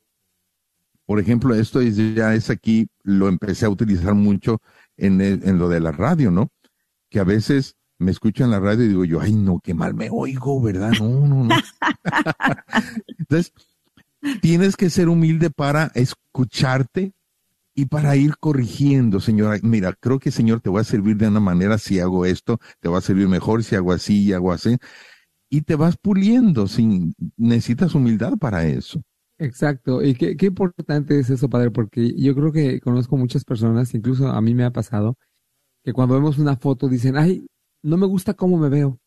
por 1.06 1.20
ejemplo, 1.20 1.56
esto 1.56 1.82
ya 1.82 2.34
es 2.36 2.50
aquí, 2.50 2.88
lo 3.04 3.28
empecé 3.28 3.66
a 3.66 3.70
utilizar 3.70 4.14
mucho 4.14 4.62
en, 4.98 5.22
en 5.22 5.58
lo 5.58 5.70
de 5.70 5.80
la 5.80 5.92
radio, 5.92 6.32
¿no? 6.32 6.50
Que 7.10 7.20
a 7.20 7.24
veces 7.24 7.76
me 7.98 8.12
escucho 8.12 8.44
en 8.44 8.52
la 8.52 8.60
radio 8.60 8.84
y 8.84 8.90
digo 8.90 9.06
yo, 9.06 9.22
ay, 9.22 9.34
no, 9.34 9.60
qué 9.64 9.74
mal 9.74 9.94
me 9.94 10.10
oigo, 10.12 10.62
¿verdad? 10.62 10.92
No, 11.00 11.28
no, 11.28 11.44
no. 11.44 11.56
Entonces, 13.20 13.54
tienes 14.42 14.76
que 14.76 14.90
ser 14.90 15.10
humilde 15.10 15.50
para 15.50 15.92
escucharte 15.96 17.14
y 17.74 17.86
para 17.86 18.16
ir 18.16 18.38
corrigiendo, 18.38 19.20
señora. 19.20 19.58
Mira, 19.64 19.94
creo 19.94 20.20
que, 20.20 20.32
Señor, 20.32 20.60
te 20.60 20.70
voy 20.70 20.82
a 20.82 20.84
servir 20.84 21.16
de 21.18 21.28
una 21.28 21.40
manera 21.40 21.78
si 21.78 22.00
hago 22.00 22.26
esto, 22.26 22.60
te 22.80 22.90
va 22.90 22.98
a 22.98 23.02
servir 23.02 23.28
mejor 23.28 23.64
si 23.64 23.76
hago 23.76 23.94
así 23.94 24.24
y 24.24 24.34
hago 24.34 24.52
así 24.52 24.78
y 25.54 25.64
te 25.64 25.76
vas 25.76 25.98
puliendo, 25.98 26.66
sin, 26.66 27.14
necesitas 27.36 27.94
humildad 27.94 28.38
para 28.38 28.66
eso. 28.66 29.04
Exacto, 29.38 30.02
y 30.02 30.16
qué, 30.16 30.46
importante 30.46 31.20
es 31.20 31.30
eso, 31.30 31.50
padre, 31.50 31.72
porque 31.72 32.14
yo 32.16 32.34
creo 32.34 32.54
que 32.54 32.80
conozco 32.80 33.18
muchas 33.18 33.44
personas, 33.44 33.94
incluso 33.94 34.30
a 34.30 34.40
mí 34.40 34.56
me 34.56 34.64
ha 34.64 34.72
pasado, 34.72 35.18
que 35.84 35.92
cuando 35.92 36.16
vemos 36.16 36.38
una 36.38 36.56
foto 36.56 36.88
dicen, 36.88 37.18
ay, 37.18 37.48
no 37.84 37.98
me 37.98 38.06
gusta 38.06 38.34
cómo 38.34 38.58
me 38.58 38.70
veo. 38.70 39.00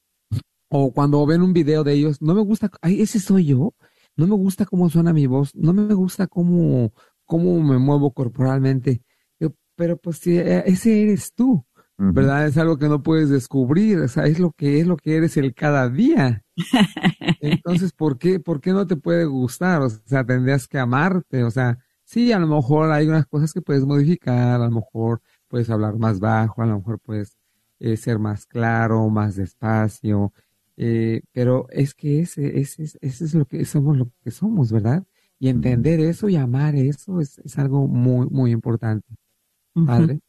O 0.69 0.93
cuando 0.93 1.25
ven 1.25 1.41
un 1.41 1.55
video 1.55 1.83
de 1.83 1.95
ellos, 1.95 2.21
no 2.21 2.35
me 2.35 2.43
gusta, 2.43 2.71
ay, 2.83 3.01
ese 3.01 3.21
soy 3.21 3.47
yo, 3.47 3.75
no 4.15 4.27
me 4.27 4.35
gusta 4.35 4.67
cómo 4.67 4.91
suena 4.91 5.15
mi 5.15 5.27
voz, 5.27 5.55
no 5.55 5.73
me 5.73 5.95
gusta 5.95 6.27
cómo, 6.27 6.93
cómo 7.25 7.63
me 7.63 7.79
muevo 7.79 8.13
corporalmente. 8.13 9.03
pero 9.77 9.97
pues 9.97 10.19
si 10.19 10.37
eh, 10.39 10.63
ese 10.67 11.03
eres 11.03 11.33
tú. 11.35 11.65
¿Verdad? 11.97 12.47
Es 12.47 12.59
algo 12.59 12.79
que 12.79 12.89
no 12.89 13.03
puedes 13.03 13.29
descubrir, 13.29 13.99
o 13.99 14.09
sea, 14.09 14.25
es 14.25 14.39
lo 14.39 14.53
que 14.53 14.81
es 14.81 14.87
lo 14.87 14.97
que 14.97 15.17
eres 15.17 15.37
el 15.37 15.55
cada 15.55 15.89
día. 15.89 16.43
Entonces, 17.41 17.93
¿por 17.93 18.19
qué, 18.19 18.41
por 18.41 18.61
qué 18.61 18.73
no 18.73 18.87
te 18.87 18.97
puede 18.97 19.25
gustar? 19.27 19.83
O 19.83 19.91
sea, 19.91 20.25
tendrías 20.25 20.67
que 20.67 20.79
amarte, 20.79 21.45
o 21.45 21.51
sea, 21.51 21.79
sí, 22.05 22.33
a 22.33 22.39
lo 22.39 22.47
mejor 22.47 22.91
hay 22.91 23.07
unas 23.09 23.27
cosas 23.27 23.53
que 23.53 23.63
puedes 23.63 23.85
modificar, 23.85 24.61
a 24.61 24.65
lo 24.65 24.71
mejor 24.71 25.21
puedes 25.49 25.71
hablar 25.71 25.97
más 25.99 26.21
bajo, 26.21 26.63
a 26.63 26.67
lo 26.67 26.79
mejor 26.79 26.99
puedes 27.01 27.37
eh, 27.79 27.97
ser 27.97 28.19
más 28.19 28.47
claro, 28.47 29.09
más 29.09 29.37
despacio, 29.37 30.33
eh, 30.77 31.23
pero 31.33 31.67
es 31.71 31.95
que 31.95 32.21
ese, 32.21 32.59
ese, 32.61 32.85
ese 32.85 33.25
es 33.25 33.35
lo 33.35 33.47
que 33.47 33.65
somos, 33.65 33.97
lo 33.97 34.11
que 34.23 34.31
somos, 34.31 34.73
¿verdad? 34.73 35.05
Y 35.39 35.49
entender 35.49 36.01
eso 36.01 36.29
y 36.29 36.37
amar 36.37 36.75
eso 36.75 37.21
es, 37.21 37.39
es 37.39 37.59
algo 37.59 37.87
muy, 37.87 38.29
muy 38.31 38.51
importante. 38.53 39.07
¿Padre? 39.87 40.21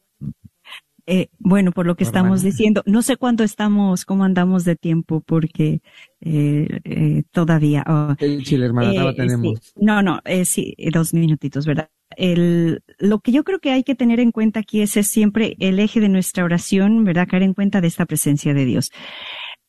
Eh, 1.08 1.28
bueno, 1.38 1.70
por 1.70 1.86
lo 1.86 1.94
que 1.94 2.02
estamos 2.02 2.42
diciendo, 2.42 2.82
no 2.84 3.00
sé 3.00 3.16
cuánto 3.16 3.44
estamos, 3.44 4.04
cómo 4.04 4.24
andamos 4.24 4.64
de 4.64 4.74
tiempo, 4.74 5.20
porque 5.20 5.80
eh, 6.20 6.80
eh, 6.82 7.22
todavía. 7.30 7.84
Oh, 7.86 8.14
el 8.18 8.42
Chile, 8.42 8.66
hermana, 8.66 9.14
tenemos. 9.14 9.72
No, 9.76 10.02
no, 10.02 10.20
sí, 10.44 10.74
dos 10.92 11.14
minutitos, 11.14 11.64
¿verdad? 11.64 11.90
El, 12.16 12.82
lo 12.98 13.20
que 13.20 13.30
yo 13.30 13.44
creo 13.44 13.60
que 13.60 13.70
hay 13.70 13.84
que 13.84 13.94
tener 13.94 14.18
en 14.18 14.32
cuenta 14.32 14.60
aquí 14.60 14.80
es, 14.80 14.96
es 14.96 15.06
siempre 15.06 15.56
el 15.60 15.78
eje 15.78 16.00
de 16.00 16.08
nuestra 16.08 16.44
oración, 16.44 17.04
¿verdad? 17.04 17.28
Caer 17.28 17.44
en 17.44 17.54
cuenta 17.54 17.80
de 17.80 17.88
esta 17.88 18.06
presencia 18.06 18.52
de 18.52 18.64
Dios. 18.64 18.90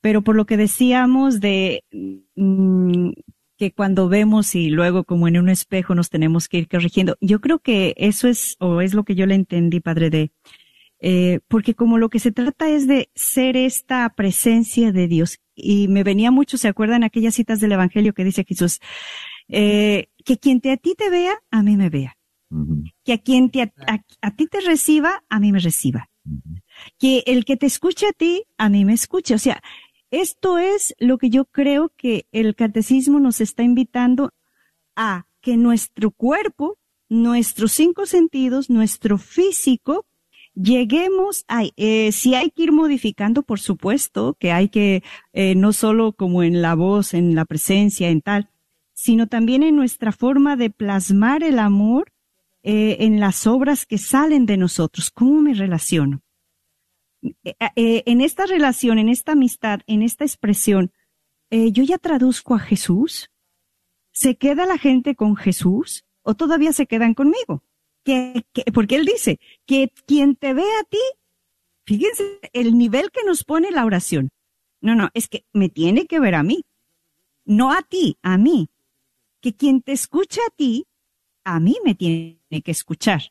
pero 0.01 0.23
por 0.23 0.35
lo 0.35 0.45
que 0.45 0.57
decíamos 0.57 1.39
de 1.39 1.83
mm, 2.35 3.09
que 3.57 3.71
cuando 3.73 4.07
vemos 4.09 4.55
y 4.55 4.69
luego 4.69 5.03
como 5.03 5.27
en 5.27 5.37
un 5.37 5.49
espejo 5.49 5.95
nos 5.95 6.09
tenemos 6.09 6.47
que 6.47 6.59
ir 6.59 6.67
corrigiendo, 6.67 7.15
yo 7.21 7.41
creo 7.41 7.59
que 7.59 7.93
eso 7.97 8.27
es, 8.27 8.55
o 8.59 8.81
es 8.81 8.93
lo 8.93 9.03
que 9.03 9.15
yo 9.15 9.25
le 9.25 9.35
entendí, 9.35 9.79
padre, 9.79 10.09
de, 10.09 10.31
eh, 10.99 11.39
porque 11.47 11.75
como 11.75 11.97
lo 11.97 12.09
que 12.09 12.19
se 12.19 12.31
trata 12.31 12.69
es 12.69 12.87
de 12.87 13.09
ser 13.15 13.55
esta 13.57 14.07
presencia 14.15 14.91
de 14.91 15.07
Dios, 15.07 15.39
y 15.55 15.87
me 15.87 16.03
venía 16.03 16.31
mucho, 16.31 16.57
¿se 16.57 16.67
acuerdan 16.67 17.03
aquellas 17.03 17.35
citas 17.35 17.59
del 17.59 17.71
Evangelio 17.71 18.13
que 18.13 18.23
dice 18.23 18.45
Jesús? 18.47 18.79
Eh, 19.47 20.09
que 20.23 20.37
quien 20.37 20.61
te, 20.61 20.71
a 20.71 20.77
ti 20.77 20.93
te 20.95 21.09
vea, 21.09 21.33
a 21.49 21.63
mí 21.63 21.77
me 21.77 21.89
vea. 21.89 22.15
Que 23.03 23.13
a 23.13 23.17
quien 23.17 23.49
te, 23.49 23.61
a, 23.61 23.71
a 24.21 24.35
ti 24.35 24.47
te 24.47 24.61
reciba, 24.61 25.23
a 25.29 25.39
mí 25.39 25.51
me 25.51 25.59
reciba. 25.59 26.09
Que 26.99 27.23
el 27.25 27.43
que 27.43 27.57
te 27.57 27.65
escuche 27.65 28.07
a 28.07 28.13
ti, 28.13 28.43
a 28.57 28.69
mí 28.69 28.85
me 28.85 28.93
escuche. 28.93 29.33
O 29.33 29.39
sea, 29.39 29.61
esto 30.11 30.57
es 30.57 30.95
lo 30.99 31.17
que 31.17 31.29
yo 31.29 31.45
creo 31.45 31.91
que 31.97 32.27
el 32.31 32.55
catecismo 32.55 33.19
nos 33.19 33.41
está 33.41 33.63
invitando 33.63 34.31
a 34.95 35.25
que 35.41 35.57
nuestro 35.57 36.11
cuerpo, 36.11 36.77
nuestros 37.09 37.71
cinco 37.73 38.05
sentidos, 38.05 38.69
nuestro 38.69 39.17
físico, 39.17 40.05
lleguemos 40.61 41.45
a, 41.47 41.63
eh, 41.75 42.11
si 42.11 42.35
hay 42.35 42.49
que 42.49 42.63
ir 42.63 42.71
modificando, 42.71 43.43
por 43.43 43.59
supuesto, 43.59 44.35
que 44.39 44.51
hay 44.51 44.69
que, 44.69 45.03
eh, 45.33 45.55
no 45.55 45.73
solo 45.73 46.13
como 46.13 46.43
en 46.43 46.61
la 46.61 46.75
voz, 46.75 47.13
en 47.13 47.35
la 47.35 47.45
presencia, 47.45 48.09
en 48.09 48.21
tal, 48.21 48.49
sino 48.93 49.27
también 49.27 49.63
en 49.63 49.75
nuestra 49.75 50.11
forma 50.11 50.55
de 50.55 50.69
plasmar 50.69 51.43
el 51.43 51.59
amor 51.59 52.11
eh, 52.63 52.97
en 53.01 53.19
las 53.19 53.45
obras 53.45 53.85
que 53.85 53.97
salen 53.97 54.45
de 54.45 54.57
nosotros. 54.57 55.11
¿Cómo 55.11 55.39
me 55.41 55.53
relaciono? 55.53 56.21
En 57.75 58.21
esta 58.21 58.45
relación, 58.45 58.99
en 58.99 59.09
esta 59.09 59.33
amistad, 59.33 59.81
en 59.87 60.01
esta 60.03 60.23
expresión, 60.23 60.91
yo 61.49 61.83
ya 61.83 61.97
traduzco 61.97 62.53
a 62.53 62.59
Jesús. 62.59 63.31
¿Se 64.11 64.37
queda 64.37 64.65
la 64.65 64.77
gente 64.77 65.15
con 65.15 65.35
Jesús 65.35 66.05
o 66.21 66.35
todavía 66.35 66.73
se 66.73 66.85
quedan 66.85 67.15
conmigo? 67.15 67.63
Que, 68.07 68.45
que- 68.53 68.71
porque 68.71 68.95
él 68.95 69.05
dice 69.05 69.37
que 69.65 69.91
quien 70.05 70.37
te 70.37 70.53
ve 70.53 70.63
a 70.63 70.83
ti, 70.85 70.97
fíjense 71.85 72.39
el 72.53 72.77
nivel 72.77 73.11
que 73.11 73.25
nos 73.25 73.43
pone 73.43 73.69
la 73.69 73.83
oración. 73.83 74.29
No, 74.79 74.95
no, 74.95 75.09
es 75.13 75.27
que 75.27 75.43
me 75.51 75.67
tiene 75.67 76.05
que 76.05 76.21
ver 76.21 76.33
a 76.35 76.41
mí, 76.41 76.63
no 77.43 77.73
a 77.73 77.81
ti, 77.81 78.17
a 78.21 78.37
mí. 78.37 78.69
Que 79.41 79.53
quien 79.53 79.81
te 79.81 79.91
escucha 79.91 80.39
a 80.47 80.55
ti, 80.55 80.85
a 81.43 81.59
mí 81.59 81.75
me 81.83 81.95
tiene 81.95 82.61
que 82.63 82.71
escuchar. 82.71 83.23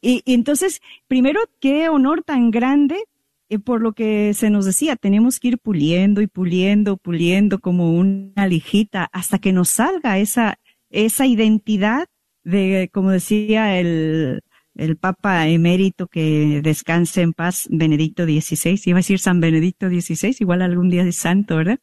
Y, 0.00 0.22
y 0.24 0.34
entonces, 0.34 0.80
primero, 1.08 1.40
qué 1.60 1.88
honor 1.88 2.22
tan 2.22 2.52
grande, 2.52 3.02
eh, 3.48 3.58
por 3.58 3.82
lo 3.82 3.92
que 3.92 4.34
se 4.34 4.50
nos 4.50 4.66
decía, 4.66 4.94
tenemos 4.94 5.40
que 5.40 5.48
ir 5.48 5.58
puliendo 5.58 6.20
y 6.20 6.28
puliendo, 6.28 6.96
puliendo 6.96 7.58
como 7.58 7.90
una 7.92 8.46
lijita 8.46 9.08
hasta 9.12 9.40
que 9.40 9.52
nos 9.52 9.68
salga 9.68 10.18
esa, 10.20 10.60
esa 10.90 11.26
identidad 11.26 12.06
de, 12.46 12.88
como 12.92 13.10
decía 13.10 13.78
el, 13.78 14.42
el 14.76 14.96
Papa 14.96 15.48
emérito 15.48 16.06
que 16.06 16.60
descanse 16.62 17.22
en 17.22 17.32
paz, 17.32 17.66
Benedicto 17.70 18.24
XVI, 18.24 18.80
iba 18.86 18.98
a 18.98 19.00
decir 19.00 19.18
San 19.18 19.40
Benedicto 19.40 19.88
XVI, 19.88 20.36
igual 20.38 20.62
algún 20.62 20.88
día 20.88 21.04
de 21.04 21.10
santo, 21.10 21.56
¿verdad? 21.56 21.80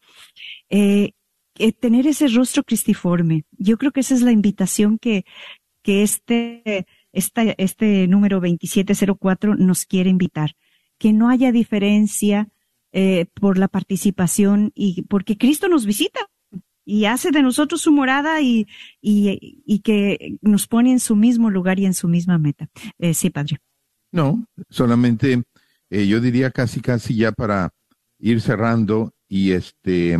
Eh, 0.70 1.12
eh, 1.60 1.74
tener 1.74 2.08
ese 2.08 2.30
rostro 2.30 2.64
cristiforme. 2.64 3.44
Yo 3.52 3.78
creo 3.78 3.92
que 3.92 4.00
esa 4.00 4.16
es 4.16 4.22
la 4.22 4.32
invitación 4.32 4.98
que, 5.00 5.26
que 5.82 6.02
este, 6.02 6.86
esta, 7.12 7.44
este 7.58 8.08
número 8.08 8.40
2704 8.40 9.56
nos 9.56 9.86
quiere 9.86 10.10
invitar. 10.10 10.56
Que 10.98 11.12
no 11.12 11.30
haya 11.30 11.52
diferencia 11.52 12.48
eh, 12.94 13.26
por 13.34 13.58
la 13.58 13.68
participación 13.68 14.72
y 14.76 15.02
porque 15.04 15.38
Cristo 15.38 15.68
nos 15.68 15.86
visita 15.86 16.22
y 16.86 17.06
hace 17.06 17.32
de 17.32 17.42
nosotros 17.42 17.82
su 17.82 17.92
morada 17.92 18.42
y, 18.42 18.68
y, 19.02 19.64
y 19.66 19.80
que 19.80 20.38
nos 20.42 20.68
pone 20.68 20.92
en 20.92 21.00
su 21.00 21.16
mismo 21.16 21.50
lugar 21.50 21.80
y 21.80 21.86
en 21.86 21.94
su 21.94 22.08
misma 22.08 22.38
meta. 22.38 22.70
Eh, 23.00 23.14
sí, 23.14 23.30
padre. 23.30 23.60
No, 24.12 24.46
solamente 24.70 25.44
eh, 25.90 26.08
yo 26.08 26.22
diría 26.22 26.52
casi 26.52 26.82
casi 26.82 27.16
ya 27.16 27.32
para 27.32 27.74
ir 28.20 28.42
cerrando 28.42 29.14
y 29.28 29.52
este 29.52 30.18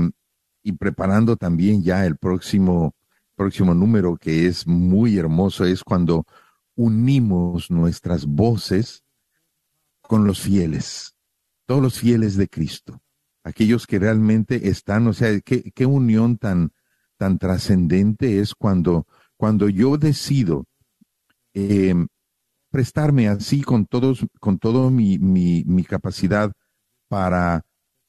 y 0.64 0.72
preparando 0.74 1.36
también 1.36 1.84
ya 1.84 2.06
el 2.06 2.18
próximo 2.18 2.96
próximo 3.36 3.74
número 3.74 4.16
que 4.18 4.48
es 4.48 4.66
muy 4.66 5.18
hermoso 5.18 5.66
es 5.66 5.84
cuando 5.84 6.26
unimos 6.76 7.70
nuestras 7.70 8.26
voces 8.26 9.04
con 10.02 10.26
los 10.26 10.42
fieles, 10.42 11.16
todos 11.66 11.82
los 11.82 12.00
fieles 12.00 12.36
de 12.36 12.48
Cristo, 12.48 13.02
aquellos 13.44 13.88
que 13.88 14.00
realmente 14.00 14.70
están, 14.70 15.08
o 15.08 15.14
sea, 15.14 15.40
qué, 15.42 15.72
qué 15.72 15.86
unión 15.86 16.38
tan 16.38 16.72
tan 17.18 17.38
trascendente 17.38 18.40
es 18.40 18.54
cuando 18.56 19.08
cuando 19.38 19.70
yo 19.70 19.98
decido 19.98 20.66
eh, 21.54 21.94
prestarme 22.70 23.28
así 23.28 23.62
con 23.62 23.86
todos, 23.86 24.26
con 24.40 24.58
todo 24.58 24.90
mi, 24.90 25.20
mi, 25.20 25.64
mi 25.66 25.84
capacidad 25.84 26.52
para 27.08 27.66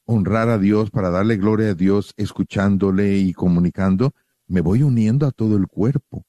honrar 0.06 0.48
a 0.48 0.58
Dios, 0.58 0.90
para 0.90 1.10
darle 1.10 1.36
gloria 1.36 1.70
a 1.70 1.74
Dios, 1.74 2.14
escuchándole 2.16 3.18
y 3.18 3.32
comunicando, 3.32 4.14
me 4.46 4.60
voy 4.60 4.82
uniendo 4.82 5.26
a 5.26 5.32
todo 5.32 5.56
el 5.56 5.66
cuerpo. 5.66 6.24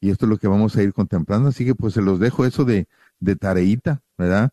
Y 0.00 0.10
esto 0.10 0.26
es 0.26 0.30
lo 0.30 0.38
que 0.38 0.46
vamos 0.46 0.76
a 0.76 0.82
ir 0.82 0.92
contemplando. 0.92 1.48
Así 1.48 1.64
que 1.64 1.74
pues 1.74 1.94
se 1.94 2.02
los 2.02 2.20
dejo 2.20 2.44
eso 2.44 2.64
de, 2.64 2.86
de 3.18 3.34
tareita, 3.34 4.02
¿verdad? 4.16 4.50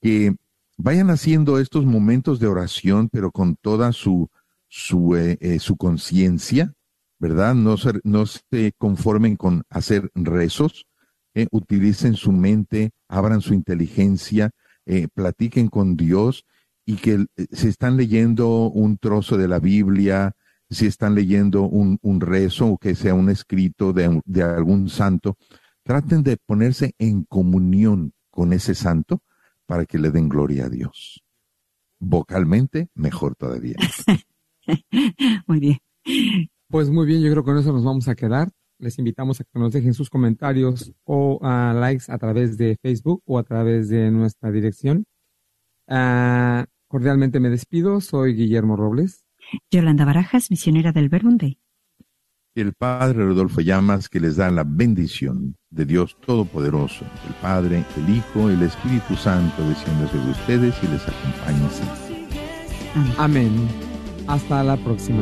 Que 0.00 0.36
vayan 0.76 1.10
haciendo 1.10 1.58
estos 1.58 1.84
momentos 1.84 2.40
de 2.40 2.46
oración, 2.46 3.08
pero 3.10 3.30
con 3.30 3.56
toda 3.56 3.92
su, 3.92 4.28
su, 4.68 5.16
eh, 5.16 5.38
eh, 5.40 5.58
su 5.58 5.76
conciencia, 5.76 6.74
¿verdad? 7.18 7.54
No 7.54 7.76
se, 7.76 8.00
no 8.02 8.26
se 8.26 8.72
conformen 8.76 9.36
con 9.36 9.62
hacer 9.70 10.10
rezos, 10.14 10.86
eh, 11.34 11.46
utilicen 11.50 12.14
su 12.14 12.32
mente, 12.32 12.90
abran 13.08 13.40
su 13.40 13.54
inteligencia, 13.54 14.50
eh, 14.86 15.08
platiquen 15.12 15.68
con 15.68 15.96
Dios 15.96 16.44
y 16.86 16.96
que 16.96 17.26
si 17.50 17.68
están 17.68 17.96
leyendo 17.96 18.68
un 18.70 18.98
trozo 18.98 19.36
de 19.36 19.48
la 19.48 19.58
Biblia, 19.58 20.32
si 20.70 20.86
están 20.86 21.14
leyendo 21.14 21.62
un, 21.62 21.98
un 22.02 22.20
rezo 22.20 22.66
o 22.68 22.78
que 22.78 22.94
sea 22.94 23.14
un 23.14 23.30
escrito 23.30 23.92
de, 23.92 24.20
de 24.24 24.42
algún 24.42 24.88
santo, 24.88 25.36
traten 25.82 26.22
de 26.22 26.36
ponerse 26.36 26.94
en 26.98 27.24
comunión 27.24 28.12
con 28.30 28.52
ese 28.52 28.74
santo 28.74 29.22
para 29.66 29.86
que 29.86 29.98
le 29.98 30.10
den 30.10 30.28
gloria 30.28 30.66
a 30.66 30.68
Dios. 30.68 31.22
Vocalmente, 31.98 32.88
mejor 32.94 33.34
todavía. 33.36 33.76
Muy 35.46 35.60
bien. 35.60 35.78
Pues 36.68 36.90
muy 36.90 37.06
bien, 37.06 37.22
yo 37.22 37.30
creo 37.30 37.44
que 37.44 37.50
con 37.50 37.58
eso 37.58 37.72
nos 37.72 37.84
vamos 37.84 38.08
a 38.08 38.14
quedar. 38.14 38.50
Les 38.78 38.98
invitamos 38.98 39.40
a 39.40 39.44
que 39.44 39.58
nos 39.58 39.72
dejen 39.72 39.94
sus 39.94 40.10
comentarios 40.10 40.92
o 41.04 41.38
ah, 41.42 41.72
likes 41.74 42.04
a 42.08 42.18
través 42.18 42.56
de 42.58 42.76
Facebook 42.82 43.22
o 43.26 43.38
a 43.38 43.44
través 43.44 43.88
de 43.88 44.10
nuestra 44.10 44.50
dirección. 44.50 45.04
Ah, 45.86 46.66
cordialmente 46.88 47.40
me 47.40 47.50
despido. 47.50 48.00
Soy 48.00 48.34
Guillermo 48.34 48.76
Robles. 48.76 49.24
Yolanda 49.70 50.04
Barajas, 50.04 50.50
misionera 50.50 50.92
del 50.92 51.08
Verbunday. 51.08 51.58
El 52.54 52.72
Padre 52.72 53.24
Rodolfo 53.24 53.60
Llamas 53.60 54.08
que 54.08 54.20
les 54.20 54.36
da 54.36 54.48
la 54.48 54.62
bendición 54.64 55.56
de 55.70 55.84
Dios 55.84 56.16
Todopoderoso, 56.24 57.04
el 57.26 57.34
Padre, 57.42 57.84
el 57.96 58.16
Hijo 58.16 58.48
el 58.48 58.62
Espíritu 58.62 59.16
Santo 59.16 59.68
descienda 59.68 60.06
sobre 60.06 60.30
ustedes 60.30 60.74
y 60.84 60.86
les 60.86 61.02
acompañe. 61.02 61.68
Amén. 63.18 63.68
Hasta 64.28 64.62
la 64.62 64.76
próxima. 64.76 65.20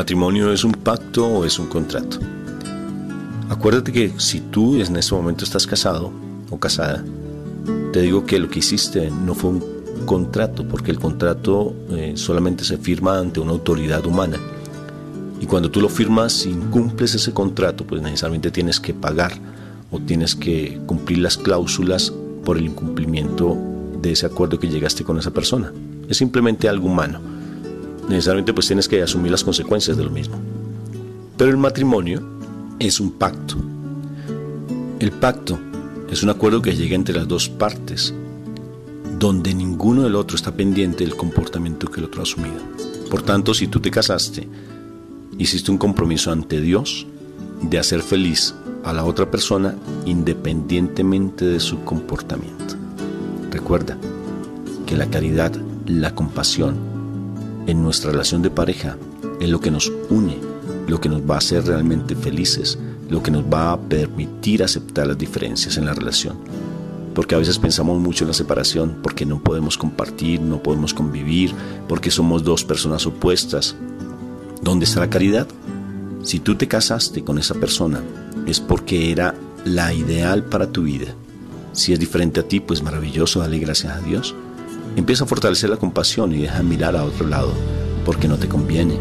Matrimonio 0.00 0.50
es 0.50 0.64
un 0.64 0.72
pacto 0.72 1.26
o 1.26 1.44
es 1.44 1.58
un 1.58 1.66
contrato? 1.66 2.18
Acuérdate 3.50 3.92
que 3.92 4.14
si 4.16 4.40
tú 4.40 4.76
en 4.76 4.96
este 4.96 5.14
momento 5.14 5.44
estás 5.44 5.66
casado 5.66 6.10
o 6.48 6.58
casada, 6.58 7.04
te 7.92 8.00
digo 8.00 8.24
que 8.24 8.38
lo 8.38 8.48
que 8.48 8.60
hiciste 8.60 9.10
no 9.10 9.34
fue 9.34 9.50
un 9.50 9.62
contrato, 10.06 10.66
porque 10.66 10.90
el 10.90 10.98
contrato 10.98 11.74
eh, 11.90 12.14
solamente 12.16 12.64
se 12.64 12.78
firma 12.78 13.18
ante 13.18 13.40
una 13.40 13.50
autoridad 13.50 14.06
humana. 14.06 14.38
Y 15.38 15.44
cuando 15.44 15.70
tú 15.70 15.82
lo 15.82 15.90
firmas 15.90 16.46
y 16.46 16.50
incumples 16.50 17.14
ese 17.14 17.32
contrato, 17.34 17.84
pues 17.84 18.00
necesariamente 18.00 18.50
tienes 18.50 18.80
que 18.80 18.94
pagar 18.94 19.34
o 19.90 19.98
tienes 19.98 20.34
que 20.34 20.80
cumplir 20.86 21.18
las 21.18 21.36
cláusulas 21.36 22.10
por 22.42 22.56
el 22.56 22.64
incumplimiento 22.64 23.54
de 24.00 24.12
ese 24.12 24.24
acuerdo 24.24 24.58
que 24.58 24.68
llegaste 24.68 25.04
con 25.04 25.18
esa 25.18 25.30
persona. 25.30 25.74
Es 26.08 26.16
simplemente 26.16 26.70
algo 26.70 26.86
humano. 26.86 27.39
Necesariamente 28.08 28.52
pues 28.52 28.66
tienes 28.66 28.88
que 28.88 29.02
asumir 29.02 29.30
las 29.30 29.44
consecuencias 29.44 29.96
de 29.96 30.04
lo 30.04 30.10
mismo. 30.10 30.36
Pero 31.36 31.50
el 31.50 31.56
matrimonio 31.56 32.22
es 32.78 33.00
un 33.00 33.12
pacto. 33.12 33.56
El 34.98 35.12
pacto 35.12 35.58
es 36.10 36.22
un 36.22 36.30
acuerdo 36.30 36.60
que 36.60 36.74
llega 36.76 36.94
entre 36.94 37.14
las 37.14 37.28
dos 37.28 37.48
partes. 37.48 38.14
donde 39.18 39.52
ninguno 39.52 40.04
del 40.04 40.14
otro 40.16 40.34
está 40.34 40.50
pendiente 40.50 41.04
del 41.04 41.14
comportamiento 41.14 41.90
que 41.90 42.00
el 42.00 42.06
otro 42.06 42.20
ha 42.20 42.22
asumido. 42.22 42.56
Por 43.10 43.20
tanto, 43.20 43.52
si 43.52 43.66
tú 43.66 43.78
te 43.78 43.90
casaste, 43.90 44.48
hiciste 45.36 45.70
un 45.70 45.76
compromiso 45.76 46.32
ante 46.32 46.58
Dios 46.60 47.06
de 47.60 47.78
hacer 47.78 48.00
feliz 48.00 48.54
a 48.82 48.94
la 48.94 49.04
otra 49.04 49.30
persona 49.30 49.74
independientemente 50.06 51.44
de 51.44 51.60
su 51.60 51.84
comportamiento. 51.84 52.76
Recuerda 53.50 53.98
que 54.86 54.96
la 54.96 55.10
caridad, 55.10 55.52
la 55.84 56.14
compasión 56.14 56.76
en 57.66 57.82
nuestra 57.82 58.10
relación 58.10 58.42
de 58.42 58.50
pareja 58.50 58.96
es 59.40 59.48
lo 59.48 59.60
que 59.60 59.70
nos 59.70 59.92
une, 60.10 60.38
lo 60.86 61.00
que 61.00 61.08
nos 61.08 61.22
va 61.22 61.36
a 61.36 61.38
hacer 61.38 61.64
realmente 61.64 62.14
felices, 62.14 62.78
lo 63.08 63.22
que 63.22 63.30
nos 63.30 63.44
va 63.44 63.72
a 63.72 63.80
permitir 63.80 64.62
aceptar 64.62 65.06
las 65.06 65.18
diferencias 65.18 65.76
en 65.76 65.86
la 65.86 65.94
relación. 65.94 66.36
Porque 67.14 67.34
a 67.34 67.38
veces 67.38 67.58
pensamos 67.58 67.98
mucho 67.98 68.24
en 68.24 68.28
la 68.28 68.34
separación, 68.34 68.98
porque 69.02 69.26
no 69.26 69.42
podemos 69.42 69.76
compartir, 69.76 70.40
no 70.40 70.62
podemos 70.62 70.94
convivir, 70.94 71.52
porque 71.88 72.10
somos 72.10 72.44
dos 72.44 72.64
personas 72.64 73.06
opuestas. 73.06 73.74
¿Dónde 74.62 74.84
está 74.84 75.00
la 75.00 75.10
caridad? 75.10 75.48
Si 76.22 76.38
tú 76.38 76.54
te 76.54 76.68
casaste 76.68 77.24
con 77.24 77.38
esa 77.38 77.54
persona, 77.54 78.00
es 78.46 78.60
porque 78.60 79.10
era 79.10 79.34
la 79.64 79.92
ideal 79.92 80.44
para 80.44 80.70
tu 80.70 80.82
vida. 80.82 81.14
Si 81.72 81.92
es 81.92 81.98
diferente 81.98 82.40
a 82.40 82.48
ti, 82.48 82.60
pues 82.60 82.82
maravilloso, 82.82 83.40
dale 83.40 83.58
gracias 83.58 83.96
a 83.96 84.00
Dios. 84.00 84.34
Empieza 84.96 85.24
a 85.24 85.26
fortalecer 85.26 85.70
la 85.70 85.76
compasión 85.76 86.32
y 86.32 86.42
deja 86.42 86.62
mirar 86.62 86.96
a 86.96 87.04
otro 87.04 87.26
lado, 87.26 87.52
porque 88.04 88.28
no 88.28 88.36
te 88.36 88.48
conviene, 88.48 88.98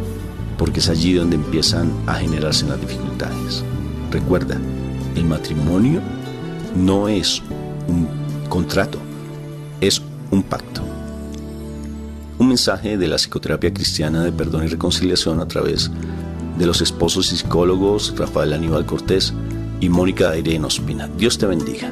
porque 0.58 0.80
es 0.80 0.90
allí 0.90 1.14
donde 1.14 1.36
empiezan 1.36 1.92
a 2.06 2.16
generarse 2.16 2.68
las 2.68 2.80
dificultades. 2.80 3.64
Recuerda, 4.12 4.58
el 5.16 5.26
matrimonio 5.26 6.02
no 6.76 7.08
es 7.08 7.42
un 7.88 8.08
contrato, 8.50 9.00
es 9.82 10.02
un 10.32 10.44
pacto. 10.44 10.82
Un 12.38 12.48
mensaje 12.48 12.98
de 12.98 13.08
la 13.08 13.18
psicoterapia 13.18 13.74
cristiana 13.74 14.24
de 14.24 14.32
perdón 14.32 14.64
y 14.64 14.68
reconciliación 14.68 15.40
a 15.40 15.48
través 15.48 15.92
de 16.58 16.66
los 16.66 16.82
esposos 16.82 17.32
y 17.32 17.38
psicólogos 17.38 18.14
Rafael 18.18 18.54
Aníbal 18.54 18.86
Cortés 18.86 19.34
y 19.80 19.90
Mónica 19.90 20.38
Irene 20.38 20.66
Ospina. 20.66 21.10
Dios 21.18 21.38
te 21.38 21.46
bendiga. 21.46 21.92